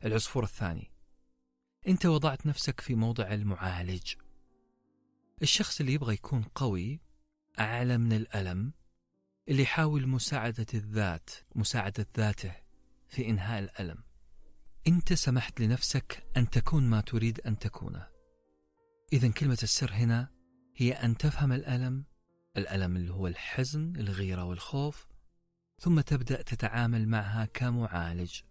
[0.06, 0.92] العصفور الثاني.
[1.88, 4.16] أنت وضعت نفسك في موضع المعالج.
[5.42, 7.02] الشخص اللي يبغى يكون قوي
[7.60, 8.74] أعلى من الألم
[9.48, 12.56] اللي يحاول مساعدة الذات مساعدة ذاته
[13.08, 14.04] في إنهاء الألم.
[14.88, 18.08] أنت سمحت لنفسك أن تكون ما تريد أن تكونه
[19.14, 20.32] إذا كلمة السر هنا
[20.76, 22.06] هي أن تفهم الألم
[22.58, 25.08] الألم اللي هو الحزن الغيرة والخوف
[25.80, 28.42] ثم تبدأ تتعامل معها كمعالج.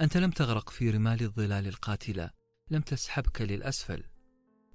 [0.00, 2.30] أنت لم تغرق في رمال الظلال القاتلة
[2.70, 4.04] لم تسحبك للأسفل.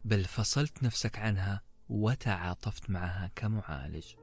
[0.06, 4.16] بل فصلت نفسك عنها وتعاطفت معها كمعالج.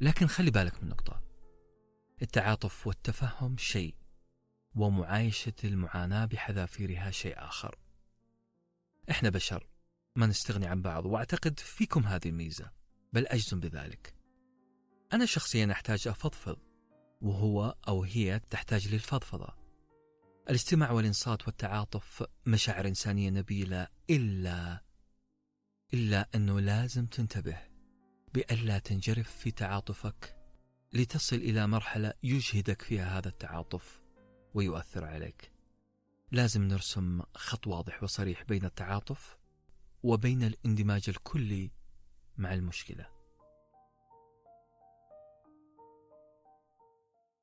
[0.00, 1.22] لكن خلي بالك من نقطة.
[2.22, 3.94] التعاطف والتفهم شيء
[4.74, 7.78] ومعايشة المعاناة بحذافيرها شيء آخر.
[9.10, 9.68] إحنا بشر
[10.16, 12.70] ما نستغني عن بعض وأعتقد فيكم هذه الميزة
[13.12, 14.14] بل أجزم بذلك.
[15.12, 16.58] أنا شخصيا أحتاج أفضفض
[17.20, 19.65] وهو أو هي تحتاج للفضفضة.
[20.50, 24.82] الاستماع والإنصات والتعاطف مشاعر إنسانية نبيلة إلا
[25.94, 27.58] إلا أنه لازم تنتبه
[28.34, 30.36] بألا تنجرف في تعاطفك
[30.92, 34.02] لتصل إلى مرحلة يجهدك فيها هذا التعاطف
[34.54, 35.52] ويؤثر عليك.
[36.32, 39.38] لازم نرسم خط واضح وصريح بين التعاطف
[40.02, 41.70] وبين الاندماج الكلي
[42.36, 43.06] مع المشكلة.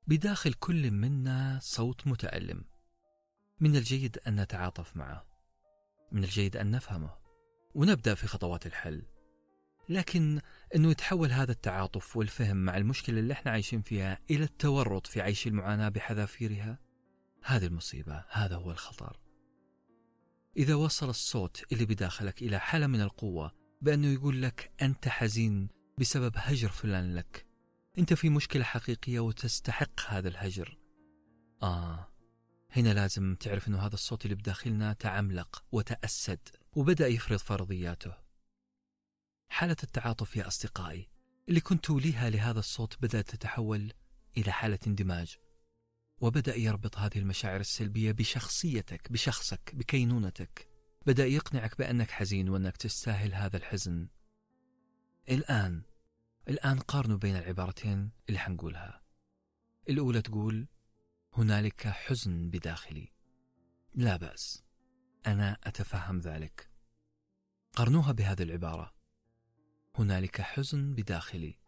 [0.06, 2.73] بداخل كل منا صوت متألم.
[3.60, 5.26] من الجيد أن نتعاطف معه.
[6.12, 7.10] من الجيد أن نفهمه.
[7.74, 9.02] ونبدأ في خطوات الحل.
[9.88, 10.40] لكن
[10.74, 15.46] إنه يتحول هذا التعاطف والفهم مع المشكلة اللي إحنا عايشين فيها إلى التورط في عيش
[15.46, 16.78] المعاناة بحذافيرها؟
[17.44, 18.24] هذه المصيبة.
[18.30, 19.20] هذا هو الخطر.
[20.56, 25.68] إذا وصل الصوت اللي بداخلك إلى حالة من القوة بأنه يقول لك أنت حزين
[25.98, 27.46] بسبب هجر فلان لك.
[27.98, 30.78] أنت في مشكلة حقيقية وتستحق هذا الهجر.
[31.62, 32.13] آه
[32.76, 38.14] هنا لازم تعرف أنه هذا الصوت اللي بداخلنا تعملق وتأسد وبدأ يفرض فرضياته.
[39.48, 41.08] حالة التعاطف يا أصدقائي
[41.48, 43.92] اللي كنت توليها لهذا الصوت بدأت تتحول
[44.36, 45.36] إلى حالة اندماج
[46.20, 50.68] وبدأ يربط هذه المشاعر السلبية بشخصيتك بشخصك بكينونتك.
[51.06, 54.08] بدأ يقنعك بأنك حزين وأنك تستاهل هذا الحزن.
[55.28, 55.82] الآن
[56.48, 59.02] الآن قارنوا بين العبارتين اللي حنقولها.
[59.88, 60.66] الأولى تقول
[61.36, 63.12] هنالك حزن بداخلي.
[63.94, 64.64] لا بأس
[65.26, 66.70] أنا أتفهم ذلك.
[67.72, 68.94] قارنوها بهذه العبارة.
[69.94, 71.58] هنالك حزن بداخلي.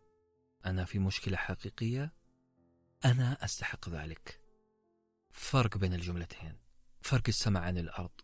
[0.66, 2.14] أنا في مشكلة حقيقية.
[3.04, 4.40] أنا أستحق ذلك.
[5.30, 6.58] فرق بين الجملتين.
[7.00, 8.20] فرق السماء عن الأرض.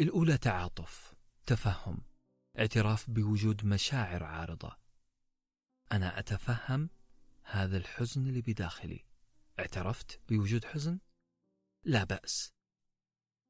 [0.00, 1.14] الأولى تعاطف
[1.46, 2.02] تفهم
[2.58, 4.76] اعتراف بوجود مشاعر عارضة.
[5.92, 6.90] أنا أتفهم
[7.42, 9.04] هذا الحزن اللي بداخلي.
[9.58, 10.98] اعترفت بوجود حزن؟
[11.84, 12.52] لا بأس.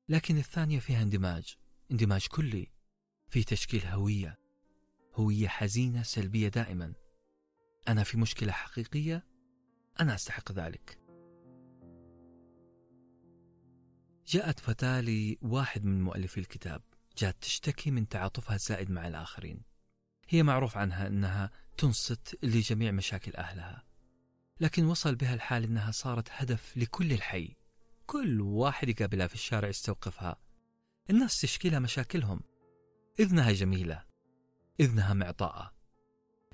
[0.08, 1.56] لكن الثانية فيها اندماج
[1.90, 2.72] اندماج كلي
[3.28, 4.38] في تشكيل هوية
[5.14, 6.94] هوية حزينة سلبية دائما.
[7.88, 9.26] أنا في مشكلة حقيقية
[10.00, 10.98] أنا أستحق ذلك.
[14.26, 16.82] جاءت فتاة لواحد من مؤلفي الكتاب
[17.18, 19.62] جاءت تشتكي من تعاطفها الزائد مع الآخرين.
[20.28, 23.84] هي معروف عنها أنها تنصت لجميع مشاكل أهلها.
[24.60, 27.56] لكن وصل بها الحال أنها صارت هدف لكل الحي.
[28.06, 30.36] كل واحد يقابلها في الشارع يستوقفها.
[31.10, 32.40] الناس تشكي لها مشاكلهم.
[33.20, 34.04] إذنها جميلة.
[34.80, 35.74] إذنها معطاءة.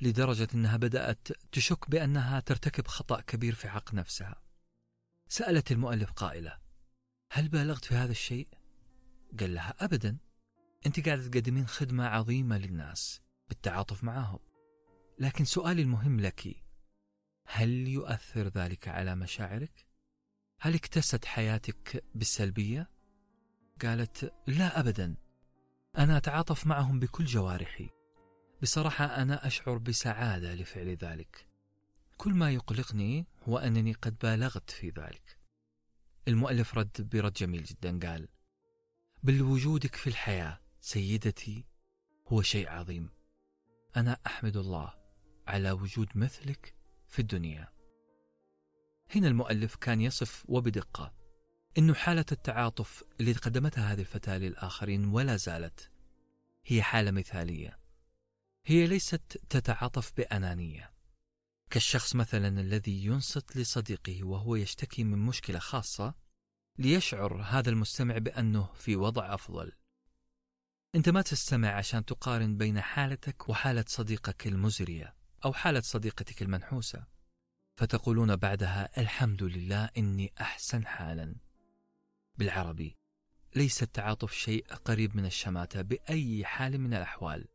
[0.00, 4.42] لدرجة أنها بدأت تشك بأنها ترتكب خطأ كبير في حق نفسها.
[5.28, 6.58] سألت المؤلف قائلة
[7.32, 8.48] هل بالغت في هذا الشيء؟
[9.40, 10.18] قال لها أبدا.
[10.86, 14.38] أنت قاعدة تقدمين خدمة عظيمة للناس بالتعاطف معهم.
[15.18, 16.61] لكن سؤالي المهم لك
[17.54, 19.86] هل يؤثر ذلك على مشاعرك؟
[20.60, 22.90] هل اكتست حياتك بالسلبية؟
[23.82, 25.14] قالت لا أبدا.
[25.98, 27.90] أنا أتعاطف معهم بكل جوارحي.
[28.62, 31.46] بصراحة أنا أشعر بسعادة لفعل ذلك.
[32.16, 35.38] كل ما يقلقني هو أنني قد بالغت في ذلك.
[36.28, 38.28] المؤلف رد برد جميل جدا قال
[39.22, 41.64] بل وجودك في الحياة سيدتي
[42.26, 43.10] هو شيء عظيم.
[43.96, 44.94] أنا أحمد الله
[45.46, 46.81] على وجود مثلك
[47.12, 47.68] في الدنيا.
[49.14, 51.14] هنا المؤلف كان يصف وبدقة
[51.78, 55.90] أن حالة التعاطف اللي قدمتها هذه الفتاة للآخرين ولا زالت
[56.66, 57.78] هي حالة مثالية.
[58.66, 60.92] هي ليست تتعاطف بأنانية.
[61.70, 66.14] كالشخص مثلا الذي ينصت لصديقه وهو يشتكي من مشكلة خاصة
[66.78, 69.72] ليشعر هذا المستمع بأنه في وضع أفضل.
[70.94, 75.21] أنت ما تستمع عشان تقارن بين حالتك وحالة صديقك المزرية.
[75.44, 77.04] أو حالة صديقتك المنحوسة
[77.76, 81.34] فتقولون بعدها الحمد لله إني أحسن حالا.
[82.38, 82.96] بالعربي
[83.56, 87.48] ليس التعاطف شيء قريب من الشماتة بأي حال من الأحوال.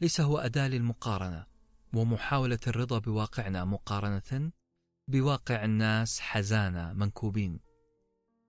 [0.00, 1.46] ليس هو أداة للمقارنة
[1.94, 4.52] ومحاولة الرضا بواقعنا مقارنة
[5.08, 7.60] بواقع الناس حزانة منكوبين.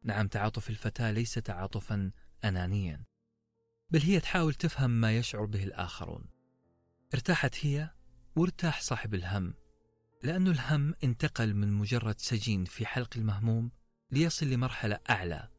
[0.04, 2.12] نعم تعاطف الفتاة ليس تعاطفا
[2.44, 3.06] أنانيا
[3.90, 6.26] بل هي تحاول تفهم ما يشعر به الآخرون.
[7.14, 7.90] ارتاحت هي
[8.36, 9.54] وارتاح صاحب الهم
[10.24, 13.72] لأن الهم انتقل من مجرد سجين في حلق المهموم
[14.12, 15.50] ليصل لمرحلة أعلى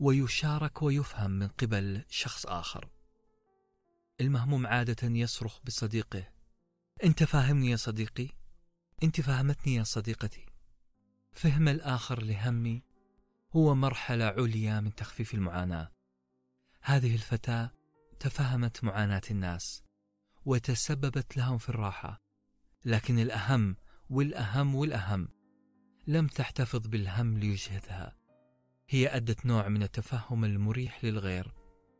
[0.00, 2.88] ويشارك ويفهم من قبل شخص آخر
[4.20, 6.28] المهموم عادة يصرخ بصديقه
[7.04, 8.28] أنت فاهمني يا صديقي؟
[9.02, 10.46] أنت فهمتني يا صديقتي
[11.32, 12.82] فهم الآخر لهمي
[13.56, 15.92] هو مرحلة عليا من تخفيف المعاناة
[16.82, 17.70] هذه الفتاة
[18.20, 19.82] تفهمت معاناة الناس
[20.44, 22.22] وتسببت لهم في الراحة.
[22.84, 23.76] لكن الأهم
[24.10, 25.28] والأهم والأهم
[26.06, 28.16] لم تحتفظ بالهم ليجهدها
[28.88, 31.54] هي أدت نوع من التفهم المريح للغير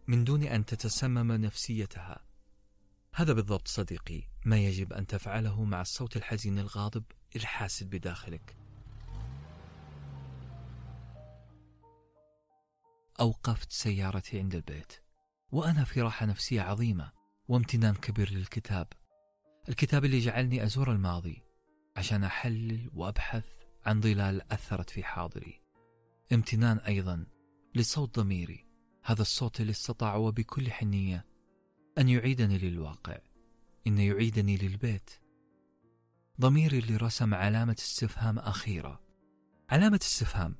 [0.07, 2.25] من دون أن تتسمم نفسيتها.
[3.15, 7.05] هذا بالضبط صديقي ما يجب أن تفعله مع الصوت الحزين الغاضب
[7.37, 8.57] الحاسد بداخلك.
[13.21, 14.93] أوقفت سيارتي عند البيت
[15.53, 17.22] وأنا في راحة نفسية عظيمة.
[17.49, 18.87] وامتنان كبير للكتاب.
[19.69, 21.43] الكتاب اللي جعلني أزور الماضي
[21.97, 23.45] عشان أحلل وأبحث
[23.87, 25.63] عن ظلال أثرت في حاضري.
[26.33, 27.27] امتنان أيضا
[27.75, 28.67] لصوت ضميري.
[29.05, 31.27] هذا الصوت اللي استطاع وبكل حنية
[31.99, 33.19] أن يعيدني للواقع.
[33.87, 35.11] إن يعيدني للبيت.
[36.41, 39.01] ضميري اللي رسم علامة استفهام أخيرة.
[39.71, 40.57] علامة استفهام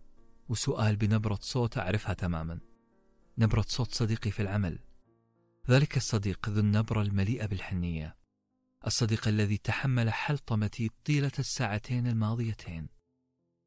[0.49, 2.61] وسؤال بنبرة صوت أعرفها تماما.
[3.39, 4.79] نبرة صوت صديقي في العمل.
[5.71, 8.17] ذلك الصديق ذو النبرة المليئة بالحنية
[8.87, 12.89] الصديق الذي تحمل حلطمتي طيلة الساعتين الماضيتين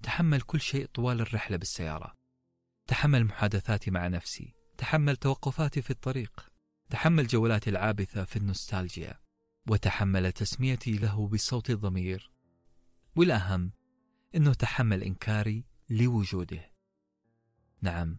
[0.03, 2.15] تحمل كل شيء طوال الرحلة بالسيارة
[2.87, 6.49] تحمل محادثاتي مع نفسي تحمل توقفاتي في الطريق
[6.89, 9.19] تحمل جولاتي العابثة في النوستالجيا
[9.69, 12.31] وتحمل تسميتي له بصوت الضمير.
[13.15, 13.71] والأهم
[14.35, 16.71] أنه تحمل إنكاري لوجوده.
[17.81, 18.17] نعم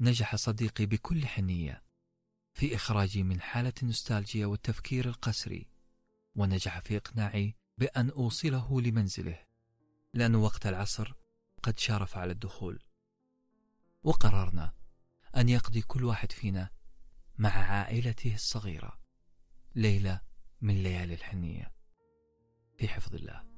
[0.00, 1.82] نجح صديقي بكل حنية.
[2.58, 5.66] في إخراجي من حالة النوستالجيا والتفكير القسري
[6.34, 9.38] ونجح في إقناعي بأن أوصله لمنزله
[10.14, 11.12] لأن وقت العصر
[11.62, 12.82] قد شارف على الدخول.
[14.02, 14.72] وقررنا
[15.36, 16.70] أن يقضي كل واحد فينا
[17.38, 19.00] مع عائلته الصغيرة
[19.74, 20.20] ليلة
[20.60, 21.72] من ليالي الحنية.
[22.76, 23.57] في حفظ الله.